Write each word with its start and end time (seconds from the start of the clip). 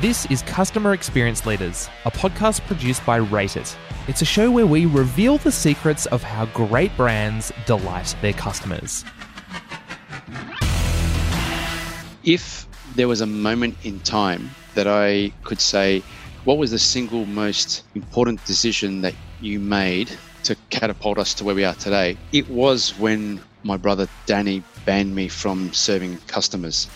This 0.00 0.26
is 0.26 0.42
Customer 0.42 0.92
Experience 0.92 1.44
Leaders, 1.44 1.88
a 2.04 2.10
podcast 2.12 2.64
produced 2.68 3.04
by 3.04 3.16
Rate 3.16 3.56
It. 3.56 3.76
It's 4.06 4.22
a 4.22 4.24
show 4.24 4.48
where 4.48 4.64
we 4.64 4.86
reveal 4.86 5.38
the 5.38 5.50
secrets 5.50 6.06
of 6.06 6.22
how 6.22 6.46
great 6.46 6.96
brands 6.96 7.50
delight 7.66 8.14
their 8.22 8.32
customers. 8.32 9.04
If 12.22 12.68
there 12.94 13.08
was 13.08 13.22
a 13.22 13.26
moment 13.26 13.76
in 13.82 13.98
time 13.98 14.50
that 14.76 14.86
I 14.86 15.32
could 15.42 15.60
say, 15.60 16.04
what 16.44 16.58
was 16.58 16.70
the 16.70 16.78
single 16.78 17.26
most 17.26 17.82
important 17.96 18.44
decision 18.44 19.00
that 19.00 19.16
you 19.40 19.58
made 19.58 20.12
to 20.44 20.54
catapult 20.70 21.18
us 21.18 21.34
to 21.34 21.44
where 21.44 21.56
we 21.56 21.64
are 21.64 21.74
today? 21.74 22.16
It 22.30 22.48
was 22.48 22.96
when 23.00 23.40
my 23.64 23.76
brother 23.76 24.06
Danny 24.26 24.62
banned 24.86 25.16
me 25.16 25.26
from 25.26 25.72
serving 25.72 26.18
customers. 26.28 26.88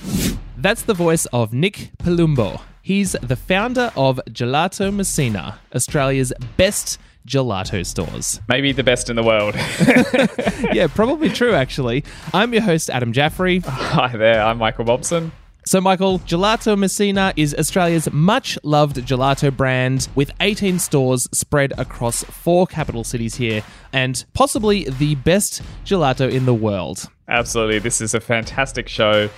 That's 0.57 0.82
the 0.82 0.95
voice 0.95 1.27
of 1.32 1.53
Nick 1.53 1.91
Palumbo. 1.98 2.61
He's 2.84 3.12
the 3.22 3.36
founder 3.36 3.92
of 3.95 4.20
Gelato 4.28 4.92
Messina, 4.92 5.60
Australia's 5.73 6.32
best 6.56 6.98
gelato 7.24 7.86
stores. 7.86 8.40
Maybe 8.48 8.73
the 8.73 8.82
best 8.82 9.09
in 9.09 9.14
the 9.14 9.23
world. 9.23 9.54
yeah, 10.74 10.88
probably 10.88 11.28
true, 11.28 11.54
actually. 11.54 12.02
I'm 12.34 12.52
your 12.52 12.62
host, 12.62 12.90
Adam 12.90 13.12
Jaffrey. 13.12 13.60
Hi 13.64 14.16
there, 14.16 14.42
I'm 14.42 14.59
Michael 14.59 14.84
Bobson. 14.84 15.30
So, 15.64 15.80
Michael, 15.80 16.18
Gelato 16.18 16.76
Messina 16.76 17.32
is 17.37 17.54
Australia's 17.54 18.10
much 18.10 18.59
loved 18.64 18.96
gelato 18.96 19.56
brand 19.56 20.09
with 20.16 20.32
18 20.40 20.80
stores 20.80 21.28
spread 21.30 21.73
across 21.78 22.24
four 22.24 22.66
capital 22.66 23.04
cities 23.04 23.37
here 23.37 23.62
and 23.92 24.24
possibly 24.34 24.90
the 24.90 25.14
best 25.14 25.62
gelato 25.84 26.28
in 26.28 26.46
the 26.46 26.54
world. 26.54 27.09
Absolutely. 27.28 27.78
This 27.78 28.01
is 28.01 28.12
a 28.12 28.18
fantastic 28.18 28.88
show 28.88 29.30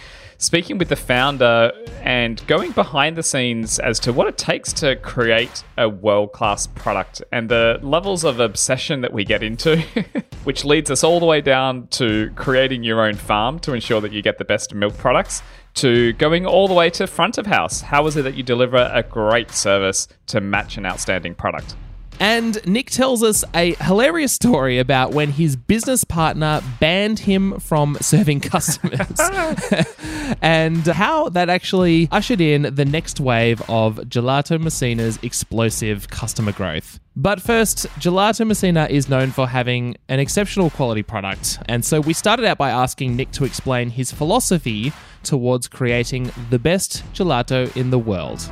speaking 0.44 0.76
with 0.76 0.90
the 0.90 0.96
founder 0.96 1.72
and 2.02 2.46
going 2.46 2.70
behind 2.72 3.16
the 3.16 3.22
scenes 3.22 3.78
as 3.78 3.98
to 3.98 4.12
what 4.12 4.28
it 4.28 4.36
takes 4.36 4.74
to 4.74 4.94
create 4.96 5.64
a 5.78 5.88
world 5.88 6.32
class 6.32 6.66
product 6.66 7.22
and 7.32 7.48
the 7.48 7.78
levels 7.82 8.24
of 8.24 8.40
obsession 8.40 9.00
that 9.00 9.12
we 9.12 9.24
get 9.24 9.42
into, 9.42 9.78
which 10.44 10.64
leads 10.64 10.90
us 10.90 11.02
all 11.02 11.18
the 11.18 11.24
way 11.24 11.40
down 11.40 11.86
to 11.88 12.30
creating 12.36 12.84
your 12.84 13.00
own 13.00 13.14
farm 13.14 13.58
to 13.58 13.72
ensure 13.72 14.02
that 14.02 14.12
you 14.12 14.20
get 14.20 14.36
the 14.36 14.44
best 14.44 14.74
milk 14.74 14.96
products. 14.98 15.42
To 15.78 16.12
going 16.12 16.46
all 16.46 16.68
the 16.68 16.74
way 16.74 16.88
to 16.90 17.06
front 17.08 17.36
of 17.36 17.46
house. 17.46 17.80
How 17.80 18.06
is 18.06 18.16
it 18.16 18.22
that 18.22 18.34
you 18.34 18.44
deliver 18.44 18.88
a 18.94 19.02
great 19.02 19.50
service 19.50 20.06
to 20.26 20.40
match 20.40 20.76
an 20.76 20.86
outstanding 20.86 21.34
product? 21.34 21.74
And 22.20 22.64
Nick 22.66 22.90
tells 22.90 23.22
us 23.22 23.44
a 23.54 23.74
hilarious 23.74 24.32
story 24.32 24.78
about 24.78 25.12
when 25.12 25.30
his 25.30 25.56
business 25.56 26.04
partner 26.04 26.62
banned 26.80 27.20
him 27.20 27.58
from 27.60 27.96
serving 28.00 28.40
customers 28.40 29.20
and 30.42 30.86
how 30.86 31.28
that 31.30 31.48
actually 31.48 32.08
ushered 32.10 32.40
in 32.40 32.74
the 32.74 32.84
next 32.84 33.20
wave 33.20 33.60
of 33.68 33.96
Gelato 33.96 34.60
Messina's 34.60 35.18
explosive 35.22 36.08
customer 36.08 36.52
growth. 36.52 37.00
But 37.16 37.40
first, 37.40 37.86
Gelato 38.00 38.46
Messina 38.46 38.88
is 38.90 39.08
known 39.08 39.30
for 39.30 39.46
having 39.46 39.96
an 40.08 40.18
exceptional 40.18 40.70
quality 40.70 41.02
product. 41.02 41.58
And 41.66 41.84
so 41.84 42.00
we 42.00 42.12
started 42.12 42.44
out 42.44 42.58
by 42.58 42.70
asking 42.70 43.14
Nick 43.14 43.30
to 43.32 43.44
explain 43.44 43.90
his 43.90 44.10
philosophy 44.10 44.92
towards 45.22 45.68
creating 45.68 46.30
the 46.50 46.58
best 46.58 47.02
gelato 47.12 47.74
in 47.76 47.90
the 47.90 47.98
world. 47.98 48.50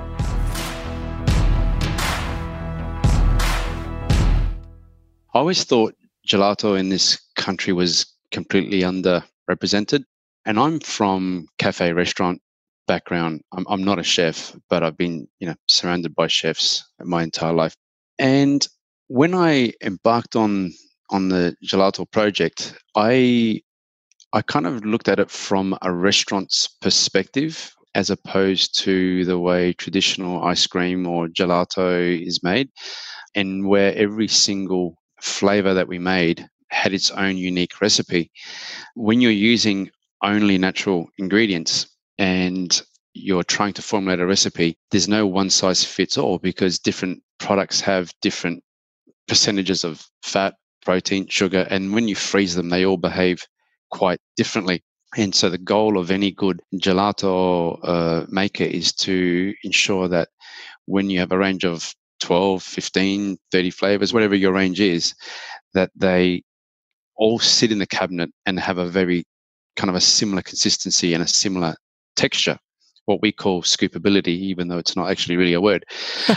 I 5.35 5.39
always 5.39 5.65
thought 5.65 5.95
gelato 6.29 6.79
in 6.79 6.91
this 6.91 7.19
country 7.37 7.73
was 7.73 8.07
completely 8.33 8.81
underrepresented. 8.81 10.05
And 10.45 10.59
I'm 10.59 10.81
from 10.81 11.47
cafe 11.59 11.93
restaurant 11.93 12.43
background. 12.87 13.41
I'm, 13.53 13.65
I'm 13.69 13.83
not 13.83 13.99
a 13.99 14.03
chef, 14.03 14.55
but 14.69 14.83
I've 14.83 14.99
been, 14.99 15.27
you 15.39 15.47
know, 15.47 15.55
surrounded 15.69 16.15
by 16.15 16.27
chefs 16.27 16.85
my 17.01 17.23
entire 17.23 17.55
life. 17.55 17.75
And 18.19 18.67
when 19.09 19.35
I 19.35 19.73
embarked 19.83 20.37
on 20.37 20.73
on 21.11 21.29
the 21.29 21.57
gelato 21.65 22.11
project, 22.11 22.75
I 22.95 23.63
I 24.35 24.43
kind 24.43 24.67
of 24.67 24.85
looked 24.85 25.09
at 25.09 25.21
it 25.21 25.31
from 25.31 25.79
a 25.83 25.93
restaurant's 25.93 26.69
perspective 26.81 27.75
as 27.95 28.11
opposed 28.11 28.79
to 28.81 29.25
the 29.27 29.39
way 29.39 29.75
traditional 29.75 30.43
ice 30.43 30.67
cream 30.67 31.07
or 31.07 31.29
gelato 31.29 32.27
is 32.27 32.43
made, 32.43 32.69
and 33.35 33.67
where 33.69 33.95
every 33.95 34.29
single 34.29 34.97
flavor 35.23 35.73
that 35.73 35.89
we 35.89 35.99
made 35.99 36.47
had 36.69 36.93
its 36.93 37.11
own 37.13 37.37
unique 37.37 37.81
recipe. 37.81 38.31
When 38.95 39.21
you're 39.21 39.31
using 39.31 39.91
only 40.23 40.59
natural 40.59 41.09
ingredients 41.19 41.87
and 42.19 42.83
you're 43.15 43.45
trying 43.45 43.73
to 43.75 43.83
formulate 43.83 44.21
a 44.21 44.27
recipe, 44.27 44.77
there's 44.91 45.09
no 45.09 45.27
one 45.27 45.51
size 45.51 45.85
fits 45.85 46.19
all 46.19 46.39
because 46.39 46.79
different 46.79 47.23
products 47.39 47.81
have 47.81 48.13
different 48.21 48.65
percentages 49.29 49.85
of 49.85 50.05
fat, 50.23 50.55
protein, 50.85 51.29
sugar, 51.29 51.67
and 51.71 51.93
when 51.93 52.09
you 52.09 52.17
freeze 52.17 52.55
them, 52.55 52.69
they 52.69 52.85
all 52.85 52.97
behave 52.97 53.47
quite 53.91 54.19
differently. 54.37 54.83
And 55.17 55.35
so 55.35 55.51
the 55.51 55.59
goal 55.59 55.99
of 55.99 56.11
any 56.11 56.33
good 56.33 56.61
gelato 56.77 57.79
uh, 57.83 58.27
maker 58.29 58.65
is 58.65 58.93
to 58.95 59.55
ensure 59.63 60.09
that 60.09 60.31
when 60.87 61.11
you 61.11 61.21
have 61.21 61.33
a 61.33 61.39
range 61.39 61.65
of 61.65 61.95
12, 62.23 62.63
15, 62.63 63.37
30 63.51 63.71
flavors, 63.71 64.13
whatever 64.13 64.35
your 64.35 64.53
range 64.53 64.81
is, 64.81 65.15
that 65.75 65.91
they 65.97 66.43
all 67.17 67.39
sit 67.39 67.73
in 67.73 67.79
the 67.79 67.87
cabinet 67.87 68.31
and 68.47 68.59
have 68.59 68.79
a 68.79 68.89
very 68.89 69.25
kind 69.77 69.91
of 69.91 69.97
a 69.97 70.01
similar 70.01 70.43
consistency 70.43 71.15
and 71.15 71.23
a 71.23 71.27
similar 71.27 71.75
texture, 72.17 72.57
what 73.07 73.21
we 73.21 73.33
call 73.33 73.63
scoopability, 73.63 74.29
even 74.29 74.69
though 74.69 74.79
it's 74.79 74.97
not 74.97 75.11
actually 75.11 75.37
really 75.37 75.55
a 75.55 75.61
word. 75.61 75.85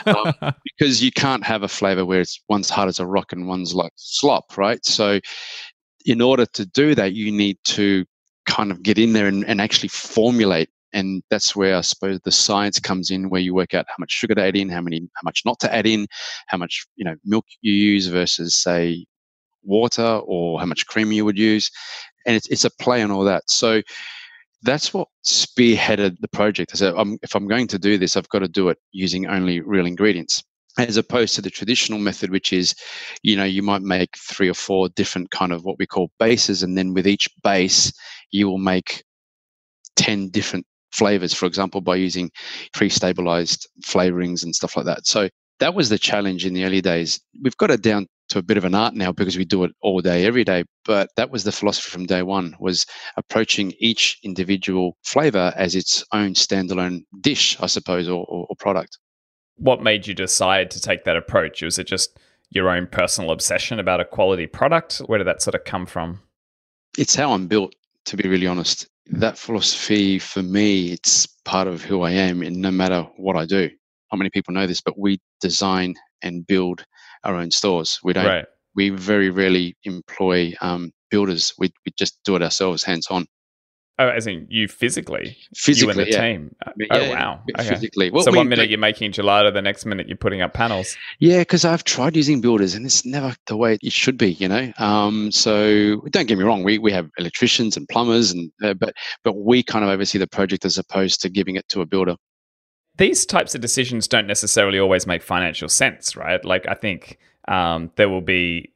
Um, 0.06 0.34
because 0.64 1.04
you 1.04 1.12
can't 1.12 1.44
have 1.44 1.64
a 1.64 1.68
flavor 1.68 2.06
where 2.06 2.22
it's 2.22 2.42
one's 2.50 2.70
hard 2.70 2.90
as 2.90 3.00
a 3.00 3.06
rock 3.06 3.32
and 3.32 3.48
one's 3.48 3.74
like 3.76 3.94
slop, 3.96 4.58
right? 4.58 4.84
So, 4.86 5.20
in 6.06 6.22
order 6.22 6.46
to 6.46 6.66
do 6.66 6.94
that, 6.96 7.14
you 7.14 7.32
need 7.32 7.58
to 7.66 8.06
kind 8.46 8.72
of 8.72 8.84
get 8.84 9.00
in 9.00 9.14
there 9.14 9.28
and, 9.28 9.44
and 9.46 9.60
actually 9.60 9.90
formulate 9.90 10.70
and 10.96 11.22
that's 11.30 11.56
where 11.56 11.76
I 11.76 11.82
suppose 11.82 12.20
the 12.22 12.32
science 12.32 12.80
comes 12.80 13.12
in, 13.12 13.30
where 13.30 13.42
you 13.42 13.54
work 13.54 13.74
out 13.74 13.86
how 13.88 13.96
much 14.00 14.12
sugar 14.12 14.34
to 14.34 14.42
add 14.42 14.56
in, 14.56 14.70
how 14.70 14.82
many, 14.82 15.02
how 15.02 15.22
much 15.26 15.42
not 15.46 15.60
to 15.60 15.74
add 15.74 15.86
in, 15.86 16.08
how 16.48 16.58
much 16.58 16.88
you 16.96 17.04
know 17.06 17.16
milk 17.26 17.46
you 17.62 17.74
use 17.74 18.08
versus 18.08 18.56
say 18.56 19.06
water, 19.62 20.22
or 20.26 20.60
how 20.60 20.66
much 20.66 20.88
cream 20.88 21.12
you 21.12 21.26
would 21.26 21.38
use, 21.38 21.70
and 22.26 22.36
it's 22.36 22.48
it's 22.48 22.64
a 22.64 22.72
play 22.80 23.04
on 23.04 23.12
all 23.12 23.26
that. 23.26 23.44
So 23.48 23.82
that's 24.64 24.94
what 24.94 25.10
spearheaded 25.28 26.18
the 26.22 26.30
project. 26.30 26.72
I 26.74 26.78
said, 26.78 26.94
I'm, 26.98 27.20
if 27.22 27.36
I'm 27.36 27.48
going 27.48 27.68
to 27.68 27.78
do 27.78 28.00
this, 28.00 28.16
I've 28.16 28.30
got 28.30 28.40
to 28.40 28.48
do 28.48 28.70
it 28.70 28.80
using 28.94 29.28
only 29.28 29.60
real 29.60 29.86
ingredients 29.86 30.44
as 30.78 30.98
opposed 30.98 31.36
to 31.36 31.42
the 31.42 31.50
traditional 31.50 32.00
method 32.00 32.30
which 32.30 32.52
is 32.52 32.76
you 33.24 33.38
know 33.38 33.46
you 33.46 33.64
might 33.64 33.82
make 33.82 34.10
three 34.18 34.50
or 34.50 34.54
four 34.54 34.90
different 34.90 35.32
kind 35.32 35.54
of 35.54 35.64
what 35.64 35.78
we 35.80 35.86
call 35.86 36.12
bases 36.20 36.64
and 36.64 36.78
then 36.78 36.94
with 36.94 37.08
each 37.08 37.30
base 37.44 37.94
you 38.32 38.46
will 38.46 38.58
make 38.58 39.02
10 39.96 40.30
different 40.32 40.66
flavors, 40.96 41.34
for 41.34 41.46
example, 41.46 41.82
by 41.82 41.96
using 41.96 42.32
pre-stabilized 42.74 43.68
flavorings 43.84 44.44
and 44.44 44.56
stuff 44.56 44.78
like 44.78 44.86
that. 44.86 45.06
So 45.06 45.30
that 45.60 45.76
was 45.76 45.90
the 45.90 46.00
challenge 46.00 46.46
in 46.46 46.54
the 46.54 46.66
early 46.66 46.82
days. 46.82 47.20
We've 47.42 47.58
got 47.58 47.72
it 47.72 47.82
down 47.82 48.08
to 48.30 48.40
a 48.40 48.44
bit 48.44 48.58
of 48.58 48.66
an 48.66 48.74
art 48.74 48.96
now 48.96 49.12
because 49.12 49.38
we 49.38 49.46
do 49.46 49.64
it 49.64 49.72
all 49.82 50.02
day, 50.02 50.26
every 50.26 50.44
day. 50.44 50.64
But 50.84 51.10
that 51.16 51.30
was 51.30 51.44
the 51.44 51.52
philosophy 51.52 51.90
from 51.92 52.06
day 52.06 52.24
one: 52.24 52.56
was 52.60 52.86
approaching 53.18 53.74
each 53.80 54.18
individual 54.24 54.98
flavor 55.04 55.54
as 55.56 55.76
its 55.76 56.04
own 56.12 56.34
standalone 56.34 57.02
dish, 57.22 57.58
I 57.60 57.68
suppose, 57.68 58.08
or, 58.08 58.26
or, 58.26 58.48
or 58.50 58.56
product. 58.58 58.98
What 59.58 59.84
made 59.84 60.08
you 60.08 60.14
decide 60.14 60.72
to 60.72 60.82
take 60.82 61.04
that 61.06 61.16
approach? 61.16 61.62
Was 61.62 61.80
it 61.80 61.88
just 61.88 62.18
your 62.50 62.70
own 62.70 62.88
personal 62.88 63.32
obsession 63.32 63.80
about 63.80 64.02
a 64.02 64.06
quality 64.06 64.48
product? 64.48 64.98
Where 65.06 65.18
did 65.18 65.28
that 65.28 65.42
sort 65.42 65.56
of 65.56 65.64
come 65.64 65.86
from? 65.86 66.20
It's 66.98 67.16
how 67.16 67.32
I'm 67.32 67.48
built, 67.48 67.74
to 68.06 68.18
be 68.18 68.28
really 68.28 68.48
honest 68.48 68.88
that 69.08 69.38
philosophy 69.38 70.20
for 70.20 70.42
me, 70.44 70.92
it's 70.92 71.28
part 71.46 71.68
of 71.68 71.84
who 71.84 72.02
I 72.02 72.12
am, 72.12 72.42
and 72.42 72.58
no 72.58 72.72
matter 72.72 73.08
what 73.18 73.36
I 73.36 73.46
do. 73.46 73.70
Not 74.12 74.20
many 74.20 74.30
people 74.30 74.54
know 74.54 74.68
this, 74.68 74.82
but 74.82 74.98
we 74.98 75.20
design 75.42 75.96
and 76.22 76.46
build 76.46 76.84
our 77.24 77.36
own 77.36 77.52
stores. 77.52 78.00
We 78.04 78.14
don't. 78.14 78.26
Right. 78.26 78.46
We 78.76 78.90
very 78.90 79.30
rarely 79.30 79.78
employ 79.84 80.54
um, 80.62 80.92
builders. 81.10 81.54
We 81.58 81.72
we 81.86 81.94
just 81.98 82.20
do 82.26 82.36
it 82.36 82.42
ourselves, 82.42 82.84
hands 82.84 83.08
on. 83.08 83.26
Oh, 83.98 84.10
as 84.10 84.28
in 84.28 84.46
you 84.50 84.68
physically, 84.68 85.38
physically, 85.56 85.94
you 85.94 86.02
and 86.02 86.08
the 86.08 86.12
yeah. 86.12 86.22
team. 86.22 86.56
Yeah, 86.78 86.88
oh 86.92 87.10
wow, 87.12 87.44
okay. 87.58 87.70
physically. 87.70 88.12
Well, 88.12 88.24
so 88.24 88.32
we, 88.32 88.38
one 88.38 88.50
minute 88.50 88.70
you're 88.70 88.78
making 88.78 89.14
gelato, 89.14 89.54
the 89.54 89.62
next 89.62 89.86
minute 89.86 90.10
you're 90.10 90.18
putting 90.18 90.42
up 90.42 90.54
panels. 90.54 90.98
Yeah, 91.20 91.40
because 91.40 91.64
I've 91.64 91.86
tried 91.86 92.18
using 92.18 92.42
builders, 92.42 92.76
and 92.76 92.86
it's 92.86 93.06
never 93.06 93.34
the 93.48 93.56
way 93.56 93.78
it 93.82 93.94
should 93.94 94.18
be. 94.18 94.34
You 94.34 94.50
know, 94.50 94.74
um, 94.80 95.32
so 95.32 96.02
don't 96.10 96.28
get 96.28 96.38
me 96.38 96.44
wrong. 96.44 96.64
We 96.64 96.78
we 96.78 96.92
have 96.92 97.10
electricians 97.18 97.78
and 97.78 97.88
plumbers, 97.88 98.32
and 98.32 98.52
uh, 98.62 98.74
but 98.74 98.94
but 99.24 99.38
we 99.38 99.64
kind 99.64 99.86
of 99.86 99.90
oversee 99.90 100.18
the 100.18 100.28
project 100.28 100.66
as 100.66 100.78
opposed 100.78 101.22
to 101.22 101.30
giving 101.30 101.56
it 101.56 101.66
to 101.70 101.80
a 101.80 101.86
builder. 101.86 102.18
These 102.98 103.26
types 103.26 103.56
of 103.56 103.62
decisions 103.62 104.10
don't 104.10 104.28
necessarily 104.28 104.78
always 104.78 105.08
make 105.08 105.24
financial 105.24 105.70
sense, 105.70 106.18
right? 106.18 106.44
Like 106.44 106.68
I 106.68 106.74
think 106.74 107.18
um, 107.48 107.92
there 107.96 108.10
will 108.10 108.20
be 108.20 108.74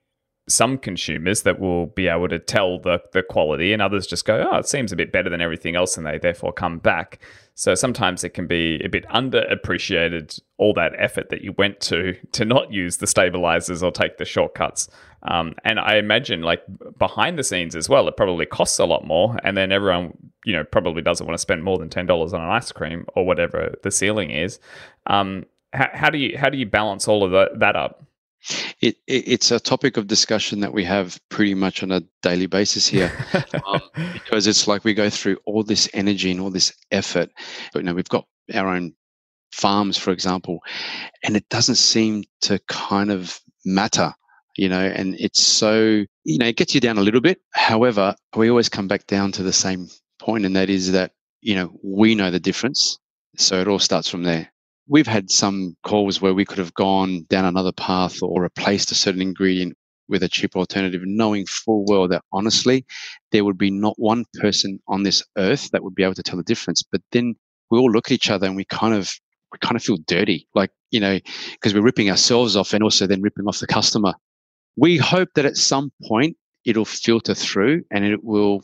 some 0.50 0.78
consumers 0.78 1.44
that 1.44 1.60
will 1.60 1.88
be 1.88 2.08
able 2.08 2.28
to 2.28 2.40
tell 2.40 2.80
the, 2.80 3.02
the 3.14 3.24
quality, 3.24 3.72
and 3.72 3.82
others 3.82 4.08
just 4.08 4.26
go, 4.26 4.48
oh, 4.52 4.58
it 4.58 4.68
seems 4.68 4.92
a 4.92 4.96
bit 4.96 5.12
better 5.12 5.30
than 5.30 5.42
everything 5.42 5.76
else, 5.76 5.98
and 5.98 6.06
they 6.06 6.18
therefore 6.18 6.52
come 6.52 6.80
back. 6.80 7.20
So 7.56 7.76
sometimes 7.76 8.24
it 8.24 8.30
can 8.30 8.48
be 8.48 8.82
a 8.84 8.88
bit 8.88 9.06
underappreciated 9.10 10.40
all 10.58 10.74
that 10.76 10.94
effort 10.98 11.30
that 11.30 11.42
you 11.42 11.54
went 11.58 11.82
to 11.82 12.16
to 12.32 12.46
not 12.46 12.72
use 12.72 12.98
the 12.98 13.08
stabilizers 13.08 13.84
or 13.84 13.92
take 13.92 14.18
the 14.18 14.26
shortcuts. 14.26 14.88
Um, 15.24 15.56
and 15.66 15.80
I 15.80 15.98
imagine, 15.98 16.42
like 16.42 16.64
behind 16.98 17.38
the 17.38 17.44
scenes 17.44 17.76
as 17.76 17.90
well, 17.90 18.08
it 18.08 18.16
probably 18.16 18.46
costs 18.46 18.80
a 18.80 18.86
lot 18.86 19.06
more. 19.06 19.38
And 19.44 19.58
then 19.58 19.72
everyone, 19.72 20.14
you 20.46 20.54
know, 20.54 20.64
probably 20.64 21.02
doesn't 21.02 21.26
want 21.26 21.36
to 21.36 21.42
spend 21.42 21.64
more 21.64 21.78
than 21.78 21.90
ten 21.90 22.06
dollars 22.06 22.34
on 22.34 22.42
an 22.42 22.50
ice 22.50 22.72
cream 22.72 23.06
or 23.16 23.26
whatever 23.26 23.76
the 23.84 23.92
ceiling 23.92 24.32
is. 24.32 24.60
Um, 25.08 25.46
how, 25.74 25.90
how, 25.94 26.10
do 26.10 26.18
you 26.18 26.38
how 26.38 26.50
do 26.50 26.58
you 26.58 26.66
balance 26.66 27.08
all 27.08 27.24
of 27.24 27.32
the, 27.32 27.50
that 27.58 27.76
up? 27.76 28.04
It, 28.82 28.96
it, 29.08 29.28
it's 29.28 29.52
a 29.52 29.60
topic 29.60 29.98
of 29.98 30.08
discussion 30.08 30.62
that 30.62 30.74
we 30.74 30.84
have 30.86 31.20
pretty 31.30 31.54
much 31.54 31.84
on 31.84 31.92
a 31.92 32.02
daily 32.22 32.46
basis 32.46 32.88
here, 32.88 33.12
um, 33.66 33.82
because 34.14 34.48
it's 34.48 34.68
like 34.68 34.84
we 34.84 34.94
go 34.94 35.10
through 35.10 35.38
all 35.46 35.64
this 35.64 35.90
energy 35.94 36.32
and 36.32 36.40
all 36.40 36.50
this 36.50 36.74
effort, 36.92 37.30
but 37.74 37.80
you 37.80 37.86
know 37.86 37.94
we've 37.94 38.08
got 38.10 38.26
our 38.54 38.68
own 38.68 38.94
farms, 39.52 39.98
for 39.98 40.12
example, 40.12 40.60
and 41.24 41.36
it 41.36 41.48
doesn't 41.50 41.76
seem 41.76 42.24
to 42.42 42.60
kind 42.68 43.12
of 43.12 43.40
matter 43.66 44.14
you 44.60 44.68
know, 44.68 44.82
and 44.82 45.16
it's 45.18 45.42
so, 45.42 46.04
you 46.26 46.38
know, 46.38 46.46
it 46.46 46.58
gets 46.58 46.76
you 46.76 46.82
down 46.82 46.98
a 46.98 47.02
little 47.02 47.22
bit. 47.22 47.40
However, 47.52 48.14
we 48.36 48.50
always 48.50 48.68
come 48.68 48.90
back 48.90 49.08
down 49.08 49.32
to 49.34 49.44
the 49.44 49.54
same 49.54 49.88
point, 50.20 50.46
and 50.46 50.54
that 50.58 50.70
is 50.70 50.92
that, 50.92 51.14
you 51.40 51.56
know, 51.56 51.80
we 51.82 52.14
know 52.14 52.30
the 52.30 52.42
difference. 52.42 53.00
So 53.38 53.62
it 53.62 53.70
all 53.70 53.80
starts 53.80 54.10
from 54.10 54.24
there. 54.24 54.52
We've 54.90 55.08
had 55.08 55.30
some 55.32 55.78
calls 55.84 56.22
where 56.22 56.34
we 56.34 56.46
could 56.46 56.58
have 56.58 56.74
gone 56.74 57.26
down 57.30 57.46
another 57.46 57.72
path 57.72 58.22
or 58.22 58.42
replaced 58.42 58.92
a 58.92 58.96
certain 58.96 59.22
ingredient 59.22 59.78
with 60.08 60.24
a 60.24 60.28
cheaper 60.28 60.60
alternative, 60.60 61.02
knowing 61.06 61.46
full 61.46 61.86
well 61.88 62.08
that 62.08 62.24
honestly, 62.34 62.86
there 63.32 63.46
would 63.46 63.58
be 63.58 63.70
not 63.70 63.94
one 63.98 64.26
person 64.42 64.80
on 64.88 65.04
this 65.04 65.24
earth 65.38 65.70
that 65.72 65.84
would 65.84 65.94
be 65.94 66.04
able 66.04 66.16
to 66.16 66.24
tell 66.24 66.38
the 66.38 66.44
difference. 66.44 66.84
But 66.84 67.02
then 67.12 67.36
we 67.70 67.78
all 67.78 67.92
look 67.92 68.08
at 68.08 68.16
each 68.16 68.32
other 68.32 68.48
and 68.48 68.56
we 68.56 68.66
kind 68.66 68.96
of 68.96 69.12
we 69.52 69.60
kind 69.60 69.76
of 69.76 69.84
feel 69.84 69.98
dirty, 70.08 70.48
like 70.56 70.72
you 70.92 71.00
know, 71.00 71.20
because 71.52 71.74
we're 71.74 71.82
ripping 71.82 72.10
ourselves 72.10 72.56
off 72.56 72.74
and 72.74 72.84
also 72.84 73.08
then 73.08 73.22
ripping 73.22 73.48
off 73.48 73.60
the 73.60 73.68
customer 73.68 74.14
we 74.80 74.98
hope 74.98 75.30
that 75.36 75.46
at 75.46 75.58
some 75.58 75.92
point 76.08 76.38
it'll 76.66 76.86
filter 76.86 77.34
through 77.34 77.84
and 77.92 78.06
it 78.06 78.24
will 78.24 78.64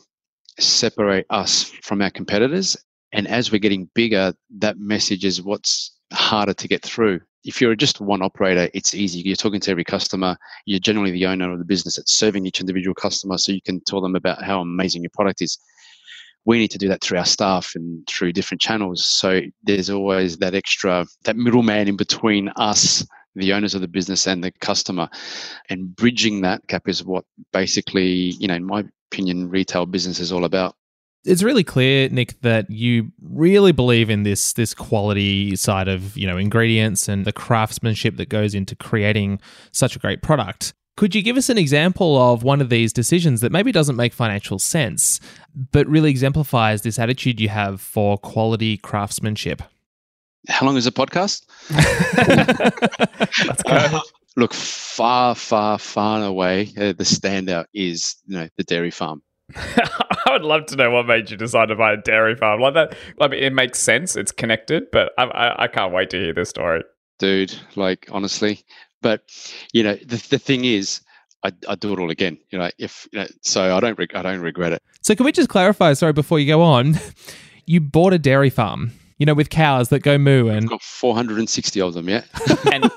separate 0.58 1.26
us 1.28 1.64
from 1.82 2.00
our 2.00 2.10
competitors. 2.10 2.76
And 3.12 3.28
as 3.28 3.52
we're 3.52 3.58
getting 3.58 3.90
bigger, 3.94 4.34
that 4.58 4.78
message 4.78 5.24
is 5.24 5.42
what's 5.42 5.95
harder 6.12 6.54
to 6.54 6.68
get 6.68 6.82
through. 6.82 7.20
If 7.44 7.60
you're 7.60 7.76
just 7.76 8.00
one 8.00 8.22
operator, 8.22 8.68
it's 8.74 8.94
easy. 8.94 9.20
You're 9.20 9.36
talking 9.36 9.60
to 9.60 9.70
every 9.70 9.84
customer. 9.84 10.36
You're 10.64 10.80
generally 10.80 11.12
the 11.12 11.26
owner 11.26 11.52
of 11.52 11.58
the 11.58 11.64
business 11.64 11.96
that's 11.96 12.12
serving 12.12 12.44
each 12.44 12.60
individual 12.60 12.94
customer, 12.94 13.38
so 13.38 13.52
you 13.52 13.62
can 13.62 13.80
tell 13.86 14.00
them 14.00 14.16
about 14.16 14.42
how 14.42 14.60
amazing 14.60 15.02
your 15.02 15.10
product 15.10 15.42
is. 15.42 15.58
We 16.44 16.58
need 16.58 16.70
to 16.72 16.78
do 16.78 16.88
that 16.88 17.02
through 17.02 17.18
our 17.18 17.24
staff 17.24 17.72
and 17.74 18.06
through 18.06 18.32
different 18.32 18.60
channels. 18.60 19.04
So 19.04 19.42
there's 19.62 19.90
always 19.90 20.38
that 20.38 20.54
extra, 20.54 21.06
that 21.24 21.36
middleman 21.36 21.88
in 21.88 21.96
between 21.96 22.48
us 22.56 23.04
the 23.36 23.52
owners 23.52 23.74
of 23.74 23.82
the 23.82 23.88
business 23.88 24.26
and 24.26 24.42
the 24.42 24.50
customer. 24.60 25.08
And 25.68 25.94
bridging 25.94 26.40
that 26.40 26.66
gap 26.66 26.88
is 26.88 27.04
what 27.04 27.24
basically, 27.52 28.34
you 28.40 28.48
know, 28.48 28.54
in 28.54 28.64
my 28.64 28.84
opinion, 29.12 29.48
retail 29.48 29.86
business 29.86 30.18
is 30.18 30.32
all 30.32 30.44
about. 30.44 30.74
It's 31.26 31.42
really 31.42 31.64
clear, 31.64 32.08
Nick, 32.08 32.40
that 32.42 32.70
you 32.70 33.10
really 33.20 33.72
believe 33.72 34.08
in 34.10 34.22
this 34.22 34.52
this 34.52 34.72
quality 34.74 35.56
side 35.56 35.88
of 35.88 36.16
you 36.16 36.26
know 36.26 36.36
ingredients 36.36 37.08
and 37.08 37.24
the 37.24 37.32
craftsmanship 37.32 38.16
that 38.16 38.28
goes 38.28 38.54
into 38.54 38.76
creating 38.76 39.40
such 39.72 39.96
a 39.96 39.98
great 39.98 40.22
product. 40.22 40.72
Could 40.96 41.14
you 41.14 41.22
give 41.22 41.36
us 41.36 41.50
an 41.50 41.58
example 41.58 42.16
of 42.16 42.42
one 42.42 42.62
of 42.62 42.70
these 42.70 42.92
decisions 42.92 43.42
that 43.42 43.52
maybe 43.52 43.70
doesn't 43.70 43.96
make 43.96 44.14
financial 44.14 44.58
sense, 44.58 45.20
but 45.72 45.86
really 45.88 46.08
exemplifies 46.08 46.82
this 46.82 46.98
attitude 46.98 47.38
you 47.38 47.50
have 47.50 47.82
for 47.82 48.16
quality 48.16 48.78
craftsmanship? 48.78 49.60
How 50.48 50.64
long 50.64 50.76
is 50.76 50.84
the 50.84 50.92
podcast? 50.92 51.44
uh, 53.66 54.00
look, 54.36 54.54
far, 54.54 55.34
far, 55.34 55.78
far 55.78 56.24
away, 56.24 56.72
uh, 56.78 56.92
the 56.92 57.04
standout 57.04 57.66
is 57.74 58.16
you 58.26 58.38
know 58.38 58.48
the 58.56 58.64
dairy 58.64 58.90
farm. 58.90 59.22
I 59.56 60.32
would 60.32 60.42
love 60.42 60.66
to 60.66 60.76
know 60.76 60.90
what 60.90 61.06
made 61.06 61.30
you 61.30 61.36
decide 61.36 61.66
to 61.66 61.76
buy 61.76 61.92
a 61.92 61.96
dairy 61.96 62.34
farm 62.34 62.60
like 62.60 62.74
that. 62.74 62.96
I 63.20 63.28
mean, 63.28 63.42
it 63.42 63.52
makes 63.52 63.78
sense; 63.78 64.16
it's 64.16 64.32
connected, 64.32 64.90
but 64.90 65.12
I, 65.18 65.24
I, 65.24 65.62
I 65.64 65.68
can't 65.68 65.92
wait 65.92 66.10
to 66.10 66.18
hear 66.18 66.34
this 66.34 66.50
story, 66.50 66.82
dude. 67.18 67.54
Like 67.76 68.08
honestly, 68.10 68.64
but 69.02 69.22
you 69.72 69.82
know, 69.82 69.94
the 69.94 70.24
the 70.30 70.38
thing 70.38 70.64
is, 70.64 71.00
I 71.44 71.52
I 71.68 71.76
do 71.76 71.92
it 71.92 71.98
all 72.00 72.10
again. 72.10 72.38
You 72.50 72.58
know, 72.58 72.70
if 72.78 73.08
you 73.12 73.20
know, 73.20 73.26
so, 73.42 73.76
I 73.76 73.80
don't 73.80 73.98
I 74.14 74.22
don't 74.22 74.40
regret 74.40 74.72
it. 74.72 74.82
So, 75.02 75.14
can 75.14 75.24
we 75.24 75.32
just 75.32 75.48
clarify? 75.48 75.92
Sorry, 75.92 76.12
before 76.12 76.40
you 76.40 76.46
go 76.46 76.62
on, 76.62 76.96
you 77.66 77.80
bought 77.80 78.12
a 78.12 78.18
dairy 78.18 78.50
farm 78.50 78.92
you 79.18 79.24
know, 79.24 79.34
with 79.34 79.48
cows 79.48 79.88
that 79.88 80.00
go 80.00 80.18
moo 80.18 80.48
and 80.48 80.66
I've 80.66 80.70
got 80.70 80.82
460 80.82 81.80
of 81.80 81.94
them, 81.94 82.08
yeah. 82.08 82.24
and, 82.72 82.90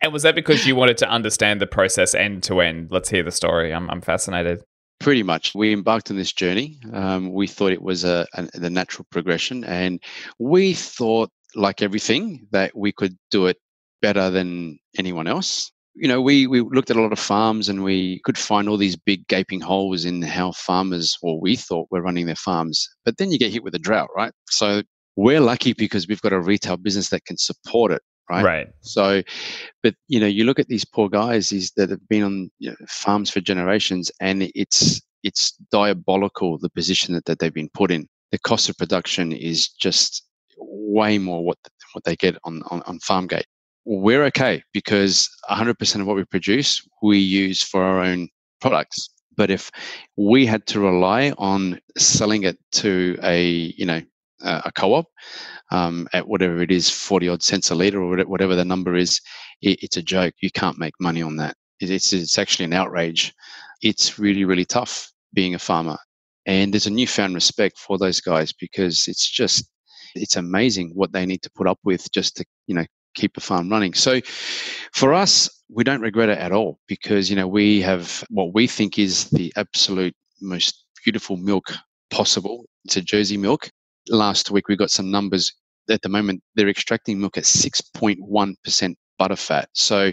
and 0.00 0.12
was 0.12 0.22
that 0.22 0.34
because 0.34 0.66
you 0.66 0.74
wanted 0.74 0.96
to 0.98 1.08
understand 1.08 1.60
the 1.60 1.66
process 1.66 2.14
end 2.14 2.42
to 2.44 2.60
end? 2.60 2.90
Let's 2.90 3.10
hear 3.10 3.22
the 3.22 3.30
story. 3.30 3.72
I'm, 3.72 3.90
I'm 3.90 4.00
fascinated. 4.00 4.62
Pretty 5.00 5.22
much. 5.22 5.54
We 5.54 5.72
embarked 5.72 6.10
on 6.10 6.18
this 6.18 6.32
journey. 6.32 6.78
Um, 6.92 7.32
we 7.32 7.46
thought 7.46 7.72
it 7.72 7.80
was 7.82 8.04
a, 8.04 8.26
a, 8.34 8.46
the 8.52 8.68
natural 8.68 9.06
progression, 9.10 9.64
and 9.64 9.98
we 10.38 10.74
thought, 10.74 11.30
like 11.54 11.80
everything, 11.80 12.46
that 12.52 12.76
we 12.76 12.92
could 12.92 13.16
do 13.30 13.46
it 13.46 13.56
better 14.02 14.28
than 14.28 14.78
anyone 14.98 15.26
else. 15.26 15.72
You 15.94 16.06
know, 16.06 16.20
we, 16.20 16.46
we 16.46 16.60
looked 16.60 16.90
at 16.90 16.96
a 16.96 17.02
lot 17.02 17.12
of 17.12 17.18
farms 17.18 17.68
and 17.68 17.82
we 17.82 18.20
could 18.24 18.38
find 18.38 18.68
all 18.68 18.76
these 18.76 18.94
big 18.94 19.26
gaping 19.26 19.60
holes 19.60 20.04
in 20.04 20.22
how 20.22 20.52
farmers, 20.52 21.16
or 21.22 21.40
we 21.40 21.56
thought, 21.56 21.88
were 21.90 22.02
running 22.02 22.26
their 22.26 22.36
farms. 22.36 22.86
But 23.04 23.16
then 23.16 23.32
you 23.32 23.38
get 23.38 23.52
hit 23.52 23.64
with 23.64 23.74
a 23.74 23.78
drought, 23.78 24.10
right? 24.14 24.32
So 24.50 24.82
we're 25.16 25.40
lucky 25.40 25.72
because 25.72 26.06
we've 26.06 26.20
got 26.20 26.32
a 26.32 26.40
retail 26.40 26.76
business 26.76 27.08
that 27.08 27.24
can 27.24 27.38
support 27.38 27.90
it 27.90 28.02
right? 28.30 28.44
Right. 28.44 28.68
So 28.80 29.22
but 29.82 29.94
you 30.08 30.20
know 30.20 30.26
you 30.26 30.44
look 30.44 30.58
at 30.58 30.68
these 30.68 30.84
poor 30.84 31.08
guys 31.08 31.48
these 31.48 31.72
that 31.72 31.90
have 31.90 32.08
been 32.08 32.22
on 32.22 32.50
you 32.58 32.70
know, 32.70 32.76
farms 32.88 33.28
for 33.28 33.40
generations 33.40 34.10
and 34.20 34.50
it's 34.54 35.00
it's 35.22 35.52
diabolical 35.70 36.58
the 36.58 36.70
position 36.70 37.14
that, 37.14 37.26
that 37.26 37.40
they've 37.40 37.52
been 37.52 37.70
put 37.74 37.90
in. 37.90 38.08
The 38.32 38.38
cost 38.38 38.68
of 38.68 38.78
production 38.78 39.32
is 39.32 39.68
just 39.68 40.24
way 40.56 41.18
more 41.18 41.44
what 41.44 41.58
what 41.92 42.04
they 42.04 42.16
get 42.16 42.36
on 42.44 42.62
on, 42.70 42.82
on 42.82 42.98
farmgate. 43.00 43.44
We're 43.84 44.24
okay 44.24 44.62
because 44.72 45.28
100% 45.50 46.00
of 46.00 46.06
what 46.06 46.16
we 46.16 46.24
produce 46.24 46.86
we 47.02 47.18
use 47.18 47.62
for 47.62 47.82
our 47.82 48.00
own 48.00 48.28
products. 48.60 49.08
But 49.36 49.50
if 49.50 49.70
we 50.16 50.44
had 50.44 50.66
to 50.66 50.80
rely 50.80 51.32
on 51.38 51.80
selling 51.96 52.44
it 52.44 52.58
to 52.72 53.18
a 53.22 53.42
you 53.76 53.86
know 53.86 54.00
a 54.42 54.72
co-op 54.72 55.06
um, 55.70 56.08
at 56.12 56.26
whatever 56.26 56.62
it 56.62 56.70
is, 56.70 56.90
40 56.90 57.28
odd 57.28 57.42
cents 57.42 57.70
a 57.70 57.74
litre 57.74 58.02
or 58.02 58.24
whatever 58.24 58.54
the 58.54 58.64
number 58.64 58.96
is, 58.96 59.20
it, 59.62 59.82
it's 59.82 59.96
a 59.96 60.02
joke. 60.02 60.34
You 60.40 60.50
can't 60.50 60.78
make 60.78 60.94
money 61.00 61.22
on 61.22 61.36
that. 61.36 61.56
It's, 61.80 62.12
it's 62.12 62.38
actually 62.38 62.66
an 62.66 62.72
outrage. 62.72 63.32
It's 63.82 64.18
really, 64.18 64.44
really 64.44 64.64
tough 64.64 65.10
being 65.32 65.54
a 65.54 65.58
farmer. 65.58 65.96
And 66.46 66.72
there's 66.72 66.86
a 66.86 66.90
newfound 66.90 67.34
respect 67.34 67.78
for 67.78 67.98
those 67.98 68.20
guys 68.20 68.52
because 68.52 69.08
it's 69.08 69.28
just, 69.28 69.70
it's 70.14 70.36
amazing 70.36 70.92
what 70.94 71.12
they 71.12 71.24
need 71.24 71.42
to 71.42 71.50
put 71.50 71.66
up 71.66 71.78
with 71.84 72.10
just 72.12 72.36
to, 72.36 72.44
you 72.66 72.74
know, 72.74 72.84
keep 73.14 73.36
a 73.36 73.40
farm 73.40 73.70
running. 73.70 73.94
So 73.94 74.20
for 74.92 75.14
us, 75.14 75.48
we 75.68 75.84
don't 75.84 76.00
regret 76.00 76.28
it 76.28 76.38
at 76.38 76.52
all 76.52 76.78
because, 76.88 77.30
you 77.30 77.36
know, 77.36 77.46
we 77.46 77.80
have 77.82 78.24
what 78.30 78.54
we 78.54 78.66
think 78.66 78.98
is 78.98 79.26
the 79.30 79.52
absolute 79.56 80.14
most 80.40 80.84
beautiful 81.04 81.36
milk 81.36 81.72
possible. 82.10 82.64
It's 82.84 82.96
a 82.96 83.02
Jersey 83.02 83.36
milk 83.36 83.70
last 84.08 84.50
week 84.50 84.68
we 84.68 84.76
got 84.76 84.90
some 84.90 85.10
numbers. 85.10 85.52
At 85.88 86.02
the 86.02 86.08
moment, 86.08 86.42
they're 86.54 86.68
extracting 86.68 87.20
milk 87.20 87.36
at 87.36 87.44
6.1% 87.44 88.94
butterfat. 89.20 89.64
So 89.74 90.12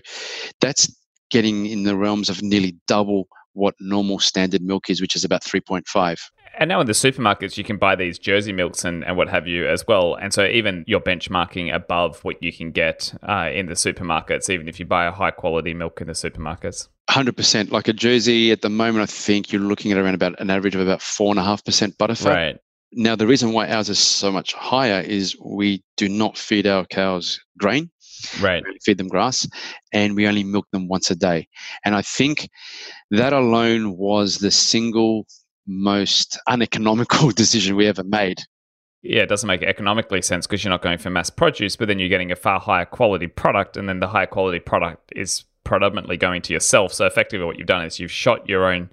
that's 0.62 0.94
getting 1.30 1.66
in 1.66 1.84
the 1.84 1.96
realms 1.96 2.30
of 2.30 2.42
nearly 2.42 2.76
double 2.88 3.28
what 3.54 3.76
normal 3.80 4.20
standard 4.20 4.62
milk 4.62 4.90
is, 4.90 5.02
which 5.02 5.16
is 5.16 5.24
about 5.24 5.44
3.5. 5.44 6.18
And 6.60 6.70
now 6.70 6.80
in 6.80 6.88
the 6.88 6.94
supermarkets, 6.94 7.58
you 7.58 7.64
can 7.64 7.78
buy 7.78 7.96
these 7.96 8.18
Jersey 8.18 8.54
milks 8.54 8.86
and, 8.86 9.04
and 9.04 9.18
what 9.18 9.30
have 9.30 9.48
you 9.48 9.68
as 9.68 9.86
well. 9.88 10.16
And 10.16 10.34
so 10.34 10.46
even 10.46 10.84
you're 10.88 11.00
benchmarking 11.00 11.74
above 11.74 12.24
what 12.24 12.42
you 12.42 12.54
can 12.54 12.72
get 12.72 13.14
uh, 13.28 13.50
in 13.54 13.68
the 13.68 13.74
supermarkets, 13.74 14.50
even 14.50 14.68
if 14.68 14.80
you 14.80 14.86
buy 14.86 15.06
a 15.06 15.12
high 15.12 15.32
quality 15.32 15.74
milk 15.74 16.02
in 16.02 16.08
the 16.08 16.14
supermarkets. 16.14 16.88
100%. 17.10 17.72
Like 17.72 17.88
a 17.88 17.94
Jersey 17.94 18.52
at 18.52 18.62
the 18.62 18.70
moment, 18.70 19.04
I 19.04 19.06
think 19.06 19.52
you're 19.52 19.62
looking 19.62 19.92
at 19.92 19.98
around 19.98 20.16
about 20.16 20.40
an 20.40 20.50
average 20.50 20.76
of 20.76 20.82
about 20.82 21.00
4.5% 21.00 21.98
butterfat. 21.98 22.26
Right. 22.26 22.60
Now, 22.94 23.16
the 23.16 23.28
reason 23.28 23.52
why 23.52 23.68
ours 23.68 23.90
is 23.90 24.00
so 24.00 24.32
much 24.32 24.54
higher 24.54 25.02
is 25.02 25.36
we 25.44 25.84
do 25.98 26.08
not 26.08 26.38
feed 26.38 26.66
our 26.66 26.86
cows 26.86 27.40
grain. 27.58 27.90
Right. 28.42 28.64
We 28.64 28.78
feed 28.84 28.98
them 28.98 29.10
grass 29.10 29.48
and 29.94 30.16
we 30.16 30.28
only 30.28 30.44
milk 30.44 30.66
them 30.72 30.88
once 30.88 31.12
a 31.12 31.16
day. 31.16 31.48
And 31.86 31.96
I 31.96 32.02
think 32.02 32.50
that 33.12 33.34
alone 33.34 33.98
was 33.98 34.40
the 34.40 34.52
single 34.52 35.28
most 35.68 36.40
uneconomical 36.48 37.30
decision 37.36 37.76
we 37.76 37.88
ever 37.88 38.04
made. 38.04 38.40
Yeah, 39.04 39.22
it 39.22 39.30
doesn't 39.30 39.48
make 39.48 39.64
economically 39.64 40.22
sense 40.22 40.48
because 40.48 40.64
you're 40.64 40.72
not 40.72 40.82
going 40.82 40.98
for 40.98 41.10
mass 41.10 41.30
produce, 41.30 41.76
but 41.76 41.88
then 41.88 42.00
you're 42.00 42.10
getting 42.10 42.32
a 42.32 42.36
far 42.36 42.60
higher 42.60 42.86
quality 42.86 43.28
product, 43.28 43.78
and 43.78 43.88
then 43.88 44.00
the 44.00 44.08
higher 44.08 44.26
quality 44.26 44.60
product 44.60 45.14
is 45.16 45.46
predominantly 45.64 46.18
going 46.18 46.42
to 46.42 46.54
yourself. 46.54 46.94
So 46.94 47.06
effectively, 47.06 47.46
what 47.46 47.58
you've 47.58 47.68
done 47.68 47.86
is 47.86 48.00
you've 48.00 48.12
shot 48.12 48.50
your 48.50 48.66
own 48.66 48.90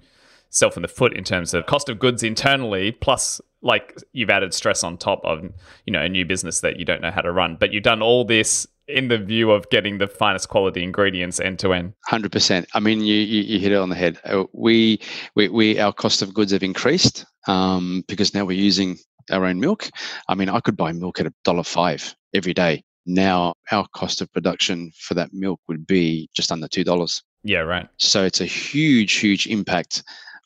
self 0.49 0.77
in 0.77 0.83
the 0.83 0.87
foot 0.87 1.13
in 1.13 1.23
terms 1.23 1.53
of 1.53 1.65
cost 1.65 1.89
of 1.89 1.99
goods 1.99 2.23
internally, 2.23 2.91
plus 2.91 3.41
like 3.65 3.97
you've 4.13 4.29
added 4.29 4.53
stress 4.53 4.83
on 4.83 4.97
top 4.97 5.19
of 5.25 5.43
you 5.85 5.91
know 5.91 6.01
a 6.01 6.07
new 6.07 6.23
business 6.23 6.61
that 6.61 6.77
you 6.77 6.85
don't 6.85 7.01
know 7.01 7.11
how 7.11 7.21
to 7.21 7.31
run. 7.31 7.57
But 7.59 7.73
you've 7.73 7.83
done 7.83 8.01
all 8.01 8.23
this 8.23 8.65
in 8.87 9.07
the 9.07 9.17
view 9.17 9.51
of 9.51 9.67
getting 9.71 9.97
the 9.97 10.07
finest 10.07 10.47
quality 10.47 10.83
ingredients 10.83 11.39
end 11.39 11.57
to 11.59 11.73
end. 11.73 11.93
Hundred 12.05 12.31
percent. 12.31 12.67
I 12.73 12.79
mean, 12.79 13.01
you, 13.01 13.15
you, 13.15 13.41
you 13.41 13.59
hit 13.59 13.71
it 13.71 13.77
on 13.77 13.89
the 13.89 13.95
head. 13.95 14.19
Uh, 14.23 14.45
we 14.53 15.01
we, 15.35 15.49
we 15.49 15.79
our 15.79 15.91
cost 15.91 16.21
of 16.21 16.33
goods 16.33 16.51
have 16.51 16.63
increased 16.63 17.25
um, 17.47 18.03
because 18.07 18.33
now 18.33 18.45
we're 18.45 18.57
using 18.57 18.97
our 19.31 19.45
own 19.45 19.59
milk. 19.59 19.89
I 20.29 20.35
mean, 20.35 20.49
I 20.49 20.59
could 20.59 20.77
buy 20.77 20.91
milk 20.91 21.19
at 21.19 21.25
a 21.25 21.33
dollar 21.43 21.63
five 21.63 22.15
every 22.33 22.53
day. 22.53 22.83
Now 23.07 23.55
our 23.71 23.87
cost 23.93 24.21
of 24.21 24.31
production 24.31 24.91
for 24.99 25.15
that 25.15 25.33
milk 25.33 25.59
would 25.67 25.85
be 25.87 26.29
just 26.35 26.51
under 26.51 26.67
two 26.67 26.83
dollars. 26.83 27.23
Yeah, 27.43 27.59
right. 27.59 27.87
So 27.97 28.23
it's 28.23 28.41
a 28.41 28.45
huge, 28.45 29.13
huge 29.13 29.45
impact 29.47 30.03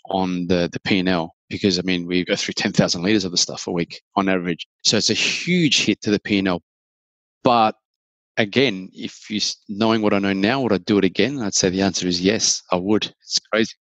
on 0.09 0.47
the 0.47 0.69
the 0.71 0.79
P 0.81 0.99
and 0.99 1.09
L 1.09 1.35
because 1.49 1.79
I 1.79 1.81
mean 1.83 2.07
we 2.07 2.25
go 2.25 2.35
through 2.35 2.53
ten 2.53 2.71
thousand 2.71 3.03
liters 3.03 3.25
of 3.25 3.31
the 3.31 3.37
stuff 3.37 3.67
a 3.67 3.71
week 3.71 4.01
on 4.15 4.29
average. 4.29 4.67
So 4.83 4.97
it's 4.97 5.09
a 5.09 5.15
huge 5.15 5.83
hit 5.83 6.01
to 6.01 6.11
the 6.11 6.19
P 6.19 6.39
and 6.39 6.47
L. 6.47 6.61
But 7.43 7.75
again, 8.37 8.89
if 8.93 9.29
you 9.29 9.39
knowing 9.67 10.01
what 10.01 10.13
I 10.13 10.19
know 10.19 10.33
now, 10.33 10.61
would 10.61 10.73
I 10.73 10.77
do 10.77 10.97
it 10.97 11.05
again? 11.05 11.41
I'd 11.41 11.53
say 11.53 11.69
the 11.69 11.81
answer 11.81 12.07
is 12.07 12.21
yes, 12.21 12.61
I 12.71 12.77
would. 12.77 13.05
It's 13.21 13.39
crazy. 13.51 13.73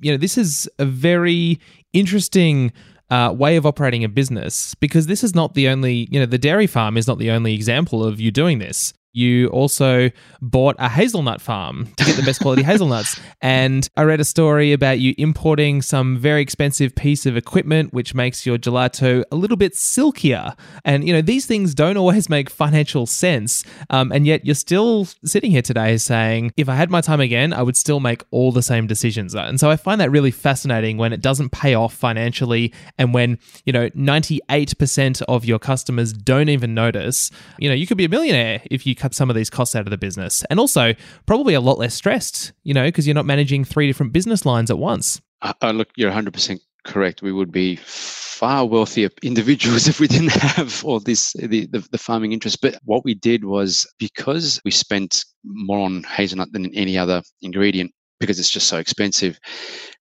You 0.00 0.12
know, 0.12 0.16
this 0.16 0.38
is 0.38 0.68
a 0.78 0.86
very 0.86 1.60
interesting 1.92 2.72
uh, 3.10 3.34
way 3.36 3.56
of 3.56 3.66
operating 3.66 4.04
a 4.04 4.08
business 4.08 4.74
because 4.76 5.06
this 5.06 5.22
is 5.22 5.34
not 5.34 5.54
the 5.54 5.68
only, 5.68 6.08
you 6.10 6.18
know, 6.18 6.26
the 6.26 6.38
dairy 6.38 6.66
farm 6.66 6.96
is 6.96 7.06
not 7.06 7.18
the 7.18 7.30
only 7.30 7.54
example 7.54 8.04
of 8.04 8.20
you 8.20 8.30
doing 8.30 8.60
this 8.60 8.94
you 9.12 9.48
also 9.48 10.10
bought 10.40 10.76
a 10.78 10.88
hazelnut 10.88 11.40
farm 11.40 11.86
to 11.96 12.04
get 12.04 12.16
the 12.16 12.22
best 12.22 12.40
quality 12.40 12.62
hazelnuts. 12.70 13.20
And 13.40 13.88
I 13.96 14.02
read 14.02 14.20
a 14.20 14.24
story 14.24 14.72
about 14.72 15.00
you 15.00 15.14
importing 15.18 15.82
some 15.82 16.16
very 16.16 16.42
expensive 16.42 16.94
piece 16.94 17.26
of 17.26 17.36
equipment, 17.36 17.92
which 17.92 18.14
makes 18.14 18.46
your 18.46 18.58
gelato 18.58 19.24
a 19.32 19.36
little 19.36 19.56
bit 19.56 19.74
silkier. 19.74 20.54
And, 20.84 21.06
you 21.06 21.12
know, 21.12 21.22
these 21.22 21.46
things 21.46 21.74
don't 21.74 21.96
always 21.96 22.28
make 22.28 22.50
financial 22.50 23.06
sense. 23.06 23.64
Um, 23.90 24.12
and 24.12 24.26
yet 24.26 24.44
you're 24.44 24.54
still 24.54 25.06
sitting 25.24 25.50
here 25.50 25.62
today 25.62 25.96
saying, 25.96 26.52
if 26.56 26.68
I 26.68 26.74
had 26.74 26.90
my 26.90 27.00
time 27.00 27.20
again, 27.20 27.52
I 27.52 27.62
would 27.62 27.76
still 27.76 28.00
make 28.00 28.22
all 28.30 28.52
the 28.52 28.62
same 28.62 28.86
decisions. 28.86 29.34
And 29.34 29.58
so 29.58 29.70
I 29.70 29.76
find 29.76 30.00
that 30.00 30.10
really 30.10 30.30
fascinating 30.30 30.96
when 30.96 31.12
it 31.12 31.20
doesn't 31.20 31.50
pay 31.50 31.74
off 31.74 31.94
financially 31.94 32.72
and 32.98 33.12
when, 33.12 33.38
you 33.64 33.72
know, 33.72 33.88
98% 33.90 35.22
of 35.22 35.44
your 35.44 35.58
customers 35.58 36.12
don't 36.12 36.48
even 36.48 36.74
notice. 36.74 37.30
You 37.58 37.68
know, 37.68 37.74
you 37.74 37.86
could 37.86 37.96
be 37.96 38.04
a 38.04 38.08
millionaire 38.08 38.62
if 38.70 38.86
you 38.86 38.94
cut 39.00 39.14
some 39.14 39.30
of 39.30 39.36
these 39.36 39.50
costs 39.50 39.74
out 39.74 39.86
of 39.86 39.90
the 39.90 39.98
business. 39.98 40.44
And 40.50 40.60
also, 40.60 40.94
probably 41.26 41.54
a 41.54 41.60
lot 41.60 41.78
less 41.78 41.94
stressed, 41.94 42.52
you 42.62 42.74
know, 42.74 42.84
because 42.84 43.06
you're 43.06 43.14
not 43.14 43.26
managing 43.26 43.64
three 43.64 43.86
different 43.86 44.12
business 44.12 44.44
lines 44.44 44.70
at 44.70 44.78
once. 44.78 45.20
Uh, 45.42 45.70
look, 45.70 45.88
you're 45.96 46.10
100% 46.10 46.60
correct. 46.84 47.22
We 47.22 47.32
would 47.32 47.50
be 47.50 47.76
far 47.76 48.66
wealthier 48.66 49.08
individuals 49.22 49.88
if 49.88 50.00
we 50.00 50.06
didn't 50.06 50.32
have 50.32 50.84
all 50.84 51.00
this 51.00 51.32
the, 51.34 51.66
the, 51.66 51.86
the, 51.90 51.98
farming 51.98 52.32
interest. 52.32 52.60
But 52.60 52.78
what 52.84 53.04
we 53.04 53.14
did 53.14 53.44
was 53.44 53.86
because 53.98 54.60
we 54.64 54.70
spent 54.70 55.24
more 55.44 55.84
on 55.84 56.02
hazelnut 56.04 56.52
than 56.52 56.74
any 56.74 56.96
other 56.98 57.22
ingredient 57.42 57.92
because 58.18 58.38
it's 58.38 58.50
just 58.50 58.68
so 58.68 58.78
expensive. 58.78 59.38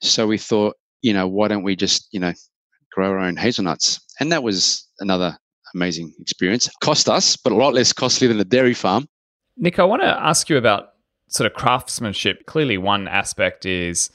So 0.01 0.27
we 0.27 0.37
thought, 0.37 0.75
you 1.01 1.13
know, 1.13 1.27
why 1.27 1.47
don't 1.47 1.63
we 1.63 1.75
just, 1.75 2.07
you 2.11 2.19
know, 2.19 2.33
grow 2.91 3.09
our 3.09 3.19
own 3.19 3.37
hazelnuts? 3.37 3.99
And 4.19 4.31
that 4.31 4.43
was 4.43 4.87
another 4.99 5.37
amazing 5.75 6.13
experience. 6.19 6.69
Cost 6.81 7.09
us, 7.09 7.35
but 7.35 7.51
a 7.53 7.55
lot 7.55 7.73
less 7.73 7.93
costly 7.93 8.27
than 8.27 8.39
a 8.39 8.45
dairy 8.45 8.73
farm. 8.73 9.07
Nick, 9.57 9.79
I 9.79 9.83
want 9.83 10.01
to 10.01 10.07
ask 10.07 10.49
you 10.49 10.57
about 10.57 10.93
sort 11.27 11.49
of 11.49 11.53
craftsmanship. 11.53 12.45
Clearly, 12.45 12.77
one 12.77 13.07
aspect 13.07 13.65
is 13.65 14.09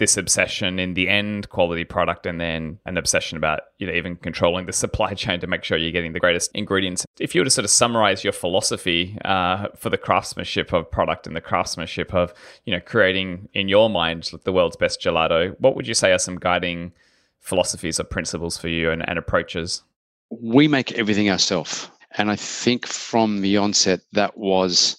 this 0.00 0.16
obsession 0.16 0.78
in 0.78 0.94
the 0.94 1.08
end 1.08 1.50
quality 1.50 1.84
product 1.84 2.24
and 2.24 2.40
then 2.40 2.78
an 2.86 2.96
obsession 2.96 3.36
about 3.36 3.60
you 3.78 3.86
know 3.86 3.92
even 3.92 4.16
controlling 4.16 4.64
the 4.64 4.72
supply 4.72 5.12
chain 5.22 5.38
to 5.38 5.46
make 5.46 5.62
sure 5.62 5.76
you're 5.76 5.92
getting 5.92 6.14
the 6.14 6.18
greatest 6.18 6.50
ingredients 6.54 7.04
if 7.20 7.34
you 7.34 7.42
were 7.42 7.44
to 7.44 7.50
sort 7.50 7.66
of 7.66 7.70
summarize 7.70 8.24
your 8.24 8.32
philosophy 8.32 9.16
uh, 9.26 9.68
for 9.76 9.90
the 9.90 9.98
craftsmanship 9.98 10.72
of 10.72 10.90
product 10.90 11.26
and 11.26 11.36
the 11.36 11.40
craftsmanship 11.40 12.14
of 12.14 12.32
you 12.64 12.72
know 12.72 12.80
creating 12.80 13.46
in 13.52 13.68
your 13.68 13.90
mind 13.90 14.30
the 14.44 14.52
world's 14.52 14.76
best 14.76 15.02
gelato 15.02 15.54
what 15.60 15.76
would 15.76 15.86
you 15.86 15.94
say 15.94 16.12
are 16.12 16.18
some 16.18 16.36
guiding 16.36 16.92
philosophies 17.38 18.00
or 18.00 18.04
principles 18.04 18.56
for 18.56 18.68
you 18.68 18.90
and, 18.90 19.06
and 19.06 19.18
approaches 19.18 19.82
we 20.30 20.68
make 20.68 20.92
everything 20.92 21.30
ourselves. 21.30 21.90
And 22.16 22.30
I 22.30 22.36
think 22.36 22.86
from 22.86 23.40
the 23.40 23.56
onset, 23.56 24.00
that 24.12 24.36
was 24.36 24.96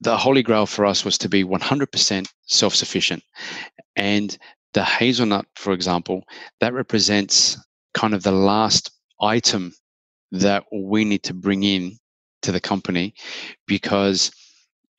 the 0.00 0.16
holy 0.16 0.42
grail 0.42 0.66
for 0.66 0.84
us 0.84 1.04
was 1.04 1.18
to 1.18 1.28
be 1.28 1.44
100% 1.44 2.28
self 2.46 2.74
sufficient. 2.74 3.22
And 3.96 4.36
the 4.72 4.84
hazelnut, 4.84 5.46
for 5.54 5.72
example, 5.72 6.24
that 6.60 6.74
represents 6.74 7.58
kind 7.94 8.12
of 8.12 8.22
the 8.22 8.32
last 8.32 8.90
item 9.20 9.72
that 10.32 10.64
we 10.72 11.04
need 11.04 11.22
to 11.24 11.34
bring 11.34 11.62
in 11.62 11.96
to 12.42 12.52
the 12.52 12.60
company 12.60 13.14
because 13.66 14.32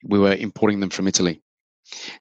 we 0.04 0.18
were 0.18 0.34
importing 0.34 0.80
them 0.80 0.90
from 0.90 1.06
Italy. 1.06 1.42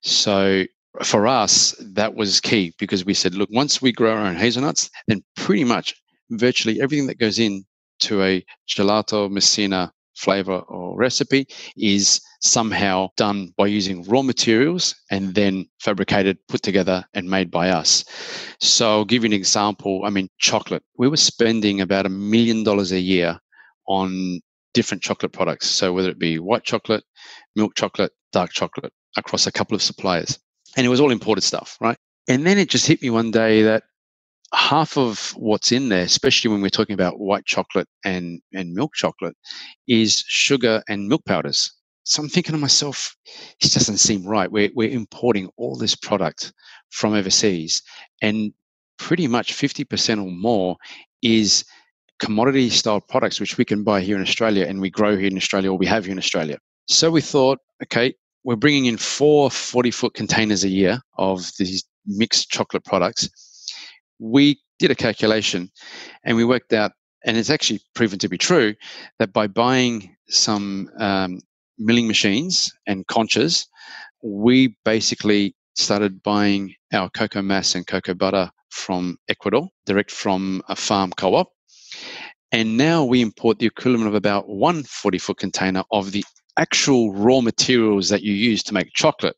So 0.01 0.65
for 1.03 1.27
us, 1.27 1.75
that 1.79 2.15
was 2.15 2.39
key 2.39 2.73
because 2.77 3.05
we 3.05 3.13
said, 3.13 3.35
look, 3.35 3.49
once 3.51 3.81
we 3.81 3.91
grow 3.91 4.11
our 4.11 4.25
own 4.27 4.35
hazelnuts, 4.35 4.89
then 5.07 5.23
pretty 5.35 5.63
much 5.63 5.95
virtually 6.29 6.81
everything 6.81 7.07
that 7.07 7.19
goes 7.19 7.39
in 7.39 7.65
to 7.99 8.23
a 8.23 8.45
gelato 8.67 9.29
messina 9.29 9.91
flavor 10.15 10.59
or 10.59 10.97
recipe 10.97 11.45
is 11.75 12.21
somehow 12.41 13.09
done 13.17 13.53
by 13.57 13.67
using 13.67 14.03
raw 14.03 14.21
materials 14.21 14.95
and 15.11 15.35
then 15.35 15.65
fabricated, 15.79 16.37
put 16.47 16.61
together, 16.61 17.03
and 17.13 17.29
made 17.29 17.51
by 17.51 17.69
us. 17.69 18.05
So, 18.59 18.89
I'll 18.89 19.05
give 19.05 19.23
you 19.23 19.29
an 19.29 19.33
example. 19.33 20.03
I 20.05 20.09
mean, 20.09 20.29
chocolate. 20.39 20.83
We 20.97 21.09
were 21.09 21.17
spending 21.17 21.81
about 21.81 22.05
a 22.05 22.09
million 22.09 22.63
dollars 22.63 22.91
a 22.91 22.99
year 22.99 23.39
on 23.87 24.39
different 24.73 25.03
chocolate 25.03 25.33
products. 25.33 25.69
So, 25.69 25.91
whether 25.93 26.09
it 26.09 26.19
be 26.19 26.39
white 26.39 26.63
chocolate, 26.63 27.03
milk 27.55 27.75
chocolate, 27.75 28.11
dark 28.31 28.51
chocolate, 28.51 28.93
across 29.17 29.47
a 29.47 29.51
couple 29.51 29.75
of 29.75 29.81
suppliers. 29.81 30.39
And 30.77 30.85
it 30.85 30.89
was 30.89 30.99
all 30.99 31.11
imported 31.11 31.43
stuff, 31.43 31.77
right? 31.81 31.97
And 32.27 32.45
then 32.45 32.57
it 32.57 32.69
just 32.69 32.87
hit 32.87 33.01
me 33.01 33.09
one 33.09 33.31
day 33.31 33.61
that 33.63 33.83
half 34.53 34.97
of 34.97 35.33
what's 35.37 35.71
in 35.71 35.89
there, 35.89 36.03
especially 36.03 36.51
when 36.51 36.61
we're 36.61 36.69
talking 36.69 36.93
about 36.93 37.19
white 37.19 37.45
chocolate 37.45 37.87
and, 38.03 38.41
and 38.53 38.73
milk 38.73 38.93
chocolate, 38.93 39.35
is 39.87 40.23
sugar 40.27 40.83
and 40.87 41.07
milk 41.07 41.23
powders. 41.25 41.71
So 42.03 42.21
I'm 42.21 42.29
thinking 42.29 42.53
to 42.53 42.59
myself, 42.59 43.15
this 43.61 43.73
doesn't 43.73 43.97
seem 43.97 44.25
right. 44.25 44.51
We're, 44.51 44.69
we're 44.75 44.91
importing 44.91 45.49
all 45.57 45.75
this 45.75 45.95
product 45.95 46.53
from 46.91 47.13
overseas, 47.13 47.81
and 48.21 48.53
pretty 48.97 49.27
much 49.27 49.53
50% 49.53 50.23
or 50.23 50.31
more 50.31 50.77
is 51.21 51.65
commodity 52.19 52.69
style 52.69 53.01
products, 53.01 53.39
which 53.39 53.57
we 53.57 53.65
can 53.65 53.83
buy 53.83 54.01
here 54.01 54.15
in 54.15 54.21
Australia 54.21 54.65
and 54.65 54.79
we 54.79 54.89
grow 54.89 55.17
here 55.17 55.27
in 55.27 55.37
Australia 55.37 55.71
or 55.71 55.77
we 55.77 55.87
have 55.87 56.05
here 56.05 56.13
in 56.13 56.17
Australia. 56.17 56.57
So 56.87 57.09
we 57.09 57.21
thought, 57.21 57.59
okay, 57.83 58.13
we're 58.43 58.55
bringing 58.55 58.85
in 58.85 58.97
four 58.97 59.49
40 59.49 59.91
foot 59.91 60.13
containers 60.13 60.63
a 60.63 60.69
year 60.69 61.01
of 61.17 61.51
these 61.57 61.83
mixed 62.05 62.49
chocolate 62.49 62.85
products 62.85 63.29
we 64.19 64.59
did 64.79 64.91
a 64.91 64.95
calculation 64.95 65.71
and 66.23 66.37
we 66.37 66.45
worked 66.45 66.73
out, 66.73 66.91
and 67.25 67.37
it's 67.37 67.49
actually 67.49 67.81
proven 67.93 68.19
to 68.19 68.29
be 68.29 68.37
true, 68.37 68.75
that 69.19 69.33
by 69.33 69.47
buying 69.47 70.15
some 70.29 70.89
um, 70.99 71.39
milling 71.77 72.07
machines 72.07 72.71
and 72.87 73.07
conches, 73.07 73.67
we 74.21 74.75
basically 74.85 75.55
started 75.75 76.23
buying 76.23 76.73
our 76.93 77.09
cocoa 77.09 77.41
mass 77.41 77.75
and 77.75 77.85
cocoa 77.87 78.13
butter 78.13 78.49
from 78.69 79.17
Ecuador, 79.29 79.67
direct 79.85 80.11
from 80.11 80.61
a 80.69 80.75
farm 80.75 81.11
co 81.11 81.35
op. 81.35 81.49
And 82.51 82.77
now 82.77 83.03
we 83.03 83.21
import 83.21 83.59
the 83.59 83.65
equivalent 83.65 84.07
of 84.07 84.15
about 84.15 84.47
one 84.47 84.83
40 84.83 85.17
foot 85.17 85.37
container 85.37 85.83
of 85.91 86.11
the 86.11 86.23
actual 86.57 87.13
raw 87.13 87.41
materials 87.41 88.09
that 88.09 88.23
you 88.23 88.33
use 88.33 88.63
to 88.63 88.73
make 88.73 88.93
chocolate. 88.93 89.35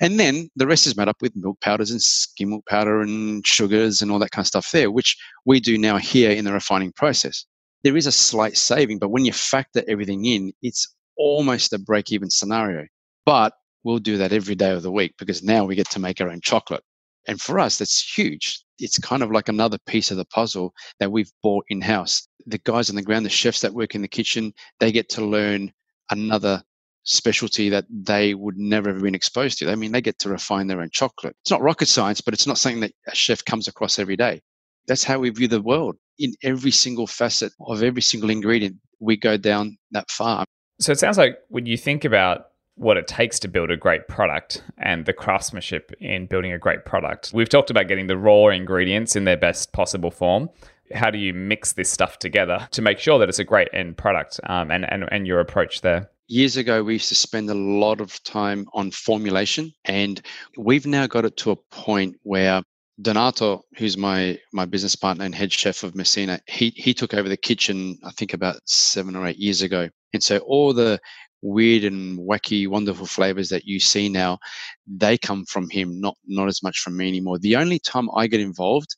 And 0.00 0.18
then 0.18 0.48
the 0.56 0.66
rest 0.66 0.86
is 0.86 0.96
made 0.96 1.08
up 1.08 1.20
with 1.20 1.36
milk 1.36 1.60
powders 1.60 1.90
and 1.90 2.00
skim 2.00 2.50
milk 2.50 2.66
powder 2.66 3.00
and 3.00 3.46
sugars 3.46 4.02
and 4.02 4.10
all 4.10 4.18
that 4.20 4.30
kind 4.30 4.42
of 4.42 4.48
stuff 4.48 4.70
there, 4.72 4.90
which 4.90 5.16
we 5.44 5.60
do 5.60 5.78
now 5.78 5.96
here 5.96 6.30
in 6.30 6.44
the 6.44 6.52
refining 6.52 6.92
process. 6.92 7.44
There 7.84 7.96
is 7.96 8.06
a 8.06 8.12
slight 8.12 8.56
saving, 8.56 8.98
but 8.98 9.10
when 9.10 9.24
you 9.24 9.32
factor 9.32 9.82
everything 9.88 10.24
in, 10.24 10.52
it's 10.62 10.94
almost 11.16 11.72
a 11.72 11.78
break 11.78 12.12
even 12.12 12.30
scenario. 12.30 12.86
But 13.26 13.54
we'll 13.84 13.98
do 13.98 14.16
that 14.18 14.32
every 14.32 14.54
day 14.54 14.70
of 14.70 14.82
the 14.82 14.92
week 14.92 15.14
because 15.18 15.42
now 15.42 15.64
we 15.64 15.74
get 15.74 15.90
to 15.90 15.98
make 15.98 16.20
our 16.20 16.30
own 16.30 16.40
chocolate. 16.40 16.82
And 17.26 17.40
for 17.40 17.58
us, 17.58 17.78
that's 17.78 18.16
huge. 18.16 18.64
It's 18.78 18.98
kind 18.98 19.22
of 19.22 19.30
like 19.30 19.48
another 19.48 19.78
piece 19.86 20.10
of 20.10 20.16
the 20.16 20.24
puzzle 20.24 20.72
that 20.98 21.12
we've 21.12 21.30
bought 21.42 21.64
in 21.68 21.80
house. 21.80 22.26
The 22.46 22.58
guys 22.58 22.90
on 22.90 22.96
the 22.96 23.02
ground, 23.02 23.24
the 23.24 23.30
chefs 23.30 23.60
that 23.60 23.74
work 23.74 23.94
in 23.94 24.02
the 24.02 24.08
kitchen, 24.08 24.52
they 24.80 24.90
get 24.90 25.08
to 25.10 25.24
learn 25.24 25.72
another 26.12 26.62
specialty 27.04 27.68
that 27.70 27.84
they 27.90 28.34
would 28.34 28.56
never 28.56 28.92
have 28.92 29.02
been 29.02 29.14
exposed 29.14 29.58
to. 29.58 29.70
I 29.70 29.74
mean, 29.74 29.92
they 29.92 30.00
get 30.00 30.18
to 30.20 30.28
refine 30.28 30.66
their 30.66 30.80
own 30.80 30.90
chocolate. 30.90 31.36
It's 31.42 31.50
not 31.50 31.62
rocket 31.62 31.88
science, 31.88 32.20
but 32.20 32.34
it's 32.34 32.46
not 32.46 32.58
something 32.58 32.80
that 32.80 32.92
a 33.08 33.14
chef 33.14 33.44
comes 33.44 33.68
across 33.68 33.98
every 33.98 34.16
day. 34.16 34.40
That's 34.86 35.04
how 35.04 35.18
we 35.18 35.30
view 35.30 35.48
the 35.48 35.62
world. 35.62 35.96
In 36.18 36.34
every 36.42 36.70
single 36.70 37.06
facet 37.06 37.52
of 37.60 37.82
every 37.82 38.02
single 38.02 38.30
ingredient, 38.30 38.76
we 39.00 39.16
go 39.16 39.36
down 39.36 39.78
that 39.90 40.10
far. 40.10 40.44
So 40.80 40.92
it 40.92 40.98
sounds 40.98 41.18
like 41.18 41.38
when 41.48 41.66
you 41.66 41.76
think 41.76 42.04
about 42.04 42.46
what 42.76 42.96
it 42.96 43.06
takes 43.06 43.38
to 43.38 43.48
build 43.48 43.70
a 43.70 43.76
great 43.76 44.08
product 44.08 44.62
and 44.78 45.04
the 45.04 45.12
craftsmanship 45.12 45.92
in 46.00 46.26
building 46.26 46.52
a 46.52 46.58
great 46.58 46.84
product. 46.84 47.30
We've 47.34 47.48
talked 47.48 47.70
about 47.70 47.86
getting 47.86 48.06
the 48.06 48.16
raw 48.16 48.48
ingredients 48.48 49.14
in 49.14 49.24
their 49.24 49.36
best 49.36 49.72
possible 49.72 50.10
form. 50.10 50.48
How 50.94 51.10
do 51.10 51.18
you 51.18 51.34
mix 51.34 51.72
this 51.72 51.90
stuff 51.90 52.18
together 52.18 52.68
to 52.72 52.82
make 52.82 52.98
sure 52.98 53.18
that 53.18 53.28
it's 53.28 53.38
a 53.38 53.44
great 53.44 53.68
end 53.72 53.96
product 53.96 54.40
um, 54.44 54.70
and, 54.70 54.90
and, 54.90 55.04
and 55.10 55.26
your 55.26 55.40
approach 55.40 55.80
there? 55.80 56.10
Years 56.28 56.56
ago, 56.56 56.82
we 56.82 56.94
used 56.94 57.08
to 57.08 57.14
spend 57.14 57.50
a 57.50 57.54
lot 57.54 58.00
of 58.00 58.22
time 58.22 58.66
on 58.72 58.90
formulation, 58.90 59.72
and 59.84 60.20
we've 60.56 60.86
now 60.86 61.06
got 61.06 61.24
it 61.24 61.36
to 61.38 61.50
a 61.50 61.56
point 61.56 62.16
where 62.22 62.62
Donato, 63.00 63.62
who's 63.76 63.96
my 63.96 64.38
my 64.52 64.64
business 64.64 64.96
partner 64.96 65.24
and 65.24 65.34
head 65.34 65.52
chef 65.52 65.82
of 65.82 65.94
Messina, 65.94 66.40
he 66.46 66.70
he 66.70 66.94
took 66.94 67.12
over 67.14 67.28
the 67.28 67.36
kitchen 67.36 67.98
I 68.04 68.12
think 68.12 68.32
about 68.32 68.60
seven 68.66 69.16
or 69.16 69.26
eight 69.26 69.38
years 69.38 69.62
ago, 69.62 69.88
and 70.12 70.22
so 70.22 70.38
all 70.38 70.72
the 70.72 71.00
weird 71.42 71.84
and 71.84 72.18
wacky, 72.18 72.68
wonderful 72.68 73.06
flavors 73.06 73.48
that 73.50 73.64
you 73.64 73.80
see 73.80 74.08
now, 74.08 74.38
they 74.86 75.18
come 75.18 75.44
from 75.46 75.68
him, 75.70 76.00
not 76.00 76.16
not 76.26 76.48
as 76.48 76.62
much 76.62 76.78
from 76.80 76.96
me 76.96 77.08
anymore. 77.08 77.38
The 77.38 77.56
only 77.56 77.78
time 77.78 78.08
I 78.16 78.26
get 78.28 78.40
involved 78.40 78.96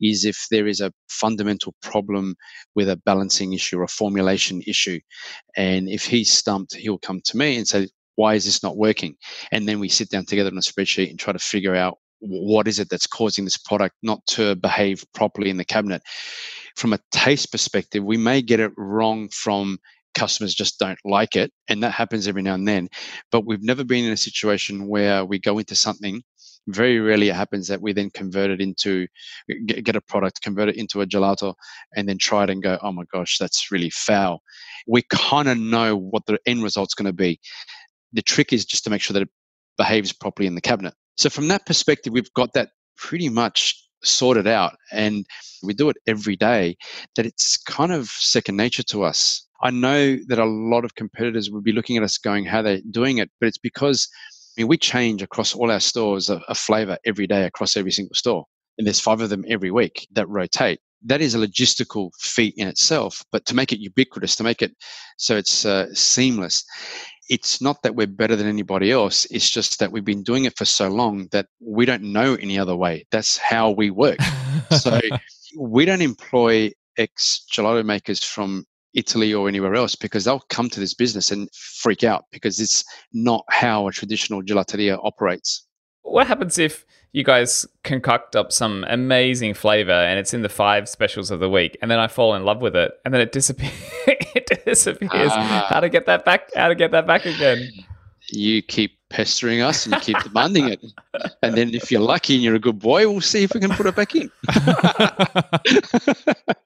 is 0.00 0.24
if 0.24 0.46
there 0.50 0.66
is 0.66 0.80
a 0.80 0.92
fundamental 1.08 1.74
problem 1.82 2.36
with 2.74 2.88
a 2.88 3.00
balancing 3.04 3.52
issue 3.54 3.78
or 3.78 3.84
a 3.84 3.88
formulation 3.88 4.62
issue, 4.66 5.00
and 5.56 5.88
if 5.88 6.04
he's 6.04 6.30
stumped, 6.30 6.74
he'll 6.74 6.98
come 6.98 7.20
to 7.24 7.36
me 7.36 7.56
and 7.56 7.66
say, 7.66 7.88
"Why 8.16 8.34
is 8.34 8.44
this 8.44 8.62
not 8.62 8.76
working?" 8.76 9.16
And 9.52 9.68
then 9.68 9.80
we 9.80 9.88
sit 9.88 10.10
down 10.10 10.26
together 10.26 10.50
on 10.50 10.58
a 10.58 10.60
spreadsheet 10.60 11.10
and 11.10 11.18
try 11.18 11.32
to 11.32 11.38
figure 11.38 11.74
out 11.74 11.98
what 12.20 12.66
is 12.68 12.78
it 12.78 12.88
that's 12.90 13.06
causing 13.06 13.44
this 13.44 13.58
product 13.58 13.94
not 14.02 14.24
to 14.26 14.56
behave 14.56 15.04
properly 15.14 15.50
in 15.50 15.56
the 15.58 15.64
cabinet. 15.64 16.02
From 16.76 16.92
a 16.92 17.00
taste 17.10 17.52
perspective, 17.52 18.04
we 18.04 18.16
may 18.16 18.42
get 18.42 18.60
it 18.60 18.72
wrong 18.76 19.28
from 19.30 19.78
customers 20.16 20.54
just 20.54 20.78
don't 20.78 20.98
like 21.04 21.36
it, 21.36 21.52
and 21.68 21.82
that 21.82 21.92
happens 21.92 22.26
every 22.26 22.42
now 22.42 22.54
and 22.54 22.66
then. 22.66 22.88
But 23.30 23.46
we've 23.46 23.62
never 23.62 23.84
been 23.84 24.04
in 24.04 24.12
a 24.12 24.16
situation 24.16 24.88
where 24.88 25.24
we 25.24 25.38
go 25.38 25.58
into 25.58 25.74
something. 25.74 26.22
Very 26.68 26.98
rarely 26.98 27.28
it 27.28 27.36
happens 27.36 27.68
that 27.68 27.80
we 27.80 27.92
then 27.92 28.10
convert 28.10 28.50
it 28.50 28.60
into 28.60 29.06
get 29.66 29.94
a 29.94 30.00
product, 30.00 30.42
convert 30.42 30.68
it 30.68 30.76
into 30.76 31.00
a 31.00 31.06
gelato, 31.06 31.54
and 31.94 32.08
then 32.08 32.18
try 32.18 32.42
it 32.42 32.50
and 32.50 32.62
go, 32.62 32.78
oh 32.82 32.90
my 32.90 33.04
gosh, 33.12 33.38
that's 33.38 33.70
really 33.70 33.90
foul. 33.90 34.42
We 34.88 35.02
kind 35.02 35.48
of 35.48 35.58
know 35.58 35.96
what 35.96 36.26
the 36.26 36.38
end 36.46 36.64
result's 36.64 36.94
going 36.94 37.06
to 37.06 37.12
be. 37.12 37.38
The 38.12 38.22
trick 38.22 38.52
is 38.52 38.64
just 38.64 38.82
to 38.84 38.90
make 38.90 39.02
sure 39.02 39.14
that 39.14 39.22
it 39.22 39.28
behaves 39.76 40.12
properly 40.12 40.48
in 40.48 40.56
the 40.56 40.60
cabinet. 40.60 40.94
So 41.16 41.30
from 41.30 41.48
that 41.48 41.66
perspective, 41.66 42.12
we've 42.12 42.32
got 42.34 42.52
that 42.54 42.70
pretty 42.96 43.28
much 43.28 43.80
sorted 44.02 44.46
out 44.46 44.76
and 44.92 45.24
we 45.62 45.74
do 45.74 45.88
it 45.88 45.96
every 46.06 46.36
day 46.36 46.76
that 47.16 47.26
it's 47.26 47.56
kind 47.56 47.92
of 47.92 48.08
second 48.08 48.56
nature 48.56 48.82
to 48.84 49.02
us. 49.02 49.45
I 49.62 49.70
know 49.70 50.16
that 50.28 50.38
a 50.38 50.44
lot 50.44 50.84
of 50.84 50.94
competitors 50.94 51.50
would 51.50 51.64
be 51.64 51.72
looking 51.72 51.96
at 51.96 52.02
us 52.02 52.18
going, 52.18 52.44
how 52.44 52.62
they're 52.62 52.80
doing 52.90 53.18
it, 53.18 53.30
but 53.40 53.46
it's 53.46 53.58
because 53.58 54.08
I 54.56 54.62
mean, 54.62 54.68
we 54.68 54.78
change 54.78 55.22
across 55.22 55.54
all 55.54 55.70
our 55.70 55.80
stores 55.80 56.30
a, 56.30 56.40
a 56.48 56.54
flavor 56.54 56.96
every 57.04 57.26
day 57.26 57.44
across 57.44 57.76
every 57.76 57.92
single 57.92 58.14
store. 58.14 58.44
And 58.78 58.86
there's 58.86 59.00
five 59.00 59.20
of 59.20 59.28
them 59.28 59.44
every 59.48 59.70
week 59.70 60.06
that 60.12 60.28
rotate. 60.28 60.80
That 61.04 61.20
is 61.20 61.34
a 61.34 61.38
logistical 61.38 62.10
feat 62.18 62.54
in 62.56 62.66
itself, 62.66 63.22
but 63.30 63.44
to 63.46 63.54
make 63.54 63.72
it 63.72 63.80
ubiquitous, 63.80 64.34
to 64.36 64.44
make 64.44 64.62
it 64.62 64.72
so 65.18 65.36
it's 65.36 65.66
uh, 65.66 65.92
seamless, 65.94 66.64
it's 67.28 67.60
not 67.60 67.82
that 67.82 67.94
we're 67.94 68.06
better 68.06 68.34
than 68.34 68.46
anybody 68.46 68.90
else. 68.90 69.26
It's 69.26 69.50
just 69.50 69.78
that 69.78 69.92
we've 69.92 70.04
been 70.04 70.22
doing 70.22 70.46
it 70.46 70.56
for 70.56 70.64
so 70.64 70.88
long 70.88 71.28
that 71.32 71.46
we 71.60 71.84
don't 71.84 72.02
know 72.02 72.34
any 72.34 72.58
other 72.58 72.76
way. 72.76 73.06
That's 73.10 73.36
how 73.36 73.70
we 73.70 73.90
work. 73.90 74.18
so 74.78 75.00
we 75.58 75.84
don't 75.84 76.02
employ 76.02 76.72
ex 76.96 77.44
gelato 77.52 77.84
makers 77.84 78.24
from 78.24 78.64
Italy 78.96 79.32
or 79.32 79.46
anywhere 79.46 79.74
else 79.74 79.94
because 79.94 80.24
they'll 80.24 80.42
come 80.48 80.68
to 80.70 80.80
this 80.80 80.94
business 80.94 81.30
and 81.30 81.48
freak 81.54 82.02
out 82.02 82.24
because 82.32 82.58
it's 82.58 82.84
not 83.12 83.44
how 83.50 83.86
a 83.86 83.92
traditional 83.92 84.42
gelateria 84.42 84.98
operates. 85.04 85.64
What 86.02 86.26
happens 86.26 86.58
if 86.58 86.84
you 87.12 87.22
guys 87.22 87.66
concoct 87.84 88.34
up 88.34 88.52
some 88.52 88.84
amazing 88.88 89.54
flavor 89.54 89.92
and 89.92 90.18
it's 90.18 90.34
in 90.34 90.42
the 90.42 90.48
five 90.48 90.88
specials 90.88 91.30
of 91.30 91.40
the 91.40 91.48
week 91.48 91.76
and 91.82 91.90
then 91.90 91.98
I 91.98 92.08
fall 92.08 92.34
in 92.34 92.44
love 92.44 92.62
with 92.62 92.74
it 92.74 92.92
and 93.04 93.12
then 93.12 93.20
it 93.20 93.32
disappears 93.32 93.72
it 94.06 94.64
disappears. 94.64 95.30
Uh, 95.30 95.66
how 95.68 95.80
to 95.80 95.88
get 95.88 96.06
that 96.06 96.24
back 96.24 96.48
how 96.54 96.68
to 96.68 96.74
get 96.74 96.90
that 96.92 97.06
back 97.06 97.26
again? 97.26 97.68
You 98.30 98.62
keep 98.62 98.98
pestering 99.08 99.60
us 99.60 99.86
and 99.86 99.94
you 99.94 100.00
keep 100.00 100.18
demanding 100.24 100.68
it. 100.68 100.84
And 101.42 101.54
then 101.54 101.74
if 101.74 101.92
you're 101.92 102.00
lucky 102.00 102.34
and 102.34 102.42
you're 102.42 102.56
a 102.56 102.60
good 102.60 102.80
boy, 102.80 103.08
we'll 103.08 103.20
see 103.20 103.44
if 103.44 103.54
we 103.54 103.60
can 103.60 103.70
put 103.70 103.86
it 103.86 103.94
back 103.94 104.16
in. 104.16 104.30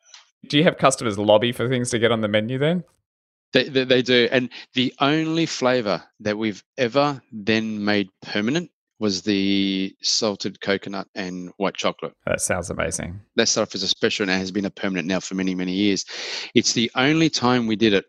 do 0.48 0.58
you 0.58 0.64
have 0.64 0.78
customers 0.78 1.18
lobby 1.18 1.52
for 1.52 1.68
things 1.68 1.90
to 1.90 1.98
get 1.98 2.12
on 2.12 2.20
the 2.20 2.28
menu 2.28 2.58
then? 2.58 2.84
They, 3.52 3.68
they, 3.68 3.84
they, 3.84 4.02
do. 4.02 4.28
And 4.30 4.48
the 4.74 4.94
only 5.00 5.46
flavor 5.46 6.02
that 6.20 6.38
we've 6.38 6.62
ever 6.78 7.20
then 7.32 7.84
made 7.84 8.08
permanent 8.22 8.70
was 9.00 9.22
the 9.22 9.96
salted 10.02 10.60
coconut 10.60 11.08
and 11.14 11.50
white 11.56 11.74
chocolate. 11.74 12.12
That 12.26 12.40
sounds 12.40 12.70
amazing. 12.70 13.18
That 13.36 13.48
stuff 13.48 13.74
is 13.74 13.82
a 13.82 13.88
special 13.88 14.24
and 14.24 14.30
it 14.30 14.38
has 14.38 14.52
been 14.52 14.66
a 14.66 14.70
permanent 14.70 15.08
now 15.08 15.20
for 15.20 15.34
many, 15.34 15.54
many 15.54 15.72
years. 15.72 16.04
It's 16.54 16.74
the 16.74 16.90
only 16.94 17.30
time 17.30 17.66
we 17.66 17.76
did 17.76 17.94
it. 17.94 18.04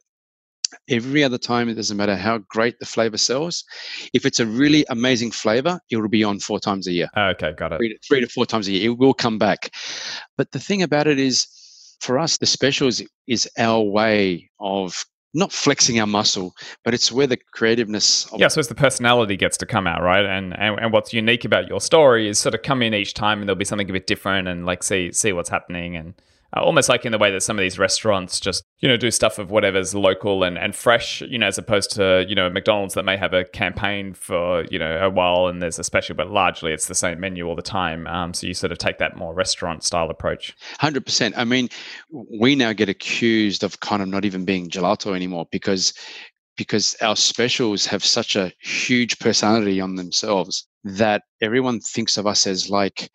Every 0.89 1.23
other 1.23 1.37
time, 1.37 1.69
it 1.69 1.75
doesn't 1.75 1.97
matter 1.97 2.15
how 2.15 2.39
great 2.49 2.79
the 2.79 2.85
flavor 2.85 3.17
sells. 3.17 3.63
If 4.13 4.25
it's 4.25 4.39
a 4.39 4.45
really 4.45 4.85
amazing 4.89 5.31
flavor, 5.31 5.79
it 5.89 5.97
will 5.97 6.07
be 6.07 6.23
on 6.23 6.39
four 6.39 6.59
times 6.59 6.87
a 6.87 6.91
year. 6.91 7.09
Okay, 7.17 7.51
got 7.57 7.73
it. 7.73 7.77
Three 7.77 7.89
to, 7.89 7.99
three 8.07 8.21
to 8.21 8.27
four 8.27 8.45
times 8.45 8.67
a 8.67 8.71
year. 8.71 8.91
It 8.91 8.97
will 8.97 9.13
come 9.13 9.37
back. 9.37 9.69
But 10.37 10.51
the 10.51 10.59
thing 10.59 10.81
about 10.81 11.07
it 11.07 11.19
is, 11.19 11.47
for 12.01 12.19
us, 12.19 12.37
the 12.37 12.45
specials 12.45 13.01
is 13.27 13.49
our 13.57 13.81
way 13.81 14.49
of 14.59 15.05
not 15.33 15.53
flexing 15.53 15.99
our 15.99 16.07
muscle, 16.07 16.53
but 16.83 16.93
it's 16.93 17.11
where 17.11 17.27
the 17.27 17.37
creativeness. 17.53 18.27
yeah, 18.35 18.49
so 18.49 18.59
it's 18.59 18.67
the 18.67 18.75
personality 18.75 19.37
gets 19.37 19.55
to 19.57 19.65
come 19.65 19.87
out, 19.87 20.01
right? 20.01 20.25
And, 20.25 20.57
and 20.59 20.77
and 20.79 20.91
what's 20.91 21.13
unique 21.13 21.45
about 21.45 21.69
your 21.69 21.79
story 21.79 22.27
is 22.27 22.37
sort 22.37 22.53
of 22.53 22.63
come 22.63 22.81
in 22.81 22.93
each 22.93 23.13
time, 23.13 23.39
and 23.39 23.47
there'll 23.47 23.57
be 23.57 23.65
something 23.65 23.89
a 23.89 23.93
bit 23.93 24.07
different, 24.07 24.47
and 24.47 24.65
like 24.65 24.83
see 24.83 25.11
see 25.13 25.31
what's 25.31 25.49
happening, 25.49 25.95
and 25.95 26.15
uh, 26.55 26.61
almost 26.61 26.89
like 26.89 27.05
in 27.05 27.11
the 27.11 27.17
way 27.17 27.31
that 27.31 27.41
some 27.41 27.57
of 27.57 27.61
these 27.61 27.79
restaurants 27.79 28.39
just 28.39 28.63
you 28.79 28.87
know 28.87 28.97
do 28.97 29.11
stuff 29.11 29.39
of 29.39 29.51
whatever's 29.51 29.93
local 29.95 30.43
and, 30.43 30.57
and 30.57 30.75
fresh 30.75 31.21
you 31.21 31.37
know 31.37 31.47
as 31.47 31.57
opposed 31.57 31.91
to 31.91 32.25
you 32.27 32.35
know 32.35 32.49
mcdonald's 32.49 32.93
that 32.93 33.03
may 33.03 33.17
have 33.17 33.33
a 33.33 33.45
campaign 33.45 34.13
for 34.13 34.63
you 34.65 34.79
know 34.79 34.97
a 34.97 35.09
while 35.09 35.47
and 35.47 35.61
there's 35.61 35.79
a 35.79 35.83
special 35.83 36.15
but 36.15 36.29
largely 36.29 36.73
it's 36.73 36.87
the 36.87 36.95
same 36.95 37.19
menu 37.19 37.47
all 37.47 37.55
the 37.55 37.61
time. 37.61 38.07
Um, 38.07 38.33
so 38.33 38.47
you 38.47 38.53
sort 38.53 38.71
of 38.71 38.77
take 38.77 38.97
that 38.97 39.15
more 39.15 39.33
restaurant 39.33 39.83
style 39.83 40.09
approach. 40.09 40.55
100% 40.79 41.33
i 41.35 41.43
mean 41.43 41.69
we 42.11 42.55
now 42.55 42.73
get 42.73 42.89
accused 42.89 43.63
of 43.63 43.79
kind 43.79 44.01
of 44.01 44.07
not 44.07 44.25
even 44.25 44.45
being 44.45 44.69
gelato 44.69 45.15
anymore 45.15 45.47
because 45.51 45.93
because 46.57 46.95
our 47.01 47.15
specials 47.15 47.85
have 47.85 48.03
such 48.03 48.35
a 48.35 48.51
huge 48.59 49.17
personality 49.19 49.79
on 49.79 49.95
themselves 49.95 50.67
that 50.83 51.23
everyone 51.41 51.79
thinks 51.79 52.17
of 52.17 52.27
us 52.27 52.45
as 52.45 52.69
like 52.69 53.09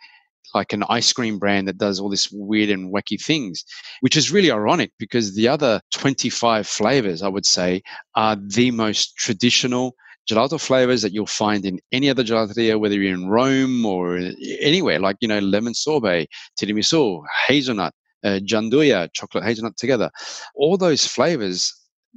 like 0.56 0.72
an 0.72 0.84
ice 0.88 1.12
cream 1.12 1.38
brand 1.38 1.68
that 1.68 1.78
does 1.78 2.00
all 2.00 2.10
this 2.10 2.28
weird 2.32 2.70
and 2.70 2.92
wacky 2.92 3.22
things, 3.22 3.64
which 4.00 4.16
is 4.16 4.32
really 4.32 4.50
ironic 4.50 4.90
because 4.98 5.34
the 5.34 5.46
other 5.46 5.80
25 5.92 6.66
flavors, 6.66 7.22
I 7.22 7.28
would 7.28 7.46
say, 7.46 7.82
are 8.14 8.36
the 8.36 8.70
most 8.72 9.16
traditional 9.16 9.94
gelato 10.28 10.60
flavors 10.60 11.02
that 11.02 11.12
you'll 11.12 11.26
find 11.26 11.64
in 11.64 11.78
any 11.92 12.10
other 12.10 12.24
gelateria, 12.24 12.80
whether 12.80 12.96
you're 12.96 13.14
in 13.14 13.28
Rome 13.28 13.86
or 13.86 14.18
anywhere, 14.60 14.98
like, 14.98 15.16
you 15.20 15.28
know, 15.28 15.38
lemon 15.38 15.74
sorbet, 15.74 16.26
tiramisu, 16.58 17.22
hazelnut, 17.46 17.94
uh, 18.24 18.40
gianduja, 18.42 19.08
chocolate 19.12 19.44
hazelnut 19.44 19.76
together. 19.76 20.10
All 20.56 20.76
those 20.76 21.06
flavors, 21.06 21.72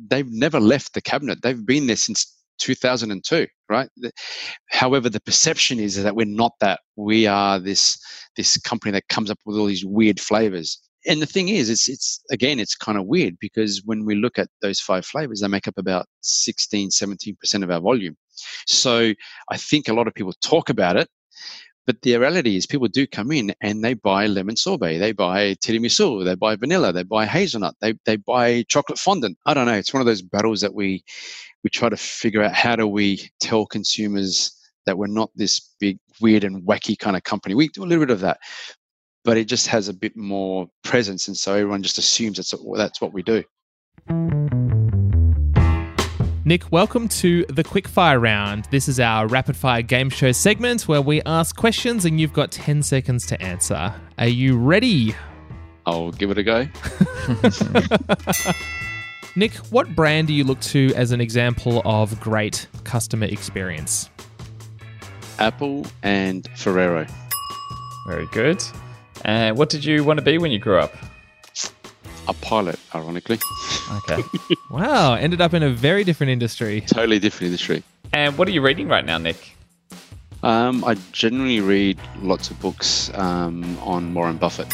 they've 0.10 0.32
never 0.32 0.60
left 0.60 0.94
the 0.94 1.02
cabinet. 1.02 1.42
They've 1.44 1.66
been 1.66 1.88
there 1.88 1.96
since 1.96 2.39
2002 2.60 3.48
right? 3.70 3.90
However 4.70 5.10
the 5.10 5.22
perception 5.22 5.80
is 5.80 6.02
that 6.02 6.16
we're 6.16 6.26
not 6.26 6.54
that. 6.60 6.82
We 6.96 7.28
are 7.28 7.60
this 7.60 8.00
this 8.36 8.58
company 8.58 8.92
that 8.92 9.08
comes 9.08 9.30
up 9.30 9.38
with 9.46 9.58
all 9.58 9.68
these 9.68 9.86
weird 9.86 10.20
flavors. 10.20 10.80
And 11.06 11.22
the 11.22 11.26
thing 11.26 11.50
is 11.50 11.70
it's 11.70 11.88
it's 11.88 12.22
again 12.32 12.60
it's 12.60 12.76
kind 12.76 12.98
of 12.98 13.06
weird 13.06 13.38
because 13.40 13.84
when 13.86 14.06
we 14.06 14.16
look 14.16 14.38
at 14.38 14.50
those 14.62 14.80
five 14.80 15.06
flavors 15.06 15.40
they 15.40 15.48
make 15.48 15.68
up 15.68 15.78
about 15.78 16.08
16 16.22 16.90
17% 16.90 17.64
of 17.64 17.72
our 17.72 17.80
volume. 17.80 18.18
So 18.68 19.14
i 19.52 19.58
think 19.58 19.88
a 19.88 19.94
lot 19.94 20.08
of 20.08 20.14
people 20.14 20.34
talk 20.42 20.70
about 20.70 20.98
it 20.98 21.08
but 21.86 22.02
the 22.02 22.18
reality 22.18 22.56
is, 22.56 22.66
people 22.66 22.88
do 22.88 23.08
come 23.08 23.32
in 23.32 23.54
and 23.62 23.84
they 23.84 23.94
buy 23.94 24.28
lemon 24.28 24.56
sorbet, 24.56 25.00
they 25.00 25.12
buy 25.12 25.56
tiramisu, 25.56 26.24
they 26.24 26.36
buy 26.36 26.56
vanilla, 26.56 26.94
they 26.94 27.04
buy 27.04 27.26
hazelnut, 27.26 27.76
they 27.82 27.94
they 28.06 28.16
buy 28.18 28.64
chocolate 28.68 29.00
fondant. 29.00 29.38
I 29.46 29.54
don't 29.54 29.66
know. 29.66 29.74
It's 29.74 29.94
one 29.94 30.02
of 30.02 30.08
those 30.08 30.22
battles 30.22 30.62
that 30.62 30.74
we 30.74 31.04
we 31.64 31.70
try 31.70 31.90
to 31.90 31.98
figure 31.98 32.44
out 32.44 32.54
how 32.54 32.76
do 32.76 32.88
we 32.88 33.30
tell 33.40 33.66
consumers 33.66 34.56
that 34.86 34.98
we're 34.98 35.08
not 35.08 35.30
this 35.36 35.74
big, 35.80 36.00
weird, 36.22 36.44
and 36.44 36.64
wacky 36.64 36.98
kind 36.98 37.16
of 37.16 37.24
company. 37.24 37.56
We 37.56 37.68
do 37.70 37.84
a 37.84 37.86
little 37.86 38.06
bit 38.06 38.14
of 38.14 38.22
that, 38.22 38.40
but 39.24 39.38
it 39.38 39.46
just 39.46 39.68
has 39.68 39.88
a 39.88 39.94
bit 39.94 40.16
more 40.16 40.68
presence, 40.84 41.28
and 41.28 41.38
so 41.38 41.54
everyone 41.54 41.84
just 41.84 41.98
assumes 41.98 42.38
that's 42.38 42.54
that's 42.76 43.02
what 43.02 43.14
we 43.14 43.24
do. 43.24 43.44
Nick, 46.50 46.72
welcome 46.72 47.08
to 47.08 47.46
the 47.46 47.64
Quickfire 47.64 48.20
Round. 48.20 48.66
This 48.72 48.88
is 48.88 49.00
our 49.00 49.28
rapid 49.28 49.56
fire 49.56 49.84
game 49.84 50.10
show 50.10 50.32
segment 50.32 50.88
where 50.88 51.00
we 51.00 51.22
ask 51.28 51.56
questions 51.56 52.06
and 52.06 52.20
you've 52.20 52.34
got 52.34 52.52
10 52.52 52.82
seconds 52.82 53.28
to 53.28 53.40
answer. 53.40 53.94
Are 54.18 54.28
you 54.28 54.58
ready? 54.58 55.14
I'll 55.86 56.10
give 56.10 56.32
it 56.32 56.40
a 56.40 56.44
go. 56.44 56.68
Nick, 59.36 59.54
what 59.70 59.96
brand 59.96 60.26
do 60.26 60.34
you 60.34 60.44
look 60.44 60.60
to 60.62 60.92
as 60.96 61.12
an 61.12 61.22
example 61.22 61.84
of 61.86 62.20
great 62.20 62.66
customer 62.84 63.28
experience? 63.28 64.10
Apple 65.38 65.86
and 66.02 66.50
Ferrero. 66.58 67.06
Very 68.08 68.26
good. 68.32 68.64
And 69.24 69.56
what 69.56 69.70
did 69.70 69.86
you 69.86 70.04
want 70.04 70.18
to 70.18 70.26
be 70.26 70.40
when 70.40 70.50
you 70.50 70.58
grew 70.58 70.80
up? 70.80 70.96
A 72.28 72.34
pilot, 72.34 72.80
ironically. 72.94 73.40
Okay. 73.98 74.22
Wow, 74.72 75.16
ended 75.16 75.42
up 75.42 75.56
in 75.56 75.64
a 75.64 75.70
very 75.72 76.04
different 76.04 76.30
industry. 76.30 76.82
totally 76.82 77.18
different 77.18 77.48
industry. 77.48 77.84
and 78.14 78.38
what 78.38 78.48
are 78.48 78.52
you 78.52 78.62
reading 78.62 78.88
right 78.88 79.04
now, 79.04 79.18
Nick? 79.18 79.56
Um, 80.44 80.84
I 80.86 80.96
generally 81.12 81.60
read 81.60 81.98
lots 82.22 82.52
of 82.52 82.60
books 82.62 83.10
um, 83.16 83.78
on 83.80 84.14
Warren 84.14 84.38
Buffett. 84.38 84.72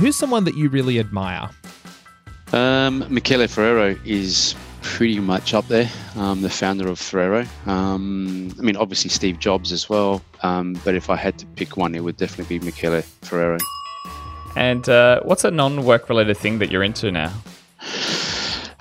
Who's 0.00 0.16
someone 0.16 0.42
that 0.44 0.56
you 0.56 0.68
really 0.68 0.98
admire? 0.98 1.48
Um, 2.52 3.04
Michele 3.08 3.46
Ferrero 3.46 3.96
is 4.04 4.56
pretty 4.82 5.20
much 5.20 5.54
up 5.54 5.66
there, 5.68 5.88
um, 6.16 6.42
the 6.42 6.50
founder 6.50 6.88
of 6.88 6.98
Ferrero. 6.98 7.46
Um, 7.66 8.52
I 8.58 8.62
mean, 8.62 8.76
obviously 8.76 9.10
Steve 9.10 9.38
Jobs 9.38 9.70
as 9.72 9.88
well, 9.88 10.22
um, 10.42 10.74
but 10.84 10.94
if 10.96 11.08
I 11.08 11.16
had 11.16 11.38
to 11.38 11.46
pick 11.54 11.76
one, 11.76 11.94
it 11.94 12.00
would 12.02 12.16
definitely 12.16 12.58
be 12.58 12.64
Michele 12.64 13.00
Ferrero. 13.22 13.58
And 14.56 14.88
uh, 14.88 15.20
what's 15.22 15.44
a 15.44 15.50
non-work 15.50 16.08
related 16.08 16.36
thing 16.36 16.58
that 16.58 16.70
you're 16.70 16.84
into 16.84 17.10
now? 17.10 17.32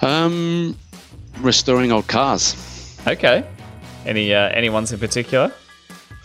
Um, 0.02 0.78
restoring 1.40 1.92
old 1.92 2.08
cars. 2.08 2.98
Okay. 3.08 3.46
Any 4.06 4.34
uh, 4.34 4.50
any 4.50 4.70
ones 4.70 4.92
in 4.92 5.00
particular? 5.00 5.52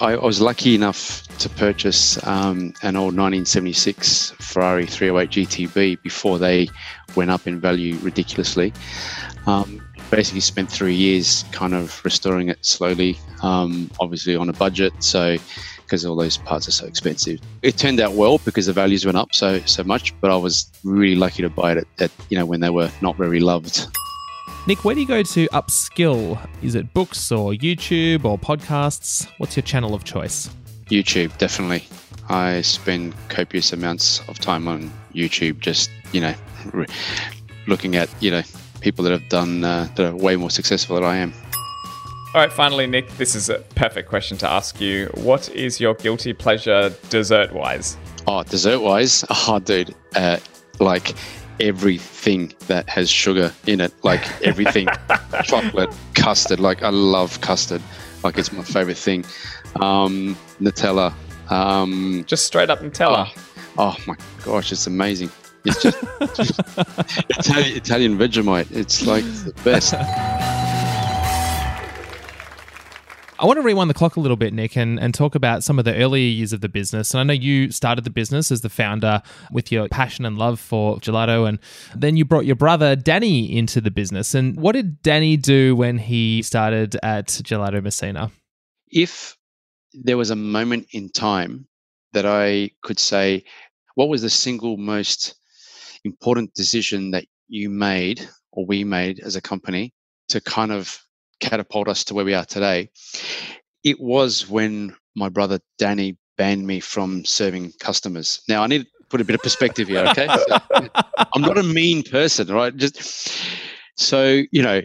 I, 0.00 0.12
I 0.12 0.24
was 0.24 0.40
lucky 0.40 0.74
enough 0.74 1.26
to 1.38 1.48
purchase 1.48 2.24
um, 2.26 2.72
an 2.82 2.96
old 2.96 3.16
1976 3.16 4.32
Ferrari 4.40 4.87
308 4.87 5.30
GTB 5.30 6.02
before 6.02 6.38
they 6.38 6.68
went 7.14 7.30
up 7.30 7.46
in 7.46 7.61
value 7.61 7.96
ridiculously. 7.98 8.72
Um, 9.46 9.82
basically, 10.11 10.40
spent 10.40 10.70
three 10.70 10.94
years 10.94 11.44
kind 11.52 11.74
of 11.74 12.04
restoring 12.04 12.48
it 12.48 12.64
slowly, 12.64 13.18
um, 13.42 13.90
obviously 14.00 14.37
on 14.37 14.48
a 14.48 14.52
budget. 14.52 14.92
So, 15.00 15.37
because 15.88 16.05
all 16.05 16.14
those 16.14 16.37
parts 16.37 16.68
are 16.68 16.72
so 16.72 16.87
expensive, 16.87 17.40
it 17.62 17.79
turned 17.79 17.98
out 17.98 18.12
well 18.12 18.37
because 18.44 18.66
the 18.66 18.72
values 18.74 19.07
went 19.07 19.16
up 19.16 19.35
so 19.35 19.59
so 19.61 19.83
much. 19.83 20.12
But 20.20 20.31
I 20.31 20.37
was 20.37 20.70
really 20.85 21.16
lucky 21.16 21.42
to 21.42 21.48
buy 21.48 21.72
it 21.72 21.79
at, 21.79 22.03
at 22.03 22.11
you 22.29 22.38
know 22.38 22.44
when 22.44 22.61
they 22.61 22.70
were 22.70 22.90
not 23.01 23.16
very 23.16 23.40
loved. 23.40 23.88
Nick, 24.66 24.85
where 24.85 24.94
do 24.94 25.01
you 25.01 25.07
go 25.07 25.22
to 25.22 25.48
upskill? 25.48 26.38
Is 26.62 26.74
it 26.74 26.92
books 26.92 27.33
or 27.33 27.53
YouTube 27.53 28.27
or 28.27 28.38
podcasts? 28.38 29.27
What's 29.38 29.57
your 29.57 29.62
channel 29.62 29.94
of 29.94 30.05
choice? 30.05 30.51
YouTube, 30.90 31.37
definitely. 31.38 31.85
I 32.29 32.61
spend 32.61 33.14
copious 33.31 33.72
amounts 33.72 34.20
of 34.29 34.38
time 34.38 34.68
on 34.68 34.92
YouTube, 35.14 35.61
just 35.61 35.90
you 36.12 36.20
know, 36.20 36.35
re- 36.72 36.87
looking 37.66 37.96
at 37.96 38.11
you 38.20 38.31
know 38.31 38.42
people 38.81 39.03
that 39.05 39.11
have 39.11 39.29
done 39.31 39.64
uh, 39.64 39.88
that 39.94 40.11
are 40.11 40.14
way 40.14 40.37
more 40.37 40.51
successful 40.51 40.96
than 40.96 41.05
I 41.05 41.16
am. 41.16 41.33
All 42.38 42.44
right, 42.44 42.53
finally, 42.53 42.87
Nick, 42.87 43.11
this 43.16 43.35
is 43.35 43.51
a 43.51 43.59
perfect 43.74 44.09
question 44.09 44.38
to 44.38 44.48
ask 44.48 44.81
you. 44.81 45.11
What 45.14 45.48
is 45.57 45.81
your 45.81 45.94
guilty 45.94 46.33
pleasure 46.33 46.94
dessert 47.11 47.53
wise? 47.53 47.96
Oh, 48.29 48.44
dessert 48.44 48.79
wise, 48.79 49.24
oh, 49.31 49.59
dude, 49.59 49.92
uh, 50.14 50.38
like 50.79 51.16
everything 51.59 52.53
that 52.68 52.88
has 52.88 53.11
sugar 53.11 53.53
in 53.66 53.81
it, 53.81 53.92
like 54.05 54.22
everything, 54.42 54.87
chocolate, 55.42 55.92
custard. 56.14 56.61
Like 56.61 56.85
I 56.85 56.90
love 56.90 57.40
custard. 57.40 57.83
Like 58.22 58.38
it's 58.38 58.53
my 58.53 58.62
favorite 58.62 58.98
thing. 58.98 59.24
Um, 59.81 60.37
Nutella. 60.61 61.12
Um, 61.51 62.22
Just 62.29 62.46
straight 62.46 62.70
up 62.70 62.79
Nutella. 62.79 63.37
oh 63.79 63.96
my 64.07 64.14
gosh, 64.44 64.70
it's 64.70 64.87
amazing. 64.87 65.33
It's 65.64 65.83
just, 65.83 65.98
just 66.37 66.61
Italian, 67.31 67.77
Italian 67.77 68.16
Vegemite. 68.16 68.70
It's 68.70 69.05
like 69.05 69.24
the 69.24 69.53
best. 69.64 69.92
I 73.40 73.46
want 73.46 73.59
to 73.59 73.62
rewind 73.62 73.88
the 73.88 73.94
clock 73.94 74.16
a 74.16 74.20
little 74.20 74.37
bit, 74.37 74.53
Nick, 74.53 74.77
and, 74.77 74.98
and 74.98 75.14
talk 75.14 75.35
about 75.35 75.62
some 75.62 75.79
of 75.79 75.85
the 75.85 75.94
earlier 75.94 76.29
years 76.29 76.53
of 76.53 76.61
the 76.61 76.68
business. 76.68 77.14
And 77.14 77.20
I 77.20 77.24
know 77.24 77.33
you 77.33 77.70
started 77.70 78.05
the 78.05 78.11
business 78.11 78.51
as 78.51 78.62
the 78.62 78.68
founder 78.68 79.22
with 79.53 79.70
your 79.70 79.88
passion 79.88 80.24
and 80.24 80.37
love 80.37 80.59
for 80.59 80.96
gelato, 80.98 81.48
and 81.48 81.59
then 81.94 82.16
you 82.16 82.24
brought 82.24 82.46
your 82.46 82.57
brother 82.57 82.96
Danny 82.96 83.57
into 83.57 83.81
the 83.81 83.90
business. 83.90 84.35
And 84.35 84.57
what 84.59 84.72
did 84.72 85.03
Danny 85.03 85.37
do 85.37 85.77
when 85.77 85.98
he 85.98 86.42
started 86.42 86.96
at 87.03 87.29
Gelato 87.29 87.83
Messina? 87.83 88.33
if 88.90 89.37
there 89.92 90.16
was 90.16 90.31
a 90.31 90.37
moment 90.37 90.87
in 90.92 91.11
time 91.11 91.66
that 92.12 92.27
I 92.27 92.70
could 92.83 92.98
say, 92.98 93.44
what 93.94 94.09
was 94.09 94.22
the 94.22 94.31
single 94.31 94.77
most 94.77 95.35
important 96.05 96.55
decision 96.55 97.11
that 97.12 97.24
you 97.48 97.70
made 97.70 98.29
or 98.53 98.66
we 98.66 98.85
made 98.85 99.20
as 99.20 99.37
a 99.37 99.40
company 99.40 99.92
to 100.29 100.40
kind 100.40 100.72
of 100.72 100.98
catapult 101.40 101.88
us 101.88 102.05
to 102.05 102.14
where 102.14 102.24
we 102.24 102.35
are 102.35 102.44
today? 102.44 102.90
It 103.85 104.01
was 104.01 104.48
when 104.48 104.94
my 105.14 105.29
brother 105.29 105.61
Danny 105.79 106.16
banned 106.37 106.66
me 106.66 106.81
from 106.81 107.24
serving 107.24 107.72
customers. 107.81 108.40
Now, 108.48 108.62
I 108.62 108.66
need 108.66 108.83
to 108.83 108.88
put 109.11 109.20
a 109.20 109.24
bit 109.24 109.35
of 109.35 109.42
perspective 109.42 109.88
here, 109.88 110.05
okay? 110.09 110.29
So, 110.29 110.88
I'm 111.35 111.42
not 111.42 111.59
a 111.59 111.62
mean 111.62 112.03
person, 112.03 112.48
right? 112.48 112.74
Just 112.74 113.33
so 113.96 114.42
you 114.53 114.62
know, 114.62 114.81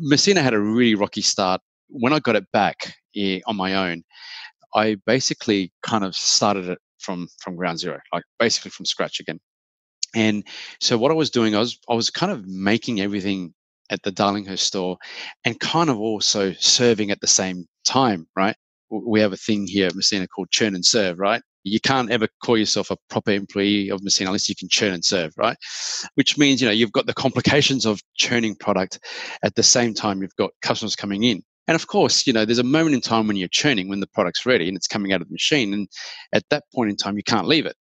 Messina 0.00 0.42
had 0.42 0.54
a 0.54 0.60
really 0.60 0.94
rocky 0.94 1.22
start. 1.22 1.60
When 1.88 2.12
I 2.12 2.18
got 2.20 2.36
it 2.36 2.44
back 2.52 2.94
eh, 3.16 3.40
on 3.46 3.56
my 3.56 3.74
own, 3.74 4.04
I 4.74 4.96
basically 5.06 5.72
kind 5.82 6.04
of 6.04 6.14
started 6.14 6.68
it 6.68 6.78
from 6.98 7.28
from 7.38 7.56
ground 7.56 7.78
zero, 7.78 7.98
like 8.12 8.24
basically 8.38 8.70
from 8.70 8.84
scratch 8.84 9.20
again. 9.20 9.40
And 10.14 10.44
so 10.80 10.96
what 10.98 11.10
I 11.10 11.14
was 11.14 11.30
doing, 11.30 11.54
I 11.54 11.60
was 11.60 11.78
I 11.88 11.94
was 11.94 12.10
kind 12.10 12.32
of 12.32 12.46
making 12.46 13.00
everything 13.00 13.54
at 13.90 14.02
the 14.02 14.12
Darlinghurst 14.12 14.60
store, 14.60 14.96
and 15.44 15.58
kind 15.60 15.90
of 15.90 15.98
also 15.98 16.52
serving 16.54 17.10
at 17.10 17.20
the 17.20 17.26
same 17.26 17.66
time, 17.84 18.26
right? 18.36 18.56
We 18.90 19.20
have 19.20 19.32
a 19.32 19.36
thing 19.36 19.66
here 19.66 19.86
at 19.86 19.94
Messina 19.94 20.26
called 20.26 20.50
churn 20.50 20.74
and 20.74 20.84
serve, 20.84 21.18
right? 21.18 21.42
You 21.64 21.80
can't 21.80 22.10
ever 22.10 22.28
call 22.42 22.56
yourself 22.56 22.90
a 22.90 22.96
proper 23.10 23.32
employee 23.32 23.90
of 23.90 24.02
Messina 24.02 24.30
unless 24.30 24.48
you 24.48 24.54
can 24.54 24.68
churn 24.70 24.94
and 24.94 25.04
serve, 25.04 25.32
right? 25.36 25.56
Which 26.14 26.38
means 26.38 26.60
you 26.60 26.66
know 26.66 26.72
you've 26.72 26.92
got 26.92 27.06
the 27.06 27.14
complications 27.14 27.84
of 27.84 28.00
churning 28.14 28.56
product 28.56 28.98
at 29.42 29.54
the 29.54 29.62
same 29.62 29.92
time 29.94 30.22
you've 30.22 30.36
got 30.36 30.50
customers 30.62 30.96
coming 30.96 31.24
in. 31.24 31.42
And 31.68 31.74
of 31.74 31.86
course, 31.86 32.26
you 32.26 32.32
know, 32.32 32.46
there's 32.46 32.58
a 32.58 32.64
moment 32.64 32.94
in 32.94 33.02
time 33.02 33.28
when 33.28 33.36
you're 33.36 33.48
churning, 33.48 33.88
when 33.88 34.00
the 34.00 34.06
product's 34.06 34.46
ready 34.46 34.68
and 34.68 34.76
it's 34.76 34.88
coming 34.88 35.12
out 35.12 35.20
of 35.20 35.28
the 35.28 35.34
machine. 35.34 35.74
And 35.74 35.86
at 36.32 36.42
that 36.48 36.64
point 36.74 36.88
in 36.88 36.96
time, 36.96 37.18
you 37.18 37.22
can't 37.22 37.46
leave 37.46 37.66
it. 37.66 37.76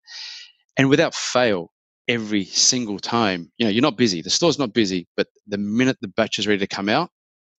And 0.78 0.88
without 0.88 1.14
fail, 1.14 1.70
every 2.08 2.44
single 2.44 2.98
time, 2.98 3.50
you 3.58 3.66
know, 3.66 3.70
you're 3.70 3.82
not 3.82 3.96
busy. 3.96 4.22
The 4.22 4.30
store's 4.30 4.58
not 4.58 4.72
busy, 4.72 5.06
but 5.16 5.28
the 5.46 5.58
minute 5.58 5.96
the 6.00 6.08
batch 6.08 6.38
is 6.38 6.46
ready 6.46 6.58
to 6.60 6.66
come 6.66 6.88
out, 6.88 7.10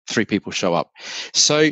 three 0.10 0.26
people 0.26 0.52
show 0.52 0.74
up. 0.74 0.92
So 1.34 1.72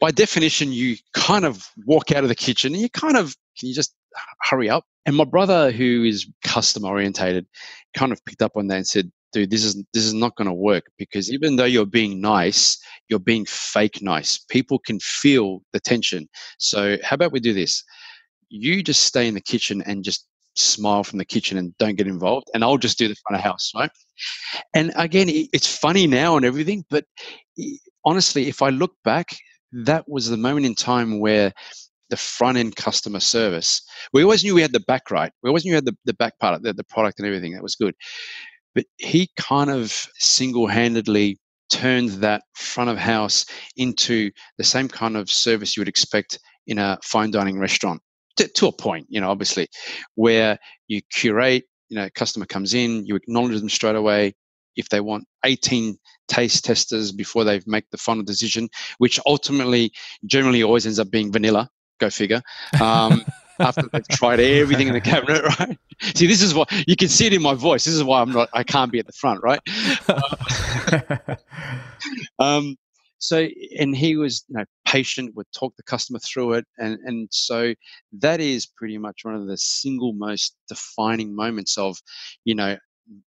by 0.00 0.10
definition, 0.10 0.72
you 0.72 0.96
kind 1.14 1.44
of 1.44 1.68
walk 1.86 2.12
out 2.12 2.24
of 2.24 2.28
the 2.28 2.34
kitchen 2.34 2.72
and 2.72 2.82
you 2.82 2.90
kind 2.90 3.16
of, 3.16 3.36
can 3.58 3.68
you 3.68 3.74
just 3.74 3.94
hurry 4.42 4.68
up? 4.68 4.84
And 5.06 5.16
my 5.16 5.24
brother, 5.24 5.70
who 5.70 6.04
is 6.04 6.30
customer 6.44 6.88
orientated, 6.88 7.46
kind 7.94 8.12
of 8.12 8.24
picked 8.24 8.42
up 8.42 8.56
on 8.56 8.66
that 8.68 8.76
and 8.76 8.86
said, 8.86 9.10
dude, 9.32 9.50
this 9.50 9.64
is 9.64 9.82
this 9.92 10.04
is 10.04 10.14
not 10.14 10.36
going 10.36 10.46
to 10.46 10.54
work 10.54 10.90
because 10.98 11.30
even 11.32 11.56
though 11.56 11.64
you're 11.64 11.86
being 11.86 12.20
nice, 12.20 12.78
you're 13.08 13.18
being 13.18 13.44
fake 13.46 14.02
nice. 14.02 14.38
People 14.38 14.78
can 14.78 14.98
feel 15.00 15.62
the 15.72 15.80
tension. 15.80 16.28
So 16.58 16.98
how 17.02 17.14
about 17.14 17.32
we 17.32 17.40
do 17.40 17.52
this? 17.52 17.82
You 18.48 18.82
just 18.82 19.02
stay 19.02 19.28
in 19.28 19.34
the 19.34 19.40
kitchen 19.40 19.82
and 19.82 20.02
just 20.02 20.26
smile 20.58 21.04
from 21.04 21.18
the 21.18 21.24
kitchen 21.24 21.58
and 21.58 21.76
don't 21.78 21.96
get 21.96 22.06
involved, 22.06 22.48
and 22.54 22.64
I'll 22.64 22.78
just 22.78 22.98
do 22.98 23.08
the 23.08 23.16
front 23.26 23.40
of 23.40 23.44
house, 23.44 23.72
right? 23.74 23.90
And 24.74 24.92
again, 24.96 25.26
it's 25.28 25.76
funny 25.76 26.06
now 26.06 26.36
and 26.36 26.44
everything, 26.44 26.84
but 26.90 27.04
honestly, 28.04 28.48
if 28.48 28.62
I 28.62 28.70
look 28.70 28.92
back, 29.04 29.28
that 29.72 30.08
was 30.08 30.28
the 30.28 30.36
moment 30.36 30.66
in 30.66 30.74
time 30.74 31.20
where 31.20 31.52
the 32.10 32.16
front 32.16 32.56
end 32.56 32.74
customer 32.74 33.20
service. 33.20 33.82
We 34.14 34.22
always 34.22 34.42
knew 34.42 34.54
we 34.54 34.62
had 34.62 34.72
the 34.72 34.80
back 34.80 35.10
right. 35.10 35.30
We 35.42 35.48
always 35.48 35.66
knew 35.66 35.72
we 35.72 35.76
had 35.76 35.84
the, 35.84 35.96
the 36.06 36.14
back 36.14 36.38
part, 36.38 36.62
the, 36.62 36.72
the 36.72 36.84
product 36.84 37.18
and 37.18 37.26
everything. 37.26 37.52
That 37.52 37.62
was 37.62 37.74
good 37.74 37.94
but 38.78 38.86
he 38.98 39.28
kind 39.36 39.70
of 39.70 40.06
single-handedly 40.18 41.36
turned 41.72 42.10
that 42.10 42.42
front 42.54 42.88
of 42.88 42.96
house 42.96 43.44
into 43.76 44.30
the 44.56 44.62
same 44.62 44.86
kind 44.86 45.16
of 45.16 45.28
service 45.28 45.76
you 45.76 45.80
would 45.80 45.88
expect 45.88 46.38
in 46.68 46.78
a 46.78 46.96
fine 47.02 47.32
dining 47.32 47.58
restaurant 47.58 48.00
to, 48.38 48.48
to 48.48 48.66
a 48.66 48.72
point 48.72 49.06
you 49.08 49.20
know 49.20 49.30
obviously 49.30 49.68
where 50.14 50.58
you 50.88 51.00
curate 51.12 51.64
you 51.88 51.96
know 51.96 52.08
customer 52.14 52.46
comes 52.46 52.74
in 52.74 53.04
you 53.06 53.14
acknowledge 53.14 53.60
them 53.60 53.68
straight 53.68 53.96
away 53.96 54.34
if 54.76 54.88
they 54.88 55.00
want 55.00 55.24
18 55.44 55.96
taste 56.28 56.64
testers 56.64 57.12
before 57.12 57.44
they 57.44 57.60
make 57.66 57.88
the 57.90 57.98
final 57.98 58.22
decision 58.22 58.68
which 58.98 59.20
ultimately 59.26 59.92
generally 60.24 60.62
always 60.62 60.86
ends 60.86 60.98
up 60.98 61.10
being 61.10 61.32
vanilla 61.32 61.68
go 61.98 62.08
figure 62.10 62.42
um, 62.80 63.24
after 63.60 63.82
they've 63.92 64.08
tried 64.08 64.40
everything 64.40 64.86
in 64.86 64.94
the 64.94 65.00
cabinet, 65.00 65.42
right? 65.58 65.76
See, 66.14 66.28
this 66.28 66.42
is 66.42 66.54
what 66.54 66.70
you 66.86 66.94
can 66.94 67.08
see 67.08 67.26
it 67.26 67.32
in 67.32 67.42
my 67.42 67.54
voice. 67.54 67.84
This 67.84 67.94
is 67.94 68.04
why 68.04 68.20
I'm 68.20 68.30
not, 68.30 68.48
I 68.52 68.62
can't 68.62 68.92
be 68.92 69.00
at 69.00 69.06
the 69.06 69.12
front, 69.12 69.42
right? 69.42 69.60
Um, 72.38 72.76
so, 73.18 73.48
and 73.78 73.96
he 73.96 74.16
was, 74.16 74.44
you 74.48 74.56
know, 74.56 74.64
patient, 74.86 75.34
would 75.34 75.46
talk 75.52 75.74
the 75.76 75.82
customer 75.82 76.18
through 76.20 76.54
it, 76.54 76.64
and 76.78 76.98
and 77.04 77.28
so 77.30 77.74
that 78.12 78.40
is 78.40 78.66
pretty 78.66 78.98
much 78.98 79.20
one 79.24 79.34
of 79.34 79.46
the 79.46 79.56
single 79.56 80.12
most 80.12 80.56
defining 80.68 81.34
moments 81.34 81.76
of, 81.76 81.98
you 82.44 82.54
know, 82.54 82.76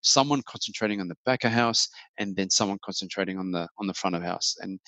someone 0.01 0.41
concentrating 0.47 1.01
on 1.01 1.08
the 1.08 1.17
back 1.25 1.43
of 1.43 1.51
house 1.51 1.88
and 2.17 2.36
then 2.36 2.49
someone 2.49 2.77
concentrating 2.84 3.38
on 3.38 3.51
the 3.51 3.67
on 3.80 3.88
the 3.88 3.93
front 3.93 4.15
of 4.15 4.23
house. 4.23 4.56
And 4.62 4.80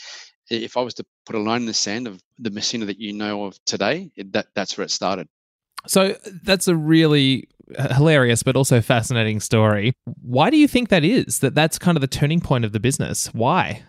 if 0.49 0.77
I 0.77 0.81
was 0.81 0.93
to 0.95 1.05
put 1.25 1.35
a 1.35 1.39
line 1.39 1.61
in 1.61 1.67
the 1.67 1.73
sand 1.73 2.07
of 2.07 2.21
the 2.39 2.51
Messina 2.51 2.85
that 2.85 2.99
you 2.99 3.13
know 3.13 3.45
of 3.45 3.57
today, 3.65 4.11
that 4.31 4.47
that's 4.55 4.77
where 4.77 4.85
it 4.85 4.91
started. 4.91 5.27
So 5.87 6.11
uh, 6.11 6.29
that's 6.43 6.67
a 6.67 6.75
really 6.75 7.49
uh, 7.77 7.93
hilarious 7.93 8.43
but 8.43 8.55
also 8.55 8.81
fascinating 8.81 9.39
story. 9.39 9.93
Why 10.21 10.49
do 10.49 10.57
you 10.57 10.67
think 10.67 10.89
that 10.89 11.03
is? 11.03 11.39
That 11.39 11.55
that's 11.55 11.77
kind 11.77 11.97
of 11.97 12.01
the 12.01 12.07
turning 12.07 12.39
point 12.39 12.65
of 12.65 12.71
the 12.71 12.79
business. 12.79 13.27
Why? 13.33 13.83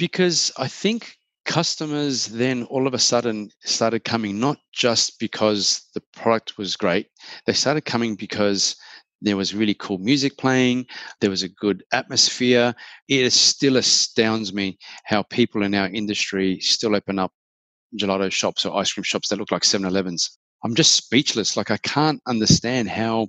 Because 0.00 0.50
I 0.56 0.66
think 0.66 1.14
customers 1.44 2.26
then 2.28 2.64
all 2.64 2.86
of 2.86 2.94
a 2.94 2.98
sudden 2.98 3.50
started 3.64 4.02
coming 4.02 4.40
not 4.40 4.56
just 4.72 5.18
because 5.18 5.90
the 5.92 6.02
product 6.14 6.56
was 6.56 6.74
great, 6.74 7.08
they 7.44 7.52
started 7.52 7.82
coming 7.82 8.14
because 8.14 8.76
there 9.20 9.36
was 9.36 9.54
really 9.54 9.74
cool 9.74 9.98
music 9.98 10.38
playing. 10.38 10.86
There 11.20 11.28
was 11.28 11.42
a 11.42 11.50
good 11.50 11.84
atmosphere. 11.92 12.74
It 13.08 13.30
still 13.34 13.76
astounds 13.76 14.54
me 14.54 14.78
how 15.04 15.22
people 15.24 15.62
in 15.64 15.74
our 15.74 15.88
industry 15.88 16.58
still 16.60 16.96
open 16.96 17.18
up 17.18 17.32
gelato 18.00 18.32
shops 18.32 18.64
or 18.64 18.74
ice 18.78 18.94
cream 18.94 19.04
shops 19.04 19.28
that 19.28 19.38
look 19.38 19.52
like 19.52 19.64
7 19.64 19.86
Elevens. 19.86 20.38
I'm 20.64 20.74
just 20.74 20.96
speechless. 20.96 21.58
Like, 21.58 21.70
I 21.70 21.76
can't 21.78 22.22
understand 22.26 22.88
how 22.88 23.28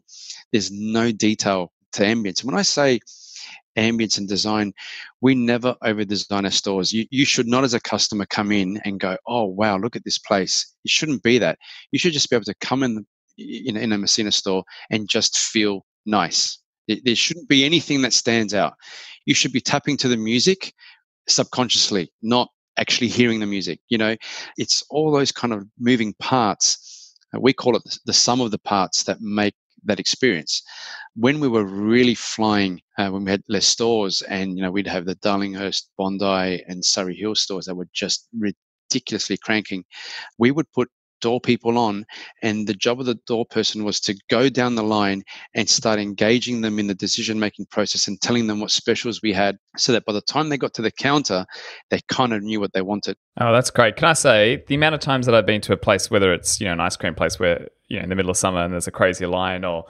there's 0.54 0.72
no 0.72 1.12
detail 1.12 1.74
to 1.94 2.04
ambience. 2.04 2.46
When 2.46 2.56
I 2.56 2.62
say 2.62 3.02
ambience 3.78 4.18
and 4.18 4.28
design, 4.28 4.74
we 5.22 5.36
never 5.36 5.76
over 5.84 6.04
design 6.06 6.46
our 6.46 6.52
stores. 6.52 6.92
You, 6.92 7.06
you 7.10 7.26
should 7.26 7.48
not, 7.48 7.64
as 7.64 7.74
a 7.74 7.80
customer, 7.80 8.26
come 8.26 8.52
in 8.52 8.80
and 8.86 9.00
go, 9.00 9.18
oh, 9.28 9.46
wow, 9.46 9.78
look 9.78 9.96
at 9.96 10.04
this 10.04 10.18
place. 10.18 10.76
It 10.84 10.92
shouldn't 10.92 11.24
be 11.24 11.38
that. 11.40 11.58
You 11.92 12.00
should 12.00 12.14
just 12.14 12.30
be 12.30 12.36
able 12.36 12.46
to 12.46 12.56
come 12.56 12.84
in, 12.84 13.06
in, 13.38 13.78
in 13.78 13.92
a 13.92 13.98
Messina 13.98 14.32
store 14.32 14.64
and 14.90 15.08
just 15.10 15.38
feel 15.38 15.86
nice. 16.06 16.60
There 16.88 17.16
shouldn't 17.16 17.48
be 17.48 17.64
anything 17.64 18.02
that 18.02 18.14
stands 18.14 18.54
out. 18.54 18.74
You 19.26 19.34
should 19.34 19.54
be 19.54 19.62
tapping 19.62 19.98
to 19.98 20.08
the 20.08 20.18
music 20.18 20.74
subconsciously, 21.28 22.12
not 22.22 22.50
actually 22.78 23.08
hearing 23.08 23.40
the 23.40 23.46
music. 23.46 23.80
You 23.90 23.98
know, 23.98 24.16
it's 24.58 24.84
all 24.90 25.12
those 25.12 25.32
kind 25.32 25.54
of 25.54 25.66
moving 25.80 26.14
parts. 26.20 27.16
We 27.40 27.54
call 27.54 27.76
it 27.78 27.84
the 28.06 28.14
sum 28.14 28.42
of 28.42 28.52
the 28.52 28.60
parts 28.60 29.04
that 29.04 29.22
make 29.22 29.54
that 29.86 30.00
experience. 30.00 30.62
When 31.16 31.40
we 31.40 31.48
were 31.48 31.66
really 31.66 32.16
flying, 32.16 32.82
uh, 32.98 33.10
when 33.10 33.26
we 33.26 33.32
had 33.32 33.44
less 33.50 33.68
stores, 33.68 34.22
and 34.24 34.58
you 34.58 34.64
know 34.64 34.72
we'd 34.72 34.88
have 34.88 35.06
the 35.06 35.16
Darlinghurst, 35.16 35.90
Bondi, 35.98 36.64
and 36.68 36.84
Surry 36.84 37.16
Hill 37.16 37.36
stores 37.36 37.66
that 37.66 37.76
were 37.76 37.88
just 37.94 38.28
ridiculously 38.38 39.38
cranking, 39.38 39.84
we 40.38 40.52
would 40.52 40.72
put 40.74 40.90
door 41.22 41.40
people 41.40 41.78
on 41.78 42.06
and 42.42 42.68
the 42.68 42.74
job 42.74 43.00
of 43.00 43.06
the 43.06 43.20
door 43.26 43.46
person 43.46 43.84
was 43.84 44.00
to 44.02 44.16
go 44.30 44.50
down 44.50 44.76
the 44.76 44.84
line 44.84 45.24
and 45.56 45.70
start 45.70 46.00
engaging 46.00 46.62
them 46.62 46.80
in 46.80 46.88
the 46.88 46.96
decision 46.96 47.40
making 47.40 47.66
process 47.68 48.08
and 48.08 48.20
telling 48.22 48.48
them 48.48 48.60
what 48.60 48.72
specials 48.72 49.22
we 49.22 49.32
had 49.32 49.58
so 49.78 49.92
that 49.92 50.06
by 50.06 50.14
the 50.14 50.22
time 50.22 50.50
they 50.50 50.58
got 50.58 50.74
to 50.74 50.82
the 50.82 50.92
counter 50.92 51.46
they 51.90 52.00
kind 52.08 52.34
of 52.34 52.44
knew 52.44 52.60
what 52.60 52.74
they 52.74 52.82
wanted. 52.82 53.16
Oh 53.40 53.52
that's 53.54 53.72
great. 53.72 53.96
Can 53.96 54.08
i 54.10 54.14
say 54.14 54.64
the 54.68 54.76
amount 54.76 54.96
of 54.96 55.02
times 55.02 55.26
that 55.26 55.36
i've 55.36 55.46
been 55.46 55.62
to 55.62 55.74
a 55.74 55.78
place 55.78 56.12
whether 56.12 56.34
it's 56.34 56.60
you 56.60 56.68
know 56.68 56.74
an 56.74 56.80
ice 56.80 56.98
cream 56.98 57.16
place 57.16 57.40
where 57.40 57.68
you 57.88 57.98
know 57.98 58.04
in 58.04 58.10
the 58.10 58.16
middle 58.16 58.32
of 58.32 58.38
summer 58.38 58.62
and 58.62 58.74
there's 58.74 58.88
a 58.88 58.92
crazy 58.92 59.26
line 59.26 59.64
or 59.64 59.86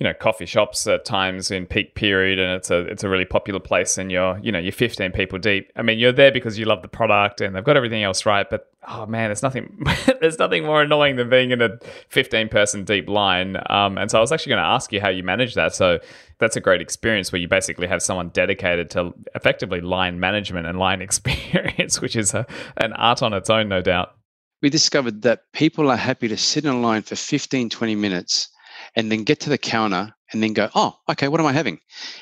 you 0.00 0.04
know 0.04 0.14
coffee 0.14 0.46
shops 0.46 0.86
at 0.86 1.04
times 1.04 1.50
in 1.50 1.66
peak 1.66 1.94
period 1.94 2.38
and 2.38 2.50
it's 2.52 2.70
a 2.70 2.78
it's 2.86 3.04
a 3.04 3.08
really 3.08 3.26
popular 3.26 3.60
place 3.60 3.98
and 3.98 4.10
you're 4.10 4.38
you 4.38 4.50
know 4.50 4.58
you're 4.58 4.72
15 4.72 5.12
people 5.12 5.38
deep. 5.38 5.70
I 5.76 5.82
mean 5.82 5.98
you're 5.98 6.10
there 6.10 6.32
because 6.32 6.58
you 6.58 6.64
love 6.64 6.80
the 6.80 6.88
product 6.88 7.42
and 7.42 7.54
they've 7.54 7.62
got 7.62 7.76
everything 7.76 8.02
else 8.02 8.24
right 8.24 8.48
but 8.48 8.72
oh 8.88 9.04
man 9.04 9.28
there's 9.28 9.42
nothing 9.42 9.84
there's 10.20 10.38
nothing 10.38 10.64
more 10.64 10.80
annoying 10.80 11.16
than 11.16 11.28
being 11.28 11.50
in 11.50 11.60
a 11.60 11.78
15 12.08 12.48
person 12.48 12.84
deep 12.84 13.10
line. 13.10 13.58
Um, 13.68 13.98
and 13.98 14.10
so 14.10 14.16
i 14.16 14.20
was 14.22 14.32
actually 14.32 14.50
going 14.50 14.62
to 14.62 14.68
ask 14.68 14.90
you 14.90 15.02
how 15.02 15.10
you 15.10 15.22
manage 15.22 15.54
that. 15.54 15.74
So 15.74 15.98
that's 16.38 16.56
a 16.56 16.60
great 16.60 16.80
experience 16.80 17.30
where 17.30 17.40
you 17.40 17.48
basically 17.48 17.86
have 17.86 18.02
someone 18.02 18.30
dedicated 18.30 18.88
to 18.92 19.12
effectively 19.34 19.82
line 19.82 20.18
management 20.18 20.66
and 20.66 20.78
line 20.78 21.02
experience 21.08 22.00
which 22.00 22.16
is 22.16 22.32
a, 22.32 22.46
an 22.78 22.94
art 22.94 23.22
on 23.22 23.34
its 23.34 23.50
own 23.50 23.68
no 23.68 23.82
doubt. 23.82 24.14
We 24.62 24.70
discovered 24.70 25.22
that 25.22 25.52
people 25.52 25.90
are 25.90 25.96
happy 25.96 26.28
to 26.28 26.38
sit 26.38 26.64
in 26.64 26.70
a 26.70 26.80
line 26.80 27.02
for 27.02 27.16
15 27.16 27.68
20 27.68 27.94
minutes 27.96 28.48
and 28.96 29.10
then 29.10 29.24
get 29.24 29.40
to 29.40 29.50
the 29.50 29.58
counter 29.58 30.12
and 30.32 30.42
then 30.42 30.52
go, 30.52 30.68
oh, 30.74 30.96
okay, 31.10 31.28
what 31.28 31.40
am 31.40 31.46
I 31.46 31.52
having? 31.52 31.78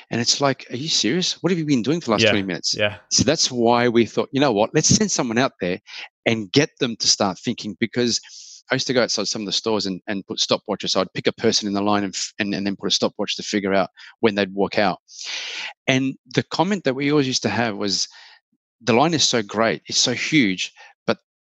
And 0.09 0.19
it's 0.19 0.41
like, 0.41 0.65
are 0.71 0.75
you 0.75 0.89
serious? 0.89 1.41
What 1.43 1.51
have 1.51 1.59
you 1.59 1.65
been 1.65 1.83
doing 1.83 2.01
for 2.01 2.05
the 2.05 2.11
last 2.11 2.23
yeah, 2.23 2.31
20 2.31 2.45
minutes? 2.45 2.75
Yeah. 2.75 2.97
So 3.11 3.23
that's 3.23 3.51
why 3.51 3.87
we 3.87 4.05
thought, 4.05 4.29
you 4.31 4.41
know 4.41 4.51
what, 4.51 4.71
let's 4.73 4.89
send 4.89 5.11
someone 5.11 5.37
out 5.37 5.53
there 5.61 5.79
and 6.25 6.51
get 6.51 6.71
them 6.79 6.95
to 6.97 7.07
start 7.07 7.37
thinking 7.37 7.75
because 7.79 8.19
I 8.71 8.75
used 8.75 8.87
to 8.87 8.93
go 8.93 9.03
outside 9.03 9.27
some 9.27 9.41
of 9.41 9.45
the 9.47 9.51
stores 9.51 9.85
and, 9.85 10.01
and 10.07 10.25
put 10.25 10.37
stopwatches. 10.37 10.91
So 10.91 11.01
I'd 11.01 11.13
pick 11.13 11.27
a 11.27 11.33
person 11.33 11.67
in 11.67 11.73
the 11.73 11.81
line 11.81 12.03
and, 12.03 12.15
and, 12.39 12.53
and 12.53 12.65
then 12.65 12.75
put 12.75 12.87
a 12.87 12.95
stopwatch 12.95 13.35
to 13.37 13.43
figure 13.43 13.73
out 13.73 13.89
when 14.19 14.35
they'd 14.35 14.53
walk 14.53 14.77
out. 14.77 14.99
And 15.87 16.15
the 16.33 16.43
comment 16.43 16.83
that 16.83 16.95
we 16.95 17.11
always 17.11 17.27
used 17.27 17.43
to 17.43 17.49
have 17.49 17.77
was, 17.77 18.07
the 18.81 18.93
line 18.93 19.13
is 19.13 19.27
so 19.27 19.41
great, 19.41 19.81
it's 19.87 19.97
so 19.97 20.13
huge, 20.13 20.71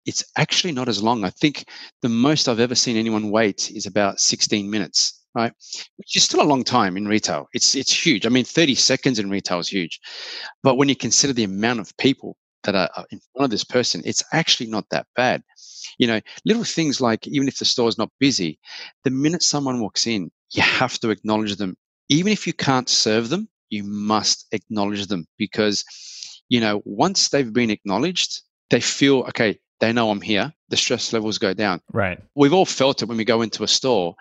it's 0.09 0.23
actually 0.37 0.73
not 0.73 0.89
as 0.89 1.03
long. 1.03 1.23
I 1.23 1.29
think 1.29 1.65
the 2.01 2.09
most 2.09 2.49
I've 2.49 2.59
ever 2.59 2.73
seen 2.73 2.97
anyone 2.97 3.29
wait 3.29 3.69
is 3.69 3.85
about 3.85 4.19
16 4.19 4.67
minutes, 4.67 5.23
right? 5.35 5.53
Which 5.97 6.15
is 6.15 6.23
still 6.23 6.41
a 6.41 6.51
long 6.51 6.63
time 6.63 6.97
in 6.97 7.07
retail. 7.07 7.47
It's 7.53 7.75
it's 7.75 7.93
huge. 8.05 8.25
I 8.25 8.29
mean, 8.29 8.43
30 8.43 8.73
seconds 8.73 9.19
in 9.19 9.29
retail 9.29 9.59
is 9.59 9.69
huge. 9.69 9.99
But 10.63 10.77
when 10.77 10.89
you 10.89 10.95
consider 10.95 11.31
the 11.31 11.43
amount 11.43 11.79
of 11.79 11.95
people 11.97 12.37
that 12.63 12.73
are 12.73 13.05
in 13.11 13.19
front 13.31 13.45
of 13.45 13.51
this 13.51 13.63
person, 13.63 14.01
it's 14.03 14.23
actually 14.33 14.69
not 14.71 14.85
that 14.89 15.05
bad. 15.15 15.43
You 15.99 16.07
know, 16.07 16.21
little 16.43 16.63
things 16.63 16.99
like 16.99 17.27
even 17.27 17.47
if 17.47 17.59
the 17.59 17.65
store 17.65 17.87
is 17.87 17.99
not 17.99 18.09
busy, 18.19 18.57
the 19.03 19.11
minute 19.11 19.43
someone 19.43 19.79
walks 19.79 20.07
in, 20.07 20.31
you 20.49 20.63
have 20.63 20.97
to 21.01 21.11
acknowledge 21.11 21.55
them. 21.57 21.77
Even 22.09 22.33
if 22.33 22.47
you 22.47 22.53
can't 22.53 22.89
serve 22.89 23.29
them, 23.29 23.47
you 23.69 23.83
must 23.83 24.47
acknowledge 24.51 25.05
them 25.05 25.27
because, 25.37 25.85
you 26.49 26.59
know, 26.59 26.81
once 26.85 27.29
they've 27.29 27.53
been 27.53 27.69
acknowledged, 27.69 28.41
they 28.71 28.81
feel, 28.81 29.19
okay, 29.29 29.59
they 29.79 29.93
know 29.93 30.09
I'm 30.09 30.21
here, 30.21 30.53
the 30.69 30.77
stress 30.77 31.13
levels 31.13 31.37
go 31.37 31.53
down. 31.53 31.81
Right. 31.93 32.19
We've 32.35 32.53
all 32.53 32.65
felt 32.65 33.01
it 33.01 33.07
when 33.07 33.17
we 33.17 33.25
go 33.25 33.41
into 33.41 33.63
a 33.63 33.67
store 33.67 34.15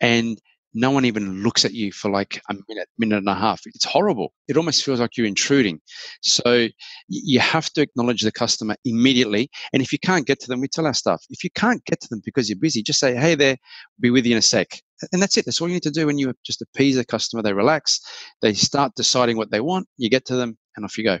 and 0.00 0.40
no 0.74 0.90
one 0.90 1.04
even 1.04 1.42
looks 1.42 1.64
at 1.64 1.72
you 1.72 1.90
for 1.92 2.10
like 2.10 2.40
a 2.50 2.54
minute, 2.68 2.88
minute 2.98 3.18
and 3.18 3.28
a 3.28 3.34
half. 3.34 3.62
It's 3.66 3.84
horrible. 3.84 4.32
It 4.48 4.56
almost 4.56 4.84
feels 4.84 5.00
like 5.00 5.16
you're 5.16 5.26
intruding. 5.26 5.80
So 6.22 6.68
you 7.08 7.40
have 7.40 7.70
to 7.70 7.80
acknowledge 7.80 8.22
the 8.22 8.32
customer 8.32 8.76
immediately. 8.84 9.50
And 9.72 9.82
if 9.82 9.92
you 9.92 9.98
can't 9.98 10.26
get 10.26 10.40
to 10.40 10.46
them, 10.46 10.60
we 10.60 10.68
tell 10.68 10.86
our 10.86 10.94
staff. 10.94 11.24
If 11.30 11.42
you 11.42 11.50
can't 11.54 11.84
get 11.86 12.00
to 12.02 12.08
them 12.08 12.20
because 12.24 12.48
you're 12.48 12.58
busy, 12.58 12.82
just 12.82 13.00
say, 13.00 13.16
hey 13.16 13.34
there, 13.34 13.56
be 13.98 14.10
with 14.10 14.26
you 14.26 14.32
in 14.32 14.38
a 14.38 14.42
sec. 14.42 14.68
And 15.12 15.22
that's 15.22 15.36
it. 15.36 15.46
That's 15.46 15.60
all 15.60 15.68
you 15.68 15.74
need 15.74 15.82
to 15.84 15.90
do 15.90 16.06
when 16.06 16.18
you 16.18 16.32
just 16.44 16.60
appease 16.60 16.96
the 16.96 17.04
customer. 17.04 17.42
They 17.42 17.52
relax, 17.52 18.00
they 18.42 18.52
start 18.52 18.92
deciding 18.94 19.36
what 19.36 19.50
they 19.50 19.60
want, 19.60 19.88
you 19.96 20.10
get 20.10 20.26
to 20.26 20.36
them, 20.36 20.58
and 20.76 20.84
off 20.84 20.98
you 20.98 21.04
go. 21.04 21.18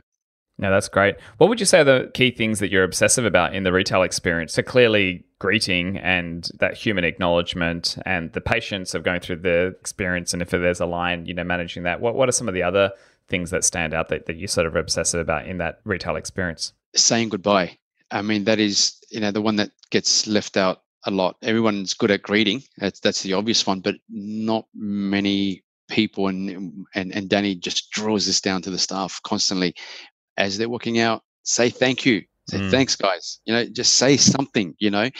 No, 0.58 0.70
that's 0.72 0.88
great. 0.88 1.16
What 1.36 1.48
would 1.48 1.60
you 1.60 1.66
say 1.66 1.80
are 1.80 1.84
the 1.84 2.10
key 2.14 2.32
things 2.32 2.58
that 2.58 2.72
you're 2.72 2.82
obsessive 2.82 3.24
about 3.24 3.54
in 3.54 3.62
the 3.62 3.72
retail 3.72 4.02
experience? 4.02 4.52
So 4.52 4.62
clearly 4.62 5.24
greeting 5.38 5.98
and 5.98 6.48
that 6.58 6.74
human 6.74 7.04
acknowledgement 7.04 7.96
and 8.04 8.32
the 8.32 8.40
patience 8.40 8.92
of 8.92 9.04
going 9.04 9.20
through 9.20 9.36
the 9.36 9.76
experience 9.80 10.32
and 10.32 10.42
if 10.42 10.50
there's 10.50 10.80
a 10.80 10.86
line, 10.86 11.26
you 11.26 11.34
know, 11.34 11.44
managing 11.44 11.84
that. 11.84 12.00
What 12.00 12.16
what 12.16 12.28
are 12.28 12.32
some 12.32 12.48
of 12.48 12.54
the 12.54 12.62
other 12.64 12.90
things 13.28 13.50
that 13.50 13.62
stand 13.62 13.94
out 13.94 14.08
that, 14.08 14.26
that 14.26 14.36
you 14.36 14.48
sort 14.48 14.66
of 14.66 14.74
obsessive 14.74 15.20
about 15.20 15.46
in 15.46 15.58
that 15.58 15.80
retail 15.84 16.16
experience? 16.16 16.72
Saying 16.96 17.28
goodbye. 17.28 17.78
I 18.10 18.22
mean, 18.22 18.44
that 18.44 18.58
is, 18.58 18.98
you 19.10 19.20
know, 19.20 19.30
the 19.30 19.42
one 19.42 19.56
that 19.56 19.70
gets 19.90 20.26
left 20.26 20.56
out 20.56 20.82
a 21.04 21.10
lot. 21.12 21.36
Everyone's 21.42 21.94
good 21.94 22.10
at 22.10 22.22
greeting. 22.22 22.64
That's 22.78 22.98
that's 22.98 23.22
the 23.22 23.34
obvious 23.34 23.64
one, 23.64 23.78
but 23.80 23.94
not 24.08 24.66
many 24.74 25.62
people 25.88 26.26
and 26.28 26.86
and 26.94 27.14
and 27.14 27.28
Danny 27.28 27.54
just 27.54 27.90
draws 27.90 28.26
this 28.26 28.40
down 28.40 28.60
to 28.62 28.70
the 28.70 28.78
staff 28.78 29.20
constantly 29.22 29.74
as 30.38 30.56
they're 30.56 30.68
walking 30.68 30.98
out, 30.98 31.22
say 31.42 31.68
thank 31.68 32.06
you. 32.06 32.22
Say 32.48 32.58
mm. 32.58 32.70
thanks, 32.70 32.96
guys. 32.96 33.40
You 33.44 33.52
know, 33.52 33.66
just 33.66 33.94
say 33.94 34.16
something. 34.16 34.74
You 34.78 34.90
know, 34.90 35.10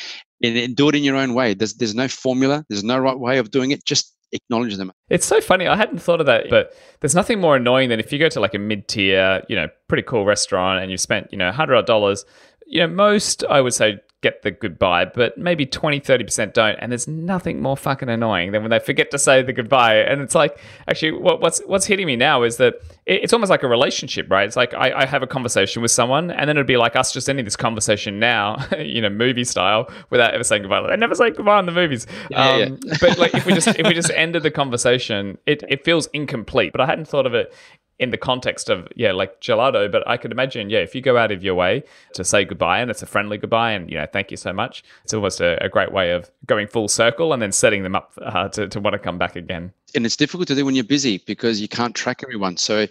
and, 0.42 0.57
and 0.57 0.74
do 0.74 0.88
it 0.88 0.94
in 0.94 1.04
your 1.04 1.16
own 1.16 1.35
way. 1.35 1.52
There's 1.54 1.74
there's 1.74 1.94
no 1.94 2.09
formula. 2.09 2.64
There's 2.70 2.85
no 2.85 2.98
right 2.98 3.18
way 3.18 3.38
of 3.38 3.50
doing 3.50 3.72
it. 3.72 3.85
Just 3.85 4.14
acknowledge 4.33 4.76
them. 4.76 4.92
It's 5.11 5.26
so 5.26 5.40
funny. 5.40 5.66
I 5.66 5.76
hadn't 5.76 5.98
thought 5.98 6.20
of 6.20 6.26
that, 6.26 6.50
but 6.50 6.74
there's 7.00 7.14
nothing 7.14 7.40
more 7.40 7.57
annoying 7.57 7.88
than 7.88 8.00
if 8.00 8.12
you 8.12 8.18
go 8.18 8.28
to 8.28 8.40
like 8.40 8.54
a 8.54 8.59
mid-tier, 8.59 9.42
you 9.48 9.57
know, 9.57 9.68
pretty 9.88 10.02
cool 10.02 10.26
restaurant 10.26 10.83
and 10.83 10.90
you've 10.90 11.00
spent, 11.00 11.28
you 11.33 11.38
know, 11.38 11.50
hundred 11.50 11.85
dollars. 11.87 12.24
You 12.66 12.81
know, 12.81 12.88
most 12.88 13.44
I 13.48 13.61
would 13.61 13.74
say 13.74 13.98
get 14.20 14.42
the 14.42 14.50
goodbye, 14.50 15.04
but 15.04 15.38
maybe 15.38 15.64
20, 15.64 16.00
30% 16.00 16.52
don't. 16.52 16.76
And 16.81 16.90
there's 16.90 17.07
nothing 17.07 17.62
more 17.62 17.76
fucking 17.76 18.09
annoying 18.09 18.50
than 18.50 18.62
when 18.62 18.70
they 18.70 18.81
forget 18.81 19.12
to 19.12 19.18
say 19.18 19.42
the 19.42 19.52
goodbye. 19.52 19.96
And 19.98 20.20
it's 20.20 20.35
like, 20.35 20.59
actually, 20.88 21.12
what, 21.12 21.40
what's 21.40 21.61
what's 21.66 21.87
hitting 21.87 22.07
me 22.07 22.16
now 22.16 22.42
is 22.42 22.57
that 22.57 22.74
it, 23.07 23.22
it's 23.22 23.33
almost 23.33 23.50
like 23.50 23.62
a 23.62 23.68
relationship, 23.68 24.28
right? 24.28 24.46
It's 24.46 24.57
like 24.57 24.74
I, 24.74 24.92
I, 24.92 25.07
have 25.07 25.22
a 25.22 25.26
conversation 25.26 25.83
with 25.83 25.92
someone, 25.92 26.33
and 26.33 26.48
then 26.48 26.57
it'd 26.57 26.66
be 26.66 26.76
like 26.76 26.96
us 26.96 27.12
just 27.12 27.28
ending 27.28 27.44
this 27.44 27.57
conversation 27.57 28.18
now, 28.18 28.57
you 28.78 29.00
know, 29.00 29.11
movie 29.11 29.44
style, 29.44 29.88
without 30.11 30.35
ever 30.35 30.44
saying 30.44 30.62
goodbye. 30.62 30.81
Like, 30.81 30.92
I 30.92 30.96
never 30.96 31.14
say 31.14 31.31
goodbye 31.31 31.61
in 31.61 31.66
the 31.66 31.72
movies. 31.72 32.07
Yeah, 32.31 32.48
um, 32.48 32.78
yeah. 32.85 32.96
but 33.00 33.18
like 33.18 33.35
if 33.35 33.46
we 33.46 33.54
just 33.54 33.68
if 33.68 33.87
we 33.87 33.94
just 33.94 34.11
ended 34.14 34.42
the 34.42 34.50
conversation, 34.50 35.38
it, 35.46 35.62
it 35.68 35.85
feels 35.85 36.09
incomplete. 36.09 36.72
But 36.72 36.81
I 36.81 36.87
hadn't 36.87 37.07
thought 37.07 37.26
of 37.26 37.35
it 37.35 37.54
in 37.98 38.11
the 38.11 38.16
context 38.16 38.68
of 38.68 38.88
yeah 38.94 39.12
like 39.12 39.40
gelato 39.40 39.90
but 39.90 40.06
i 40.06 40.16
could 40.16 40.32
imagine 40.32 40.70
yeah 40.70 40.78
if 40.78 40.94
you 40.94 41.00
go 41.00 41.16
out 41.16 41.32
of 41.32 41.42
your 41.42 41.54
way 41.54 41.82
to 42.14 42.24
say 42.24 42.44
goodbye 42.44 42.78
and 42.78 42.90
it's 42.90 43.02
a 43.02 43.06
friendly 43.06 43.37
goodbye 43.37 43.72
and 43.72 43.90
you 43.90 43.96
know 43.96 44.06
thank 44.12 44.30
you 44.30 44.37
so 44.37 44.52
much 44.52 44.84
it's 45.04 45.14
almost 45.14 45.40
a, 45.40 45.62
a 45.64 45.68
great 45.68 45.92
way 45.92 46.12
of 46.12 46.30
going 46.46 46.66
full 46.66 46.88
circle 46.88 47.32
and 47.32 47.42
then 47.42 47.52
setting 47.52 47.82
them 47.82 47.94
up 47.94 48.12
uh, 48.22 48.48
to, 48.48 48.68
to 48.68 48.80
want 48.80 48.94
to 48.94 48.98
come 48.98 49.18
back 49.18 49.37
again. 49.37 49.72
And 49.94 50.04
it's 50.04 50.16
difficult 50.16 50.48
to 50.48 50.54
do 50.54 50.64
when 50.64 50.74
you're 50.74 50.84
busy 50.84 51.22
because 51.26 51.61
you 51.61 51.68
can't 51.68 51.94
track 51.94 52.22
everyone. 52.22 52.56
So 52.56 52.87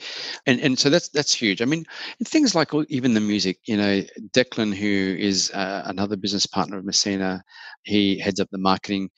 and 0.45 0.59
and 0.59 0.79
so 0.79 0.89
that's 0.89 1.09
that's 1.09 1.33
huge. 1.33 1.61
I 1.61 1.65
mean 1.65 1.85
things 2.23 2.55
like 2.55 2.71
even 2.89 3.13
the 3.13 3.21
music 3.21 3.59
you 3.65 3.77
know 3.77 4.01
declan 4.31 4.73
who 4.73 5.15
is 5.19 5.51
uh, 5.51 5.83
another 5.85 6.15
business 6.15 6.45
partner 6.45 6.77
of 6.77 6.85
messina 6.85 7.43
he 7.83 8.19
heads 8.19 8.39
up 8.39 8.49
the 8.51 8.57
marketing. 8.57 9.09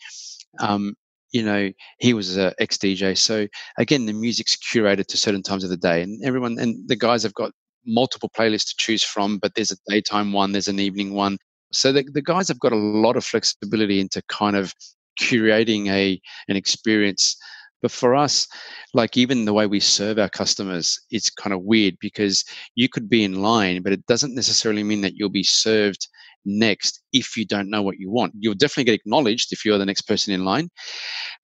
Um, 0.59 0.95
you 1.31 1.43
know, 1.43 1.71
he 1.99 2.13
was 2.13 2.37
an 2.37 2.53
ex 2.59 2.77
DJ. 2.77 3.17
So 3.17 3.47
again, 3.77 4.05
the 4.05 4.13
music's 4.13 4.57
curated 4.57 5.07
to 5.07 5.17
certain 5.17 5.43
times 5.43 5.63
of 5.63 5.69
the 5.69 5.77
day, 5.77 6.01
and 6.01 6.23
everyone 6.23 6.57
and 6.59 6.87
the 6.87 6.95
guys 6.95 7.23
have 7.23 7.33
got 7.33 7.51
multiple 7.85 8.29
playlists 8.37 8.69
to 8.69 8.75
choose 8.77 9.03
from. 9.03 9.37
But 9.37 9.55
there's 9.55 9.71
a 9.71 9.77
daytime 9.87 10.33
one, 10.33 10.51
there's 10.51 10.67
an 10.67 10.79
evening 10.79 11.13
one. 11.13 11.37
So 11.71 11.91
the, 11.91 12.03
the 12.13 12.21
guys 12.21 12.47
have 12.47 12.59
got 12.59 12.71
a 12.71 12.77
lot 12.77 13.15
of 13.15 13.23
flexibility 13.23 13.99
into 13.99 14.23
kind 14.27 14.55
of 14.55 14.73
curating 15.19 15.87
a 15.89 16.19
an 16.47 16.55
experience. 16.55 17.35
But 17.81 17.91
for 17.91 18.13
us, 18.13 18.45
like 18.93 19.15
even 19.15 19.45
the 19.45 19.53
way 19.53 19.65
we 19.65 19.79
serve 19.79 20.19
our 20.19 20.27
customers, 20.27 20.99
it's 21.11 21.29
kind 21.29 21.53
of 21.53 21.61
weird 21.61 21.95
because 22.01 22.43
you 22.75 22.89
could 22.89 23.09
be 23.09 23.23
in 23.23 23.41
line, 23.41 23.83
but 23.83 23.93
it 23.93 24.05
doesn't 24.05 24.35
necessarily 24.35 24.83
mean 24.83 24.99
that 25.01 25.13
you'll 25.15 25.29
be 25.29 25.43
served 25.43 26.05
next 26.45 27.01
if 27.13 27.35
you 27.37 27.45
don't 27.45 27.69
know 27.69 27.81
what 27.81 27.99
you 27.99 28.11
want. 28.11 28.33
You'll 28.39 28.55
definitely 28.55 28.85
get 28.85 28.95
acknowledged 28.95 29.51
if 29.51 29.65
you're 29.65 29.77
the 29.77 29.85
next 29.85 30.03
person 30.03 30.33
in 30.33 30.45
line. 30.45 30.69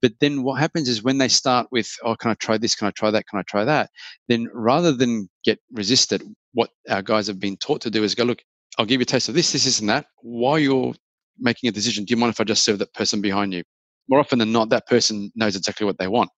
But 0.02 0.14
then 0.20 0.44
what 0.44 0.60
happens 0.60 0.90
is 0.90 1.04
when 1.04 1.18
they 1.18 1.28
start 1.28 1.68
with, 1.72 1.90
oh, 2.04 2.16
can 2.16 2.32
I 2.32 2.36
try 2.36 2.58
this? 2.58 2.76
Can 2.76 2.88
I 2.88 2.92
try 2.92 3.12
that? 3.12 3.28
Can 3.28 3.40
I 3.40 3.44
try 3.44 3.66
that? 3.66 3.90
Then 4.28 4.48
rather 4.54 4.92
than 4.92 5.30
get 5.44 5.60
resisted, 5.72 6.24
what 6.54 6.70
our 6.90 7.02
guys 7.02 7.28
have 7.28 7.40
been 7.40 7.58
taught 7.58 7.82
to 7.82 7.90
do 7.90 8.04
is 8.04 8.16
go, 8.16 8.24
look, 8.24 8.42
I'll 8.78 8.86
give 8.86 9.00
you 9.00 9.04
a 9.04 9.06
taste 9.06 9.30
of 9.30 9.36
this, 9.36 9.52
this, 9.52 9.66
this, 9.66 9.80
and 9.80 9.90
that. 9.90 10.06
While 10.22 10.60
you're 10.60 10.94
making 11.40 11.70
a 11.70 11.72
decision, 11.72 12.06
do 12.06 12.14
you 12.14 12.18
mind 12.18 12.32
if 12.32 12.40
I 12.40 12.44
just 12.44 12.64
serve 12.64 12.80
that 12.80 12.94
person 12.94 13.22
behind 13.22 13.54
you? 13.54 13.64
More 14.10 14.20
often 14.20 14.40
than 14.40 14.52
not, 14.52 14.70
that 14.70 14.88
person 14.88 15.32
knows 15.36 15.56
exactly 15.56 15.86
what 15.86 15.98
they 15.98 16.08
want 16.08 16.30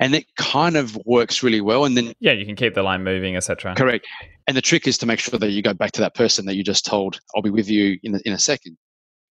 and 0.00 0.14
it 0.14 0.26
kind 0.36 0.76
of 0.76 0.96
works 1.04 1.42
really 1.42 1.60
well. 1.60 1.84
And 1.84 1.96
then 1.96 2.12
yeah, 2.20 2.32
you 2.32 2.44
can 2.44 2.56
keep 2.56 2.74
the 2.74 2.82
line 2.82 3.04
moving, 3.04 3.36
etc. 3.36 3.74
Correct. 3.74 4.06
And 4.46 4.56
the 4.56 4.62
trick 4.62 4.86
is 4.86 4.98
to 4.98 5.06
make 5.06 5.18
sure 5.18 5.38
that 5.38 5.50
you 5.50 5.62
go 5.62 5.74
back 5.74 5.92
to 5.92 6.00
that 6.02 6.14
person 6.14 6.46
that 6.46 6.54
you 6.54 6.62
just 6.62 6.86
told, 6.86 7.20
"I'll 7.34 7.42
be 7.42 7.50
with 7.50 7.68
you 7.68 7.98
in 8.02 8.20
in 8.24 8.32
a 8.32 8.38
second. 8.38 8.76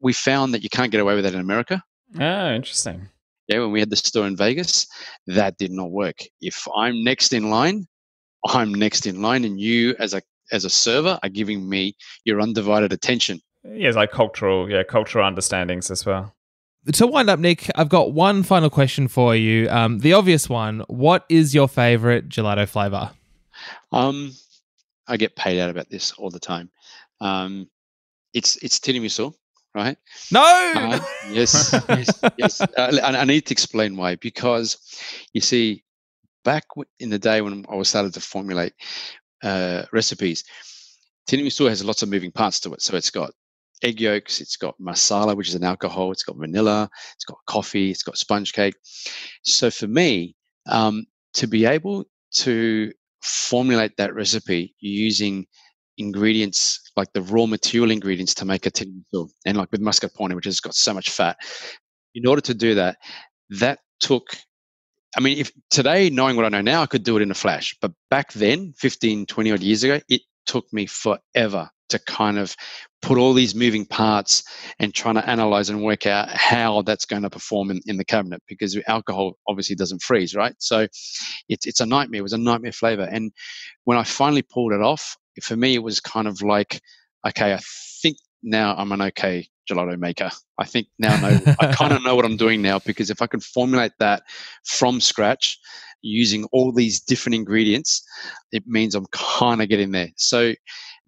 We 0.01 0.13
found 0.13 0.55
that 0.55 0.63
you 0.63 0.71
can't 0.71 0.91
get 0.91 1.01
away 1.01 1.15
with 1.15 1.25
that 1.25 1.35
in 1.35 1.41
America. 1.41 1.83
Oh, 2.19 2.53
interesting. 2.53 3.09
Yeah, 3.49 3.61
when 3.61 3.73
we 3.73 3.81
had 3.81 3.91
the 3.91 3.97
store 3.97 4.27
in 4.27 4.37
Vegas, 4.37 4.87
that 5.27 5.59
did 5.59 5.73
not 5.73 5.91
work. 5.91 6.17
If 6.41 6.67
I'm 6.77 7.03
next 7.05 7.33
in 7.33 7.51
line, 7.51 7.87
I'm 8.47 8.73
next 8.73 9.07
in 9.07 9.21
line, 9.21 9.45
and 9.45 9.61
you 9.61 9.95
as 9.99 10.15
a 10.15 10.23
as 10.53 10.65
a 10.65 10.71
server 10.71 11.19
are 11.23 11.29
giving 11.29 11.69
me 11.69 11.95
your 12.25 12.41
undivided 12.41 12.93
attention. 12.93 13.41
Yeah, 13.63 13.89
it's 13.89 13.97
like 13.97 14.11
cultural, 14.11 14.71
yeah, 14.71 14.83
cultural 14.83 15.25
understandings 15.25 15.91
as 15.91 16.07
well 16.07 16.35
to 16.93 17.07
wind 17.07 17.31
up, 17.31 17.39
Nick, 17.39 17.71
I've 17.75 17.89
got 17.89 18.13
one 18.13 18.43
final 18.43 18.71
question 18.71 19.09
for 19.09 19.37
you. 19.37 19.69
Um, 19.69 19.99
the 19.99 20.13
obvious 20.13 20.49
one: 20.49 20.81
What 20.89 21.25
is 21.29 21.55
your 21.55 21.69
favorite 21.69 22.29
gelato 22.29 22.69
flavor? 22.69 23.11
Um, 23.93 24.33
I 25.07 25.17
get 25.17 25.37
paid 25.37 25.61
out 25.61 25.71
about 25.71 25.91
this 25.91 26.13
all 26.13 26.31
the 26.31 26.41
time. 26.41 26.71
Um, 27.21 27.69
it's 28.33 28.57
it's 28.63 28.79
tiramisu, 28.79 29.35
right? 29.75 29.97
No. 30.33 30.41
Uh, 30.75 31.01
yes, 31.31 31.75
yes, 31.89 32.21
yes. 32.37 32.61
Uh, 32.61 32.99
and 33.05 33.17
I 33.17 33.25
need 33.25 33.47
to 33.47 33.53
explain 33.53 33.97
why. 33.97 34.17
Because 34.17 34.79
you 35.33 35.41
see, 35.41 35.85
back 36.45 36.65
in 36.99 37.11
the 37.11 37.19
day 37.19 37.41
when 37.41 37.67
I 37.69 37.75
was 37.75 37.89
started 37.89 38.15
to 38.15 38.21
formulate 38.21 38.73
uh, 39.43 39.83
recipes, 39.93 40.45
tiramisu 41.29 41.69
has 41.69 41.85
lots 41.85 42.03
of 42.03 42.09
moving 42.09 42.33
parts 42.33 42.61
to 42.61 42.73
it. 42.73 42.83
So 42.83 42.97
it's 42.97 43.11
got 43.11 43.33
egg 43.83 44.01
yolks, 44.01 44.41
it's 44.41 44.57
got 44.57 44.79
marsala, 44.79 45.35
which 45.35 45.49
is 45.49 45.55
an 45.55 45.65
alcohol, 45.65 46.13
it's 46.13 46.23
got 46.23 46.37
vanilla, 46.37 46.89
it's 47.15 47.25
got 47.25 47.39
coffee, 47.47 47.91
it's 47.91 48.03
got 48.03 48.17
sponge 48.17 48.53
cake. 48.53 48.75
So 49.43 49.71
for 49.71 49.87
me, 49.87 50.37
um, 50.67 51.07
to 51.35 51.47
be 51.47 51.65
able 51.65 52.05
to 52.35 52.93
formulate 53.23 53.97
that 53.97 54.15
recipe 54.15 54.75
using 54.81 55.47
ingredients 55.99 56.81
like 56.97 57.13
the 57.13 57.23
raw 57.23 57.47
material 57.47 57.91
ingredients 57.91 58.35
to 58.35 58.45
make 58.45 58.67
a 58.67 58.71
tiramisu, 58.71 59.29
and 59.47 59.57
like 59.57 59.71
with 59.71 59.81
mascarpone, 59.83 60.35
which 60.35 60.47
has 60.47 60.61
got 60.61 60.75
so 60.75 60.95
much 60.95 61.11
fat, 61.11 61.37
in 62.15 62.27
order 62.27 62.41
to 62.41 62.55
do 62.55 62.75
that, 62.75 62.97
that 63.51 63.81
took 64.01 64.37
I 65.17 65.21
mean, 65.21 65.39
if 65.39 65.51
today, 65.71 66.09
knowing 66.09 66.37
what 66.37 66.45
I 66.45 66.51
know 66.51 66.61
now, 66.61 66.83
I 66.83 66.87
could 66.87 67.03
do 67.03 67.17
it 67.17 67.23
in 67.23 67.33
a 67.33 67.35
flash. 67.35 67.77
But 67.81 67.91
back 68.11 68.33
then, 68.33 68.75
15, 68.79 69.27
20 69.27 69.53
odd 69.53 69.61
years 69.61 69.83
ago, 69.83 70.01
it 70.09 70.23
took 70.47 70.73
me 70.73 70.87
forever 70.87 71.69
to 71.91 71.99
kind 71.99 72.39
of 72.39 72.55
put 73.03 73.19
all 73.19 73.33
these 73.33 73.55
moving 73.55 73.87
parts 73.87 74.43
and 74.79 74.95
trying 74.95 75.15
to 75.15 75.29
analyze 75.29 75.71
and 75.71 75.83
work 75.83 76.07
out 76.07 76.29
how 76.31 76.83
that's 76.83 77.07
going 77.07 77.23
to 77.23 77.31
perform 77.31 77.71
in, 77.71 77.81
in 77.87 77.97
the 77.97 78.05
cabinet 78.05 78.43
because 78.47 78.79
alcohol 78.87 79.35
obviously 79.49 79.77
doesn't 79.77 80.03
freeze, 80.03 80.35
right? 80.35 80.55
So 80.59 80.87
it's, 81.49 81.67
it's 81.67 81.81
a 81.81 81.87
nightmare. 81.87 82.21
It 82.21 82.23
was 82.23 82.33
a 82.33 82.39
nightmare 82.39 82.73
flavor. 82.73 83.09
And 83.11 83.33
when 83.85 83.99
I 83.99 84.05
finally 84.05 84.43
pulled 84.43 84.73
it 84.73 84.83
off, 84.83 85.17
for 85.43 85.57
me, 85.57 85.75
it 85.75 85.83
was 85.83 86.01
kind 86.01 86.29
of 86.29 86.43
like, 86.43 86.81
okay, 87.27 87.55
I 87.55 87.61
think 88.03 88.19
now 88.43 88.75
I'm 88.77 88.93
an 88.93 89.03
okay 89.03 89.49
gelato 89.71 89.99
maker. 89.99 90.31
I 90.59 90.65
think 90.65 90.89
now 90.99 91.15
I, 91.15 91.21
know, 91.21 91.55
I 91.61 91.73
kind 91.73 91.93
of 91.93 92.03
know 92.03 92.15
what 92.15 92.25
I'm 92.25 92.37
doing 92.37 92.63
now 92.63 92.79
because 92.81 93.11
if 93.11 93.23
I 93.23 93.27
can 93.27 93.41
formulate 93.41 93.93
that 93.99 94.23
from 94.65 95.01
scratch 95.01 95.59
using 96.03 96.45
all 96.53 96.73
these 96.73 97.01
different 97.01 97.35
ingredients, 97.35 98.03
it 98.53 98.65
means 98.67 98.95
I'm 98.95 99.07
kind 99.13 99.63
of 99.63 99.69
getting 99.69 99.93
there. 99.93 100.11
So 100.17 100.55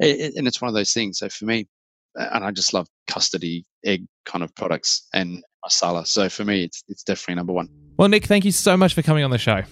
it, 0.03 0.35
and 0.37 0.47
it's 0.47 0.61
one 0.61 0.69
of 0.69 0.75
those 0.75 0.93
things. 0.93 1.19
So 1.19 1.29
for 1.29 1.45
me, 1.45 1.67
and 2.15 2.45
I 2.45 2.51
just 2.51 2.75
love 2.75 2.87
custody 3.07 3.65
egg 3.85 4.05
kind 4.27 4.45
of 4.45 4.55
products 4.55 5.09
and 5.15 5.43
marsala. 5.65 6.07
So 6.07 6.29
for 6.29 6.45
me, 6.45 6.65
it's 6.65 6.83
it's 6.89 7.03
definitely 7.03 7.37
number 7.37 7.53
one. 7.53 7.69
Well, 7.97 8.09
Nick, 8.09 8.25
thank 8.27 8.45
you 8.45 8.53
so 8.53 8.77
much 8.77 8.95
for 8.95 9.03
coming 9.03 9.25
on 9.25 9.31
the 9.31 9.39
show. 9.39 9.63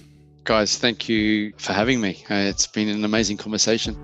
Guys, 0.45 0.79
thank 0.79 1.09
you 1.09 1.53
for 1.59 1.73
having 1.73 2.01
me. 2.01 2.25
Uh, 2.31 2.35
it's 2.35 2.67
been 2.67 2.89
an 2.89 3.05
amazing 3.05 3.37
conversation. 3.37 3.95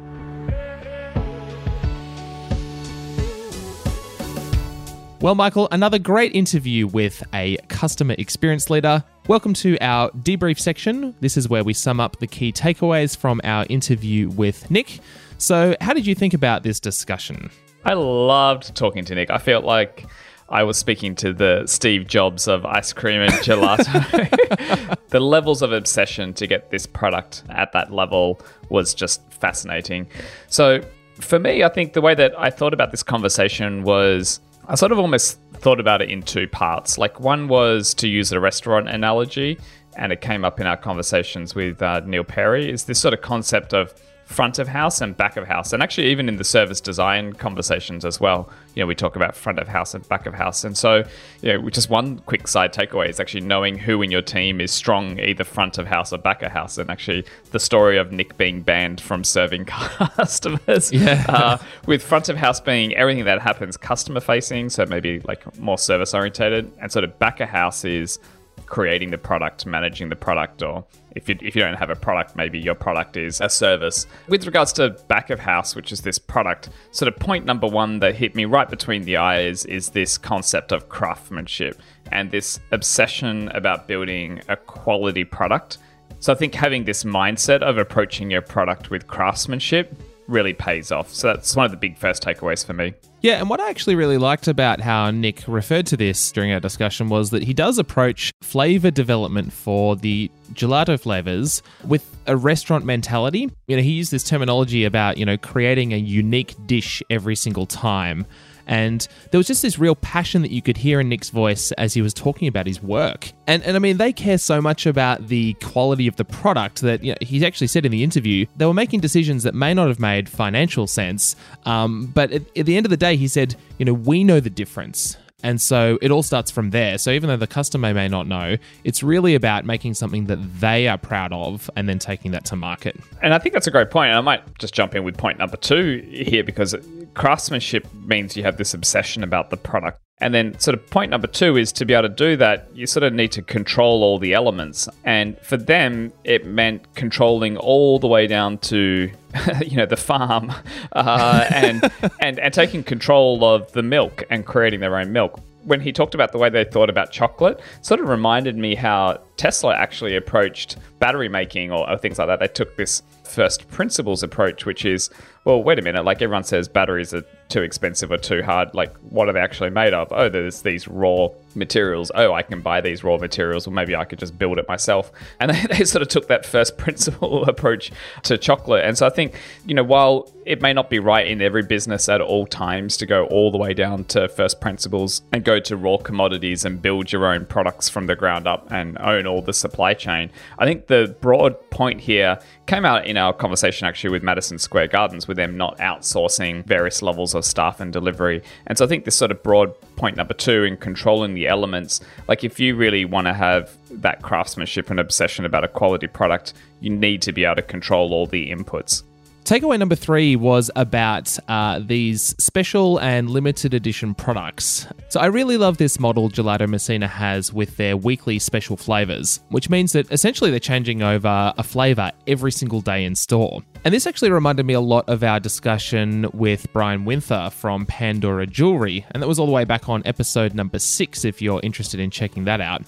Well, 5.20 5.34
Michael, 5.34 5.66
another 5.72 5.98
great 5.98 6.34
interview 6.34 6.86
with 6.86 7.22
a 7.34 7.56
customer 7.68 8.14
experience 8.18 8.68
leader. 8.68 9.02
Welcome 9.28 9.54
to 9.54 9.76
our 9.80 10.10
debrief 10.10 10.60
section. 10.60 11.12
This 11.18 11.36
is 11.36 11.48
where 11.48 11.64
we 11.64 11.72
sum 11.72 11.98
up 11.98 12.20
the 12.20 12.28
key 12.28 12.52
takeaways 12.52 13.16
from 13.16 13.40
our 13.42 13.66
interview 13.68 14.28
with 14.28 14.70
Nick. 14.70 15.00
So, 15.38 15.74
how 15.80 15.94
did 15.94 16.06
you 16.06 16.14
think 16.14 16.32
about 16.32 16.62
this 16.62 16.78
discussion? 16.78 17.50
I 17.84 17.94
loved 17.94 18.76
talking 18.76 19.04
to 19.06 19.16
Nick. 19.16 19.30
I 19.30 19.38
felt 19.38 19.64
like 19.64 20.06
I 20.48 20.62
was 20.62 20.78
speaking 20.78 21.16
to 21.16 21.32
the 21.32 21.64
Steve 21.66 22.06
Jobs 22.06 22.46
of 22.46 22.64
ice 22.66 22.92
cream 22.92 23.20
and 23.20 23.32
gelato. 23.32 24.96
the 25.08 25.18
levels 25.18 25.60
of 25.60 25.72
obsession 25.72 26.32
to 26.34 26.46
get 26.46 26.70
this 26.70 26.86
product 26.86 27.42
at 27.48 27.72
that 27.72 27.92
level 27.92 28.40
was 28.68 28.94
just 28.94 29.28
fascinating. 29.32 30.06
So, 30.46 30.82
for 31.20 31.40
me, 31.40 31.64
I 31.64 31.68
think 31.68 31.94
the 31.94 32.00
way 32.00 32.14
that 32.14 32.38
I 32.38 32.50
thought 32.50 32.72
about 32.72 32.92
this 32.92 33.02
conversation 33.02 33.82
was 33.82 34.38
I 34.68 34.74
sort 34.74 34.90
of 34.90 34.98
almost 34.98 35.38
thought 35.54 35.78
about 35.78 36.02
it 36.02 36.10
in 36.10 36.22
two 36.22 36.48
parts. 36.48 36.98
Like, 36.98 37.20
one 37.20 37.46
was 37.46 37.94
to 37.94 38.08
use 38.08 38.32
a 38.32 38.40
restaurant 38.40 38.88
analogy, 38.88 39.58
and 39.96 40.12
it 40.12 40.20
came 40.20 40.44
up 40.44 40.58
in 40.60 40.66
our 40.66 40.76
conversations 40.76 41.54
with 41.54 41.80
uh, 41.80 42.00
Neil 42.04 42.24
Perry, 42.24 42.68
is 42.68 42.84
this 42.84 42.98
sort 42.98 43.14
of 43.14 43.20
concept 43.20 43.72
of 43.72 43.94
front 44.26 44.58
of 44.58 44.66
house 44.66 45.00
and 45.00 45.16
back 45.16 45.36
of 45.36 45.46
house. 45.46 45.72
And 45.72 45.82
actually, 45.82 46.08
even 46.08 46.28
in 46.28 46.36
the 46.36 46.44
service 46.44 46.80
design 46.80 47.32
conversations 47.32 48.04
as 48.04 48.20
well, 48.20 48.50
you 48.74 48.82
know, 48.82 48.86
we 48.86 48.94
talk 48.94 49.14
about 49.14 49.36
front 49.36 49.60
of 49.60 49.68
house 49.68 49.94
and 49.94 50.06
back 50.08 50.26
of 50.26 50.34
house. 50.34 50.64
And 50.64 50.76
so, 50.76 51.04
you 51.42 51.52
know, 51.52 51.70
just 51.70 51.88
one 51.88 52.18
quick 52.20 52.48
side 52.48 52.74
takeaway 52.74 53.08
is 53.08 53.20
actually 53.20 53.42
knowing 53.42 53.78
who 53.78 54.02
in 54.02 54.10
your 54.10 54.22
team 54.22 54.60
is 54.60 54.72
strong, 54.72 55.20
either 55.20 55.44
front 55.44 55.78
of 55.78 55.86
house 55.86 56.12
or 56.12 56.18
back 56.18 56.42
of 56.42 56.50
house. 56.50 56.76
And 56.76 56.90
actually, 56.90 57.24
the 57.52 57.60
story 57.60 57.98
of 57.98 58.10
Nick 58.10 58.36
being 58.36 58.62
banned 58.62 59.00
from 59.00 59.22
serving 59.22 59.64
customers, 59.66 60.92
yeah. 60.92 61.24
uh, 61.28 61.58
with 61.86 62.02
front 62.02 62.28
of 62.28 62.36
house 62.36 62.60
being 62.60 62.94
everything 62.94 63.24
that 63.26 63.40
happens 63.40 63.76
customer 63.76 64.20
facing, 64.20 64.70
so 64.70 64.84
maybe 64.86 65.20
like 65.20 65.56
more 65.58 65.78
service 65.78 66.12
orientated, 66.14 66.70
and 66.80 66.90
sort 66.90 67.04
of 67.04 67.16
back 67.20 67.38
of 67.38 67.48
house 67.48 67.84
is 67.84 68.18
creating 68.66 69.12
the 69.12 69.18
product, 69.18 69.66
managing 69.66 70.08
the 70.08 70.16
product, 70.16 70.64
or 70.64 70.84
if 71.16 71.28
you, 71.28 71.36
if 71.40 71.56
you 71.56 71.62
don't 71.62 71.74
have 71.74 71.90
a 71.90 71.96
product, 71.96 72.36
maybe 72.36 72.58
your 72.58 72.74
product 72.74 73.16
is 73.16 73.40
a 73.40 73.48
service. 73.48 74.06
With 74.28 74.46
regards 74.46 74.72
to 74.74 74.90
back 75.08 75.30
of 75.30 75.40
house, 75.40 75.74
which 75.74 75.90
is 75.90 76.02
this 76.02 76.18
product, 76.18 76.68
sort 76.90 77.08
of 77.12 77.18
point 77.18 77.46
number 77.46 77.66
one 77.66 77.98
that 78.00 78.14
hit 78.14 78.34
me 78.34 78.44
right 78.44 78.68
between 78.68 79.02
the 79.02 79.16
eyes 79.16 79.64
is 79.64 79.90
this 79.90 80.18
concept 80.18 80.72
of 80.72 80.88
craftsmanship 80.88 81.80
and 82.12 82.30
this 82.30 82.60
obsession 82.70 83.48
about 83.48 83.88
building 83.88 84.42
a 84.48 84.56
quality 84.56 85.24
product. 85.24 85.78
So 86.20 86.32
I 86.32 86.36
think 86.36 86.54
having 86.54 86.84
this 86.84 87.04
mindset 87.04 87.62
of 87.62 87.78
approaching 87.78 88.30
your 88.30 88.42
product 88.42 88.90
with 88.90 89.06
craftsmanship 89.06 89.96
really 90.28 90.52
pays 90.52 90.92
off. 90.92 91.12
So 91.12 91.28
that's 91.28 91.56
one 91.56 91.64
of 91.64 91.70
the 91.70 91.76
big 91.76 91.96
first 91.96 92.22
takeaways 92.22 92.64
for 92.64 92.74
me. 92.74 92.94
Yeah, 93.26 93.40
and 93.40 93.50
what 93.50 93.58
I 93.58 93.70
actually 93.70 93.96
really 93.96 94.18
liked 94.18 94.46
about 94.46 94.80
how 94.80 95.10
Nick 95.10 95.42
referred 95.48 95.84
to 95.86 95.96
this 95.96 96.30
during 96.30 96.52
our 96.52 96.60
discussion 96.60 97.08
was 97.08 97.30
that 97.30 97.42
he 97.42 97.52
does 97.52 97.76
approach 97.76 98.30
flavor 98.40 98.92
development 98.92 99.52
for 99.52 99.96
the 99.96 100.30
gelato 100.52 100.96
flavors 100.96 101.60
with 101.84 102.08
a 102.28 102.36
restaurant 102.36 102.84
mentality. 102.84 103.50
You 103.66 103.74
know, 103.74 103.82
he 103.82 103.90
used 103.90 104.12
this 104.12 104.22
terminology 104.22 104.84
about, 104.84 105.18
you 105.18 105.26
know, 105.26 105.36
creating 105.36 105.92
a 105.92 105.96
unique 105.96 106.54
dish 106.66 107.02
every 107.10 107.34
single 107.34 107.66
time. 107.66 108.26
And 108.66 109.06
there 109.30 109.38
was 109.38 109.46
just 109.46 109.62
this 109.62 109.78
real 109.78 109.94
passion 109.94 110.42
that 110.42 110.50
you 110.50 110.62
could 110.62 110.76
hear 110.76 111.00
in 111.00 111.08
Nick's 111.08 111.30
voice 111.30 111.72
as 111.72 111.94
he 111.94 112.02
was 112.02 112.12
talking 112.12 112.48
about 112.48 112.66
his 112.66 112.82
work. 112.82 113.32
And, 113.46 113.62
and 113.62 113.76
I 113.76 113.78
mean, 113.78 113.96
they 113.96 114.12
care 114.12 114.38
so 114.38 114.60
much 114.60 114.86
about 114.86 115.28
the 115.28 115.54
quality 115.54 116.06
of 116.06 116.16
the 116.16 116.24
product 116.24 116.80
that 116.80 117.02
you 117.02 117.12
know, 117.12 117.18
he 117.20 117.44
actually 117.46 117.68
said 117.68 117.86
in 117.86 117.92
the 117.92 118.02
interview 118.02 118.46
they 118.56 118.66
were 118.66 118.74
making 118.74 119.00
decisions 119.00 119.42
that 119.44 119.54
may 119.54 119.74
not 119.74 119.88
have 119.88 120.00
made 120.00 120.28
financial 120.28 120.86
sense. 120.86 121.36
Um, 121.64 122.06
but 122.06 122.32
at, 122.32 122.58
at 122.58 122.66
the 122.66 122.76
end 122.76 122.86
of 122.86 122.90
the 122.90 122.96
day, 122.96 123.16
he 123.16 123.28
said, 123.28 123.54
you 123.78 123.84
know, 123.84 123.94
we 123.94 124.24
know 124.24 124.40
the 124.40 124.50
difference. 124.50 125.16
And 125.46 125.60
so 125.60 125.96
it 126.02 126.10
all 126.10 126.24
starts 126.24 126.50
from 126.50 126.70
there. 126.70 126.98
So 126.98 127.12
even 127.12 127.28
though 127.28 127.36
the 127.36 127.46
customer 127.46 127.94
may 127.94 128.08
not 128.08 128.26
know, 128.26 128.56
it's 128.82 129.04
really 129.04 129.36
about 129.36 129.64
making 129.64 129.94
something 129.94 130.26
that 130.26 130.38
they 130.58 130.88
are 130.88 130.98
proud 130.98 131.32
of 131.32 131.70
and 131.76 131.88
then 131.88 132.00
taking 132.00 132.32
that 132.32 132.44
to 132.46 132.56
market. 132.56 132.98
And 133.22 133.32
I 133.32 133.38
think 133.38 133.52
that's 133.52 133.68
a 133.68 133.70
great 133.70 133.90
point. 133.90 134.08
And 134.08 134.18
I 134.18 134.22
might 134.22 134.58
just 134.58 134.74
jump 134.74 134.96
in 134.96 135.04
with 135.04 135.16
point 135.16 135.38
number 135.38 135.56
two 135.56 136.04
here 136.10 136.42
because 136.42 136.74
craftsmanship 137.14 137.86
means 137.94 138.36
you 138.36 138.42
have 138.42 138.56
this 138.56 138.74
obsession 138.74 139.22
about 139.22 139.50
the 139.50 139.56
product. 139.56 140.00
And 140.18 140.32
then, 140.32 140.58
sort 140.58 140.74
of, 140.74 140.88
point 140.88 141.10
number 141.10 141.26
two 141.26 141.58
is 141.58 141.72
to 141.72 141.84
be 141.84 141.92
able 141.92 142.08
to 142.08 142.14
do 142.14 142.36
that, 142.38 142.70
you 142.74 142.86
sort 142.86 143.02
of 143.02 143.12
need 143.12 143.32
to 143.32 143.42
control 143.42 144.02
all 144.02 144.18
the 144.18 144.32
elements. 144.32 144.88
And 145.04 145.38
for 145.40 145.58
them, 145.58 146.10
it 146.24 146.46
meant 146.46 146.94
controlling 146.94 147.58
all 147.58 147.98
the 147.98 148.06
way 148.06 148.26
down 148.26 148.56
to, 148.58 149.10
you 149.66 149.76
know, 149.76 149.84
the 149.84 149.96
farm 149.96 150.52
uh, 150.92 151.46
and, 151.50 151.90
and, 152.20 152.38
and 152.38 152.54
taking 152.54 152.82
control 152.82 153.44
of 153.44 153.70
the 153.72 153.82
milk 153.82 154.24
and 154.30 154.46
creating 154.46 154.80
their 154.80 154.96
own 154.96 155.12
milk 155.12 155.38
when 155.66 155.80
he 155.80 155.92
talked 155.92 156.14
about 156.14 156.30
the 156.32 156.38
way 156.38 156.48
they 156.48 156.64
thought 156.64 156.88
about 156.88 157.10
chocolate, 157.10 157.60
sort 157.82 158.00
of 158.00 158.08
reminded 158.08 158.56
me 158.56 158.76
how 158.76 159.20
Tesla 159.36 159.74
actually 159.74 160.14
approached 160.14 160.76
battery 161.00 161.28
making 161.28 161.72
or, 161.72 161.90
or, 161.90 161.98
things 161.98 162.18
like 162.18 162.28
that. 162.28 162.38
They 162.38 162.46
took 162.46 162.76
this 162.76 163.02
first 163.24 163.68
principles 163.68 164.22
approach, 164.22 164.64
which 164.64 164.84
is, 164.84 165.10
well, 165.44 165.60
wait 165.60 165.80
a 165.80 165.82
minute, 165.82 166.04
like 166.04 166.22
everyone 166.22 166.44
says 166.44 166.68
batteries 166.68 167.12
are 167.12 167.24
too 167.48 167.62
expensive 167.62 168.10
or 168.10 168.18
too 168.18 168.42
hard. 168.42 168.74
Like, 168.74 168.94
what 169.10 169.28
are 169.28 169.32
they 169.32 169.40
actually 169.40 169.70
made 169.70 169.94
of? 169.94 170.12
Oh, 170.12 170.28
there's 170.28 170.62
these 170.62 170.88
raw 170.88 171.28
materials. 171.54 172.12
Oh, 172.14 172.32
I 172.32 172.42
can 172.42 172.60
buy 172.60 172.80
these 172.80 173.02
raw 173.02 173.16
materials, 173.16 173.66
or 173.66 173.70
maybe 173.70 173.96
I 173.96 174.04
could 174.04 174.18
just 174.18 174.38
build 174.38 174.58
it 174.58 174.68
myself. 174.68 175.10
And 175.38 175.50
they, 175.50 175.78
they 175.78 175.84
sort 175.84 176.02
of 176.02 176.08
took 176.08 176.28
that 176.28 176.46
first 176.46 176.78
principle 176.78 177.44
approach 177.44 177.92
to 178.24 178.38
chocolate. 178.38 178.84
And 178.84 178.96
so 178.96 179.06
I 179.06 179.10
think, 179.10 179.38
you 179.66 179.74
know, 179.74 179.84
while 179.84 180.30
it 180.46 180.62
may 180.62 180.72
not 180.72 180.88
be 180.88 180.98
right 180.98 181.26
in 181.26 181.42
every 181.42 181.62
business 181.62 182.08
at 182.08 182.20
all 182.20 182.46
times 182.46 182.96
to 182.98 183.06
go 183.06 183.26
all 183.26 183.50
the 183.50 183.58
way 183.58 183.74
down 183.74 184.04
to 184.04 184.28
first 184.28 184.60
principles 184.60 185.22
and 185.32 185.44
go 185.44 185.58
to 185.60 185.76
raw 185.76 185.96
commodities 185.96 186.64
and 186.64 186.80
build 186.80 187.12
your 187.12 187.26
own 187.26 187.44
products 187.44 187.88
from 187.88 188.06
the 188.06 188.14
ground 188.14 188.46
up 188.46 188.70
and 188.70 188.96
own 188.98 189.26
all 189.26 189.42
the 189.42 189.52
supply 189.52 189.92
chain, 189.92 190.30
I 190.58 190.64
think 190.64 190.86
the 190.86 191.16
broad 191.20 191.70
point 191.70 192.00
here 192.00 192.38
came 192.66 192.84
out 192.84 193.06
in 193.06 193.16
our 193.16 193.32
conversation 193.32 193.86
actually 193.86 194.10
with 194.10 194.22
Madison 194.22 194.58
Square 194.58 194.88
Gardens 194.88 195.26
with 195.28 195.36
them 195.36 195.56
not 195.56 195.76
outsourcing 195.78 196.64
various 196.64 197.02
levels 197.02 197.34
of 197.36 197.44
staff 197.44 197.80
and 197.80 197.92
delivery. 197.92 198.42
And 198.66 198.76
so 198.76 198.84
I 198.84 198.88
think 198.88 199.04
this 199.04 199.16
sort 199.16 199.30
of 199.30 199.42
broad 199.42 199.74
point 199.96 200.16
number 200.16 200.34
two 200.34 200.64
in 200.64 200.76
controlling 200.76 201.34
the 201.34 201.46
elements, 201.48 202.00
like 202.28 202.44
if 202.44 202.58
you 202.60 202.76
really 202.76 203.04
want 203.04 203.26
to 203.26 203.34
have 203.34 203.76
that 203.90 204.22
craftsmanship 204.22 204.90
and 204.90 205.00
obsession 205.00 205.44
about 205.44 205.64
a 205.64 205.68
quality 205.68 206.06
product, 206.06 206.54
you 206.80 206.90
need 206.90 207.22
to 207.22 207.32
be 207.32 207.44
able 207.44 207.56
to 207.56 207.62
control 207.62 208.12
all 208.12 208.26
the 208.26 208.50
inputs. 208.50 209.02
Takeaway 209.46 209.78
number 209.78 209.94
three 209.94 210.34
was 210.34 210.72
about 210.74 211.38
uh, 211.46 211.78
these 211.78 212.34
special 212.36 212.98
and 212.98 213.30
limited 213.30 213.74
edition 213.74 214.12
products. 214.12 214.88
So, 215.08 215.20
I 215.20 215.26
really 215.26 215.56
love 215.56 215.76
this 215.76 216.00
model 216.00 216.28
Gelato 216.28 216.68
Messina 216.68 217.06
has 217.06 217.52
with 217.52 217.76
their 217.76 217.96
weekly 217.96 218.40
special 218.40 218.76
flavors, 218.76 219.38
which 219.50 219.70
means 219.70 219.92
that 219.92 220.10
essentially 220.10 220.50
they're 220.50 220.58
changing 220.58 221.00
over 221.00 221.54
a 221.56 221.62
flavor 221.62 222.10
every 222.26 222.50
single 222.50 222.80
day 222.80 223.04
in 223.04 223.14
store. 223.14 223.62
And 223.84 223.94
this 223.94 224.04
actually 224.04 224.32
reminded 224.32 224.66
me 224.66 224.74
a 224.74 224.80
lot 224.80 225.08
of 225.08 225.22
our 225.22 225.38
discussion 225.38 226.28
with 226.32 226.66
Brian 226.72 227.04
Winther 227.04 227.48
from 227.52 227.86
Pandora 227.86 228.48
Jewelry, 228.48 229.06
and 229.12 229.22
that 229.22 229.28
was 229.28 229.38
all 229.38 229.46
the 229.46 229.52
way 229.52 229.64
back 229.64 229.88
on 229.88 230.02
episode 230.06 230.54
number 230.54 230.80
six 230.80 231.24
if 231.24 231.40
you're 231.40 231.60
interested 231.62 232.00
in 232.00 232.10
checking 232.10 232.46
that 232.46 232.60
out. 232.60 232.82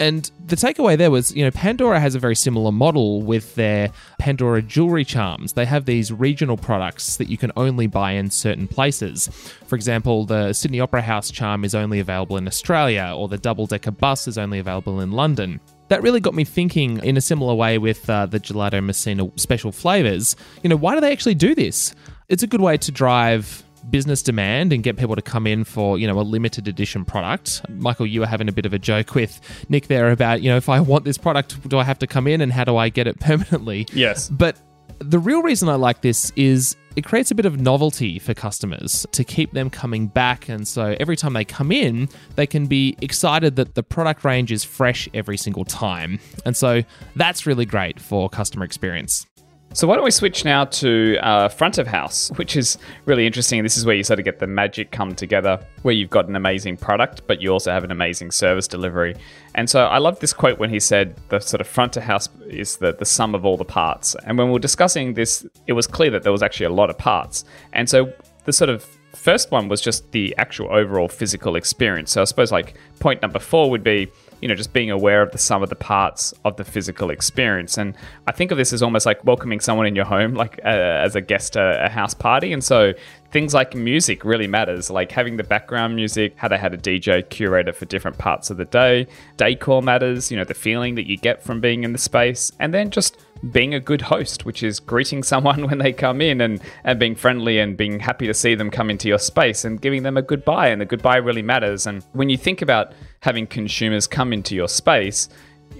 And 0.00 0.30
the 0.46 0.56
takeaway 0.56 0.96
there 0.96 1.10
was, 1.10 1.36
you 1.36 1.44
know, 1.44 1.50
Pandora 1.50 2.00
has 2.00 2.14
a 2.14 2.18
very 2.18 2.34
similar 2.34 2.72
model 2.72 3.20
with 3.20 3.54
their 3.54 3.92
Pandora 4.18 4.62
jewelry 4.62 5.04
charms. 5.04 5.52
They 5.52 5.66
have 5.66 5.84
these 5.84 6.10
regional 6.10 6.56
products 6.56 7.18
that 7.18 7.28
you 7.28 7.36
can 7.36 7.52
only 7.54 7.86
buy 7.86 8.12
in 8.12 8.30
certain 8.30 8.66
places. 8.66 9.28
For 9.66 9.76
example, 9.76 10.24
the 10.24 10.54
Sydney 10.54 10.80
Opera 10.80 11.02
House 11.02 11.30
charm 11.30 11.64
is 11.64 11.74
only 11.74 12.00
available 12.00 12.38
in 12.38 12.46
Australia, 12.46 13.12
or 13.14 13.28
the 13.28 13.36
double 13.36 13.66
decker 13.66 13.90
bus 13.90 14.26
is 14.26 14.38
only 14.38 14.58
available 14.58 15.00
in 15.00 15.12
London 15.12 15.60
that 15.88 16.02
really 16.02 16.20
got 16.20 16.34
me 16.34 16.44
thinking 16.44 17.02
in 17.04 17.16
a 17.16 17.20
similar 17.20 17.52
way 17.52 17.76
with 17.76 18.08
uh, 18.08 18.24
the 18.24 18.38
Gelato 18.38 18.82
Messina 18.82 19.28
special 19.34 19.72
flavors. 19.72 20.36
You 20.62 20.70
know, 20.70 20.76
why 20.76 20.94
do 20.94 21.00
they 21.00 21.10
actually 21.10 21.34
do 21.34 21.52
this? 21.52 21.96
It's 22.28 22.44
a 22.44 22.46
good 22.46 22.60
way 22.60 22.76
to 22.78 22.92
drive 22.92 23.64
business 23.90 24.22
demand 24.22 24.72
and 24.72 24.82
get 24.82 24.96
people 24.96 25.16
to 25.16 25.22
come 25.22 25.46
in 25.46 25.64
for 25.64 25.98
you 25.98 26.06
know 26.06 26.18
a 26.18 26.22
limited 26.22 26.68
edition 26.68 27.04
product 27.04 27.62
michael 27.70 28.06
you 28.06 28.20
were 28.20 28.26
having 28.26 28.48
a 28.48 28.52
bit 28.52 28.66
of 28.66 28.72
a 28.72 28.78
joke 28.78 29.14
with 29.14 29.40
nick 29.68 29.86
there 29.86 30.10
about 30.10 30.42
you 30.42 30.50
know 30.50 30.56
if 30.56 30.68
i 30.68 30.78
want 30.78 31.04
this 31.04 31.18
product 31.18 31.68
do 31.68 31.78
i 31.78 31.84
have 31.84 31.98
to 31.98 32.06
come 32.06 32.26
in 32.26 32.40
and 32.40 32.52
how 32.52 32.64
do 32.64 32.76
i 32.76 32.88
get 32.88 33.06
it 33.06 33.18
permanently 33.20 33.86
yes 33.92 34.28
but 34.28 34.56
the 35.00 35.18
real 35.18 35.42
reason 35.42 35.68
I 35.68 35.76
like 35.76 36.02
this 36.02 36.30
is 36.36 36.76
it 36.96 37.04
creates 37.04 37.30
a 37.30 37.34
bit 37.34 37.46
of 37.46 37.60
novelty 37.60 38.18
for 38.18 38.34
customers 38.34 39.06
to 39.12 39.24
keep 39.24 39.52
them 39.52 39.70
coming 39.70 40.08
back. 40.08 40.48
And 40.48 40.66
so 40.68 40.96
every 41.00 41.16
time 41.16 41.32
they 41.32 41.44
come 41.44 41.72
in, 41.72 42.08
they 42.34 42.46
can 42.46 42.66
be 42.66 42.96
excited 43.00 43.56
that 43.56 43.74
the 43.74 43.82
product 43.82 44.24
range 44.24 44.52
is 44.52 44.64
fresh 44.64 45.08
every 45.14 45.36
single 45.36 45.64
time. 45.64 46.18
And 46.44 46.56
so 46.56 46.82
that's 47.16 47.46
really 47.46 47.64
great 47.64 48.00
for 48.00 48.28
customer 48.28 48.64
experience. 48.64 49.26
So 49.72 49.86
why 49.86 49.94
don't 49.94 50.04
we 50.04 50.10
switch 50.10 50.44
now 50.44 50.64
to 50.64 51.16
uh, 51.22 51.48
front 51.48 51.78
of 51.78 51.86
house, 51.86 52.32
which 52.34 52.56
is 52.56 52.76
really 53.04 53.24
interesting. 53.24 53.62
This 53.62 53.76
is 53.76 53.86
where 53.86 53.94
you 53.94 54.02
sort 54.02 54.18
of 54.18 54.24
get 54.24 54.40
the 54.40 54.48
magic 54.48 54.90
come 54.90 55.14
together, 55.14 55.64
where 55.82 55.94
you've 55.94 56.10
got 56.10 56.26
an 56.28 56.34
amazing 56.34 56.76
product, 56.76 57.22
but 57.28 57.40
you 57.40 57.50
also 57.50 57.70
have 57.70 57.84
an 57.84 57.92
amazing 57.92 58.32
service 58.32 58.66
delivery. 58.66 59.14
And 59.54 59.70
so 59.70 59.86
I 59.86 59.98
love 59.98 60.18
this 60.18 60.32
quote 60.32 60.58
when 60.58 60.70
he 60.70 60.80
said 60.80 61.14
the 61.28 61.38
sort 61.38 61.60
of 61.60 61.68
front 61.68 61.96
of 61.96 62.02
house 62.02 62.28
is 62.48 62.78
the, 62.78 62.94
the 62.94 63.04
sum 63.04 63.32
of 63.32 63.44
all 63.44 63.56
the 63.56 63.64
parts. 63.64 64.16
And 64.26 64.36
when 64.36 64.48
we 64.48 64.54
were 64.54 64.58
discussing 64.58 65.14
this, 65.14 65.46
it 65.68 65.74
was 65.74 65.86
clear 65.86 66.10
that 66.10 66.24
there 66.24 66.32
was 66.32 66.42
actually 66.42 66.66
a 66.66 66.70
lot 66.72 66.90
of 66.90 66.98
parts. 66.98 67.44
And 67.72 67.88
so 67.88 68.12
the 68.46 68.52
sort 68.52 68.70
of 68.70 68.84
first 69.14 69.52
one 69.52 69.68
was 69.68 69.80
just 69.80 70.10
the 70.10 70.34
actual 70.36 70.68
overall 70.72 71.06
physical 71.06 71.54
experience. 71.54 72.10
So 72.10 72.22
I 72.22 72.24
suppose 72.24 72.50
like 72.50 72.76
point 72.98 73.22
number 73.22 73.38
four 73.38 73.70
would 73.70 73.84
be 73.84 74.10
you 74.40 74.48
know, 74.48 74.54
just 74.54 74.72
being 74.72 74.90
aware 74.90 75.22
of 75.22 75.32
the 75.32 75.38
sum 75.38 75.62
of 75.62 75.68
the 75.68 75.76
parts 75.76 76.32
of 76.44 76.56
the 76.56 76.64
physical 76.64 77.10
experience. 77.10 77.78
And 77.78 77.94
I 78.26 78.32
think 78.32 78.50
of 78.50 78.58
this 78.58 78.72
as 78.72 78.82
almost 78.82 79.06
like 79.06 79.24
welcoming 79.24 79.60
someone 79.60 79.86
in 79.86 79.94
your 79.94 80.04
home, 80.04 80.34
like 80.34 80.58
uh, 80.64 80.68
as 80.68 81.14
a 81.14 81.20
guest 81.20 81.56
at 81.56 81.84
a 81.84 81.88
house 81.88 82.14
party. 82.14 82.52
And 82.52 82.62
so 82.62 82.92
things 83.30 83.54
like 83.54 83.74
music 83.74 84.24
really 84.24 84.46
matters, 84.46 84.90
like 84.90 85.12
having 85.12 85.36
the 85.36 85.44
background 85.44 85.94
music, 85.94 86.34
how 86.36 86.48
they 86.48 86.58
had 86.58 86.74
a 86.74 86.78
DJ 86.78 87.28
curator 87.28 87.72
for 87.72 87.84
different 87.84 88.18
parts 88.18 88.50
of 88.50 88.56
the 88.56 88.64
day. 88.64 89.06
Decor 89.36 89.82
matters, 89.82 90.30
you 90.30 90.36
know, 90.36 90.44
the 90.44 90.54
feeling 90.54 90.94
that 90.96 91.06
you 91.06 91.16
get 91.16 91.42
from 91.42 91.60
being 91.60 91.84
in 91.84 91.92
the 91.92 91.98
space. 91.98 92.50
And 92.58 92.74
then 92.74 92.90
just 92.90 93.16
being 93.50 93.74
a 93.74 93.80
good 93.80 94.02
host, 94.02 94.44
which 94.44 94.62
is 94.62 94.80
greeting 94.80 95.22
someone 95.22 95.66
when 95.68 95.78
they 95.78 95.92
come 95.92 96.20
in 96.20 96.40
and, 96.40 96.60
and 96.84 96.98
being 96.98 97.14
friendly 97.14 97.58
and 97.58 97.76
being 97.76 98.00
happy 98.00 98.26
to 98.26 98.34
see 98.34 98.54
them 98.54 98.70
come 98.70 98.90
into 98.90 99.08
your 99.08 99.18
space 99.18 99.64
and 99.64 99.80
giving 99.80 100.02
them 100.02 100.16
a 100.16 100.22
goodbye. 100.22 100.68
And 100.68 100.80
the 100.80 100.86
goodbye 100.86 101.16
really 101.16 101.42
matters. 101.42 101.86
And 101.86 102.04
when 102.12 102.28
you 102.28 102.36
think 102.36 102.62
about 102.62 102.92
having 103.20 103.46
consumers 103.46 104.06
come 104.06 104.32
into 104.32 104.54
your 104.54 104.68
space, 104.68 105.28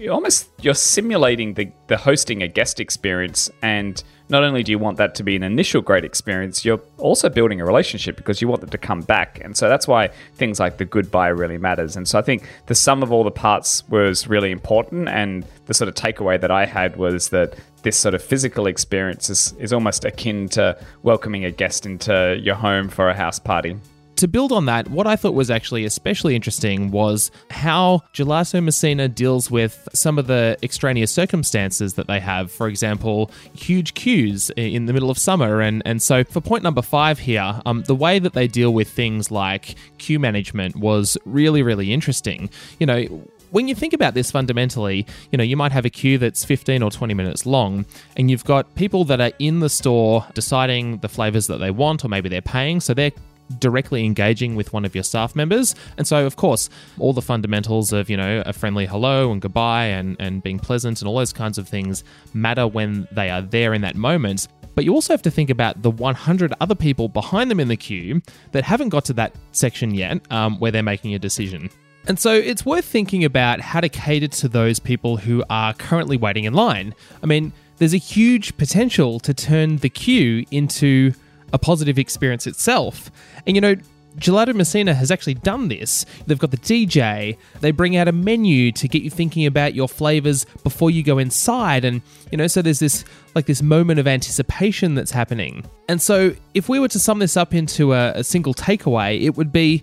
you 0.01 0.11
almost 0.11 0.49
you're 0.63 0.75
simulating 0.75 1.55
the, 1.55 1.71
the 1.89 1.97
hosting 1.97 2.43
a 2.43 2.49
guest 2.49 2.81
experience 2.81 3.51
and 3.61 4.03
not 4.31 4.43
only 4.43 4.63
do 4.63 4.73
you 4.73 4.79
want 4.79 4.97
that 4.97 5.15
to 5.15 5.23
be 5.23 5.37
an 5.37 5.43
initial 5.43 5.83
great 5.83 6.05
experience 6.05 6.65
you're 6.65 6.81
also 6.97 7.29
building 7.29 7.61
a 7.61 7.67
relationship 7.67 8.17
because 8.17 8.41
you 8.41 8.49
want 8.49 8.61
them 8.63 8.71
to 8.71 8.79
come 8.79 9.03
back. 9.03 9.41
And 9.45 9.57
so 9.57 9.69
that's 9.69 9.87
why 9.87 10.09
things 10.35 10.59
like 10.59 10.79
the 10.79 10.85
goodbye 10.87 11.29
really 11.29 11.59
matters. 11.59 11.97
And 11.97 12.09
so 12.09 12.19
i 12.19 12.23
think 12.23 12.49
the 12.67 12.75
sum 12.75 13.03
of 13.03 13.13
all 13.13 13.25
the 13.25 13.31
parts 13.31 13.87
was 13.89 14.27
really 14.27 14.51
important. 14.51 15.09
And 15.09 15.47
the 15.67 15.75
sort 15.75 15.89
of 15.89 15.95
takeaway 15.95 16.41
that 16.41 16.51
i 16.51 16.65
had 16.65 16.97
was 16.97 17.29
that 17.29 17.55
this 17.83 17.97
sort 17.97 18.15
of 18.15 18.23
physical 18.23 18.67
experience 18.67 19.29
is, 19.29 19.55
is 19.59 19.73
almost 19.73 20.05
akin 20.05 20.49
to 20.51 20.79
welcoming 21.03 21.45
a 21.45 21.51
guest 21.51 21.85
into 21.85 22.39
your 22.43 22.55
home 22.55 22.89
for 22.89 23.09
a 23.09 23.15
house 23.15 23.39
party 23.39 23.77
to 24.21 24.29
build 24.29 24.53
on 24.53 24.67
that, 24.67 24.89
what 24.89 25.07
I 25.07 25.17
thought 25.17 25.35
was 25.35 25.51
actually 25.51 25.85
especially 25.85 26.37
interesting 26.37 26.91
was 26.91 27.31
how 27.51 28.03
Gelato 28.15 28.63
Messina 28.63 29.09
deals 29.09 29.51
with 29.51 29.89
some 29.95 30.19
of 30.19 30.27
the 30.27 30.59
extraneous 30.63 31.11
circumstances 31.11 31.95
that 31.95 32.07
they 32.07 32.21
have. 32.21 32.53
For 32.53 32.69
example, 32.69 33.31
huge 33.55 33.95
queues 33.95 34.51
in 34.51 34.87
the 34.87 34.93
middle 34.93 35.11
of 35.11 35.19
summer. 35.19 35.61
And, 35.61 35.83
and 35.85 36.03
so, 36.03 36.23
for 36.23 36.41
point 36.41 36.63
number 36.63 36.83
five 36.83 37.19
here, 37.19 37.61
um, 37.65 37.83
the 37.83 37.95
way 37.95 38.19
that 38.19 38.35
they 38.35 38.47
deal 38.47 38.73
with 38.73 38.91
things 38.91 39.31
like 39.31 39.75
queue 39.99 40.19
management 40.19 40.77
was 40.77 41.17
really, 41.25 41.63
really 41.63 41.93
interesting. 41.93 42.51
You 42.79 42.87
know, 42.87 43.25
when 43.51 43.69
you 43.69 43.75
think 43.75 43.93
about 43.93 44.15
this 44.15 44.31
fundamentally, 44.31 45.07
you 45.33 45.39
know, 45.39 45.45
you 45.45 45.57
might 45.57 45.73
have 45.73 45.85
a 45.85 45.91
queue 45.91 46.19
that's 46.19 46.45
15 46.45 46.83
or 46.83 46.91
20 46.91 47.15
minutes 47.15 47.47
long, 47.47 47.85
and 48.17 48.31
you've 48.31 48.45
got 48.45 48.75
people 48.75 49.05
that 49.05 49.21
are 49.21 49.33
in 49.39 49.61
the 49.61 49.69
store 49.69 50.27
deciding 50.35 50.99
the 50.99 51.09
flavors 51.09 51.47
that 51.49 51.59
they 51.59 51.71
want, 51.71 52.05
or 52.05 52.09
maybe 52.09 52.29
they're 52.29 52.41
paying. 52.41 52.81
So 52.81 52.95
they're 52.95 53.13
directly 53.59 54.05
engaging 54.05 54.55
with 54.55 54.73
one 54.73 54.85
of 54.85 54.95
your 54.95 55.05
staff 55.05 55.35
members. 55.35 55.75
And 55.97 56.07
so, 56.07 56.27
of 56.27 56.37
course, 56.37 56.71
all 56.99 57.13
the 57.13 57.23
fundamentals 57.23 57.93
of, 57.93 58.09
you 58.09 58.17
know, 58.17 58.43
a 58.47 58.53
friendly 58.53 58.87
hello 58.87 59.33
and 59.33 59.41
goodbye 59.41 59.87
and, 59.87 60.17
and 60.19 60.43
being 60.43 60.59
pleasant 60.59 61.01
and 61.01 61.09
all 61.09 61.17
those 61.17 61.33
kinds 61.33 61.59
of 61.59 61.69
things 61.69 62.05
matter 62.33 62.67
when 62.67 63.09
they 63.13 63.31
are 63.31 63.43
there 63.43 63.75
in 63.75 63.83
that 63.83 63.97
moment. 63.97 64.49
But 64.75 64.85
you 64.85 64.95
also 64.95 65.13
have 65.13 65.23
to 65.23 65.31
think 65.31 65.51
about 65.51 65.83
the 65.83 65.91
100 65.91 66.55
other 66.61 66.75
people 66.75 67.09
behind 67.09 67.51
them 67.51 67.61
in 67.61 67.69
the 67.69 67.77
queue 67.77 68.23
that 68.53 68.65
haven't 68.65 68.91
got 68.91 69.05
to 69.07 69.13
that 69.15 69.35
section 69.53 69.95
yet 69.95 70.21
um, 70.31 70.59
where 70.59 70.71
they're 70.71 70.83
making 70.83 71.15
a 71.15 71.19
decision. 71.19 71.71
And 72.07 72.19
so 72.19 72.33
it's 72.33 72.65
worth 72.65 72.85
thinking 72.85 73.25
about 73.25 73.61
how 73.61 73.81
to 73.81 73.89
cater 73.89 74.29
to 74.29 74.49
those 74.49 74.79
people 74.79 75.19
who 75.19 75.45
are 75.51 75.75
currently 75.75 76.17
waiting 76.17 76.45
in 76.45 76.55
line. 76.55 76.95
I 77.23 77.27
mean, 77.27 77.53
there's 77.77 77.95
a 77.95 77.99
huge 77.99 78.57
potential 78.57 79.21
to 79.21 79.35
turn 79.35 79.77
the 79.79 79.89
queue 79.89 80.45
into 80.51 81.13
a 81.53 81.59
positive 81.59 81.99
experience 81.99 82.47
itself. 82.47 83.11
And 83.47 83.57
you 83.57 83.61
know, 83.61 83.77
Gelato 84.17 84.55
Messina 84.55 84.93
has 84.93 85.11
actually 85.11 85.35
done 85.35 85.69
this. 85.69 86.05
They've 86.27 86.39
got 86.39 86.51
the 86.51 86.57
DJ, 86.57 87.37
they 87.61 87.71
bring 87.71 87.97
out 87.97 88.09
a 88.09 88.13
menu 88.13 88.73
to 88.73 88.89
get 88.89 89.03
you 89.03 89.11
thinking 89.11 89.47
about 89.47 89.75
your 89.75 89.89
flavors 89.89 90.45
before 90.65 90.91
you 90.91 91.03
go 91.03 91.19
inside 91.19 91.85
and 91.85 92.03
you 92.33 92.39
know, 92.39 92.47
so 92.47 92.63
there's 92.63 92.81
this 92.81 93.05
like 93.35 93.47
this 93.47 93.63
moment 93.63 94.01
of 94.01 94.07
anticipation 94.07 94.95
that's 94.95 95.11
happening. 95.11 95.65
And 95.89 96.03
so 96.03 96.35
if 96.55 96.69
we 96.69 96.81
were 96.81 96.89
to 96.89 96.99
sum 96.99 97.21
this 97.21 97.37
up 97.37 97.55
into 97.55 97.93
a, 97.95 98.13
a 98.13 98.25
single 98.25 98.55
takeaway, 98.55 99.23
it 99.23 99.37
would 99.37 99.53
be 99.53 99.83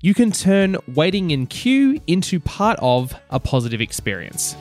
you 0.00 0.14
can 0.14 0.30
turn 0.30 0.76
waiting 0.94 1.30
in 1.30 1.46
queue 1.46 2.00
into 2.06 2.40
part 2.40 2.78
of 2.80 3.14
a 3.30 3.40
positive 3.40 3.80
experience. 3.80 4.56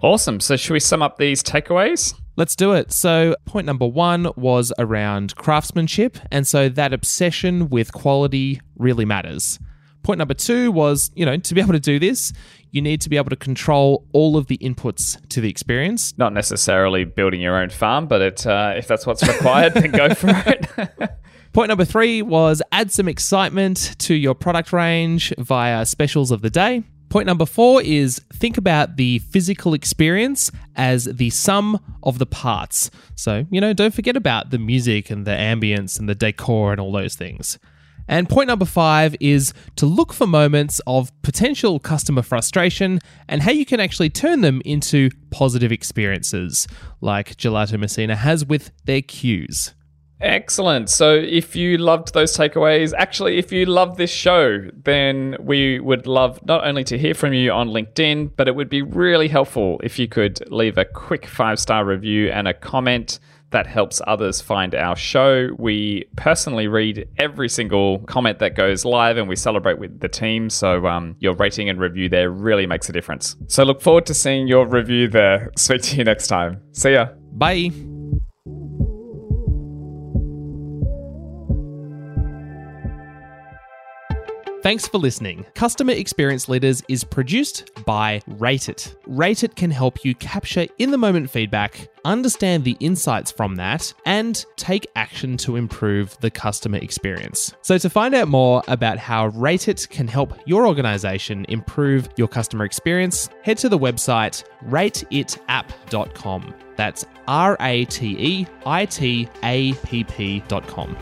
Awesome. 0.00 0.38
So, 0.38 0.56
should 0.56 0.74
we 0.74 0.80
sum 0.80 1.02
up 1.02 1.18
these 1.18 1.42
takeaways? 1.42 2.14
Let's 2.38 2.54
do 2.54 2.72
it. 2.72 2.92
So, 2.92 3.34
point 3.46 3.66
number 3.66 3.84
one 3.84 4.30
was 4.36 4.72
around 4.78 5.34
craftsmanship. 5.34 6.18
And 6.30 6.46
so, 6.46 6.68
that 6.68 6.92
obsession 6.92 7.68
with 7.68 7.92
quality 7.92 8.60
really 8.76 9.04
matters. 9.04 9.58
Point 10.04 10.18
number 10.18 10.34
two 10.34 10.70
was, 10.70 11.10
you 11.16 11.26
know, 11.26 11.36
to 11.36 11.54
be 11.54 11.60
able 11.60 11.72
to 11.72 11.80
do 11.80 11.98
this, 11.98 12.32
you 12.70 12.80
need 12.80 13.00
to 13.00 13.08
be 13.08 13.16
able 13.16 13.30
to 13.30 13.36
control 13.36 14.06
all 14.12 14.36
of 14.36 14.46
the 14.46 14.56
inputs 14.58 15.18
to 15.30 15.40
the 15.40 15.50
experience. 15.50 16.16
Not 16.16 16.32
necessarily 16.32 17.04
building 17.04 17.40
your 17.40 17.56
own 17.56 17.70
farm, 17.70 18.06
but 18.06 18.22
it, 18.22 18.46
uh, 18.46 18.74
if 18.76 18.86
that's 18.86 19.04
what's 19.04 19.26
required, 19.26 19.74
then 19.74 19.90
go 19.90 20.14
for 20.14 20.30
it. 20.46 21.10
Point 21.52 21.70
number 21.70 21.84
three 21.84 22.22
was 22.22 22.62
add 22.70 22.92
some 22.92 23.08
excitement 23.08 23.96
to 23.98 24.14
your 24.14 24.36
product 24.36 24.72
range 24.72 25.34
via 25.38 25.84
specials 25.84 26.30
of 26.30 26.42
the 26.42 26.50
day. 26.50 26.84
Point 27.08 27.26
number 27.26 27.46
four 27.46 27.80
is 27.82 28.20
think 28.32 28.58
about 28.58 28.96
the 28.96 29.18
physical 29.20 29.72
experience 29.72 30.50
as 30.76 31.04
the 31.04 31.30
sum 31.30 31.80
of 32.02 32.18
the 32.18 32.26
parts. 32.26 32.90
So, 33.14 33.46
you 33.50 33.60
know, 33.60 33.72
don't 33.72 33.94
forget 33.94 34.16
about 34.16 34.50
the 34.50 34.58
music 34.58 35.10
and 35.10 35.26
the 35.26 35.30
ambience 35.30 35.98
and 35.98 36.08
the 36.08 36.14
decor 36.14 36.72
and 36.72 36.80
all 36.80 36.92
those 36.92 37.14
things. 37.14 37.58
And 38.08 38.28
point 38.28 38.48
number 38.48 38.64
five 38.64 39.14
is 39.20 39.52
to 39.76 39.86
look 39.86 40.12
for 40.12 40.26
moments 40.26 40.80
of 40.86 41.12
potential 41.22 41.78
customer 41.78 42.22
frustration 42.22 43.00
and 43.28 43.42
how 43.42 43.50
you 43.52 43.66
can 43.66 43.80
actually 43.80 44.08
turn 44.08 44.40
them 44.40 44.62
into 44.64 45.10
positive 45.30 45.70
experiences, 45.70 46.66
like 47.02 47.36
Gelato 47.36 47.78
Messina 47.78 48.16
has 48.16 48.46
with 48.46 48.70
their 48.86 49.02
queues. 49.02 49.74
Excellent. 50.20 50.90
So, 50.90 51.14
if 51.14 51.54
you 51.54 51.78
loved 51.78 52.12
those 52.12 52.36
takeaways, 52.36 52.92
actually, 52.96 53.38
if 53.38 53.52
you 53.52 53.66
love 53.66 53.96
this 53.96 54.10
show, 54.10 54.68
then 54.74 55.36
we 55.38 55.78
would 55.78 56.06
love 56.06 56.44
not 56.44 56.66
only 56.66 56.82
to 56.84 56.98
hear 56.98 57.14
from 57.14 57.32
you 57.32 57.52
on 57.52 57.68
LinkedIn, 57.68 58.32
but 58.36 58.48
it 58.48 58.56
would 58.56 58.68
be 58.68 58.82
really 58.82 59.28
helpful 59.28 59.80
if 59.84 59.98
you 59.98 60.08
could 60.08 60.40
leave 60.50 60.76
a 60.76 60.84
quick 60.84 61.26
five 61.26 61.58
star 61.60 61.84
review 61.84 62.30
and 62.30 62.48
a 62.48 62.54
comment 62.54 63.20
that 63.50 63.66
helps 63.66 64.02
others 64.06 64.40
find 64.40 64.74
our 64.74 64.94
show. 64.94 65.48
We 65.58 66.04
personally 66.16 66.68
read 66.68 67.08
every 67.16 67.48
single 67.48 68.00
comment 68.00 68.40
that 68.40 68.54
goes 68.54 68.84
live 68.84 69.16
and 69.16 69.28
we 69.28 69.36
celebrate 69.36 69.78
with 69.78 70.00
the 70.00 70.08
team. 70.08 70.50
So, 70.50 70.86
um, 70.86 71.16
your 71.20 71.34
rating 71.34 71.68
and 71.68 71.78
review 71.80 72.08
there 72.08 72.30
really 72.30 72.66
makes 72.66 72.88
a 72.88 72.92
difference. 72.92 73.36
So, 73.46 73.62
look 73.62 73.80
forward 73.80 74.06
to 74.06 74.14
seeing 74.14 74.48
your 74.48 74.66
review 74.66 75.06
there. 75.08 75.52
Speak 75.56 75.82
to 75.82 75.96
you 75.96 76.04
next 76.04 76.26
time. 76.26 76.60
See 76.72 76.92
ya. 76.94 77.10
Bye. 77.32 77.70
Thanks 84.60 84.88
for 84.88 84.98
listening. 84.98 85.46
Customer 85.54 85.92
Experience 85.92 86.48
Leaders 86.48 86.82
is 86.88 87.04
produced 87.04 87.70
by 87.84 88.20
Rate 88.26 88.68
It. 88.68 88.96
Rate 89.06 89.44
It 89.44 89.54
can 89.54 89.70
help 89.70 90.04
you 90.04 90.16
capture 90.16 90.66
in 90.78 90.90
the 90.90 90.98
moment 90.98 91.30
feedback, 91.30 91.88
understand 92.04 92.64
the 92.64 92.76
insights 92.80 93.30
from 93.30 93.54
that, 93.54 93.94
and 94.04 94.44
take 94.56 94.88
action 94.96 95.36
to 95.38 95.54
improve 95.54 96.18
the 96.20 96.30
customer 96.30 96.78
experience. 96.78 97.54
So, 97.62 97.78
to 97.78 97.88
find 97.88 98.16
out 98.16 98.26
more 98.26 98.64
about 98.66 98.98
how 98.98 99.28
Rate 99.28 99.68
It 99.68 99.86
can 99.90 100.08
help 100.08 100.34
your 100.44 100.66
organization 100.66 101.46
improve 101.48 102.08
your 102.16 102.28
customer 102.28 102.64
experience, 102.64 103.30
head 103.42 103.58
to 103.58 103.68
the 103.68 103.78
website 103.78 104.42
rateitapp.com. 104.66 106.54
That's 106.76 107.06
R 107.28 107.56
A 107.60 107.84
T 107.84 108.16
E 108.18 108.46
I 108.66 108.86
T 108.86 109.28
A 109.44 109.72
P 109.74 110.02
P.com. 110.02 110.96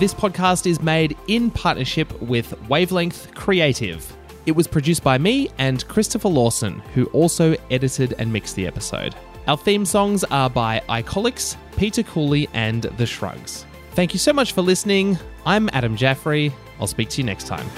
This 0.00 0.12
podcast 0.12 0.66
is 0.66 0.82
made 0.82 1.16
in 1.28 1.52
partnership 1.52 2.20
with 2.20 2.60
Wavelength 2.68 3.32
Creative. 3.36 4.04
It 4.44 4.50
was 4.50 4.66
produced 4.66 5.04
by 5.04 5.18
me 5.18 5.50
and 5.58 5.86
Christopher 5.86 6.28
Lawson, 6.28 6.80
who 6.94 7.04
also 7.06 7.54
edited 7.70 8.12
and 8.18 8.32
mixed 8.32 8.56
the 8.56 8.66
episode. 8.66 9.14
Our 9.46 9.56
theme 9.56 9.86
songs 9.86 10.24
are 10.24 10.50
by 10.50 10.82
Icolics, 10.88 11.56
Peter 11.76 12.02
Cooley, 12.02 12.48
and 12.54 12.82
The 12.82 13.06
Shrugs. 13.06 13.66
Thank 13.92 14.12
you 14.12 14.18
so 14.18 14.32
much 14.32 14.52
for 14.52 14.62
listening. 14.62 15.16
I'm 15.46 15.70
Adam 15.72 15.96
Jaffrey. 15.96 16.52
I'll 16.80 16.88
speak 16.88 17.08
to 17.10 17.18
you 17.18 17.24
next 17.24 17.46
time. 17.46 17.70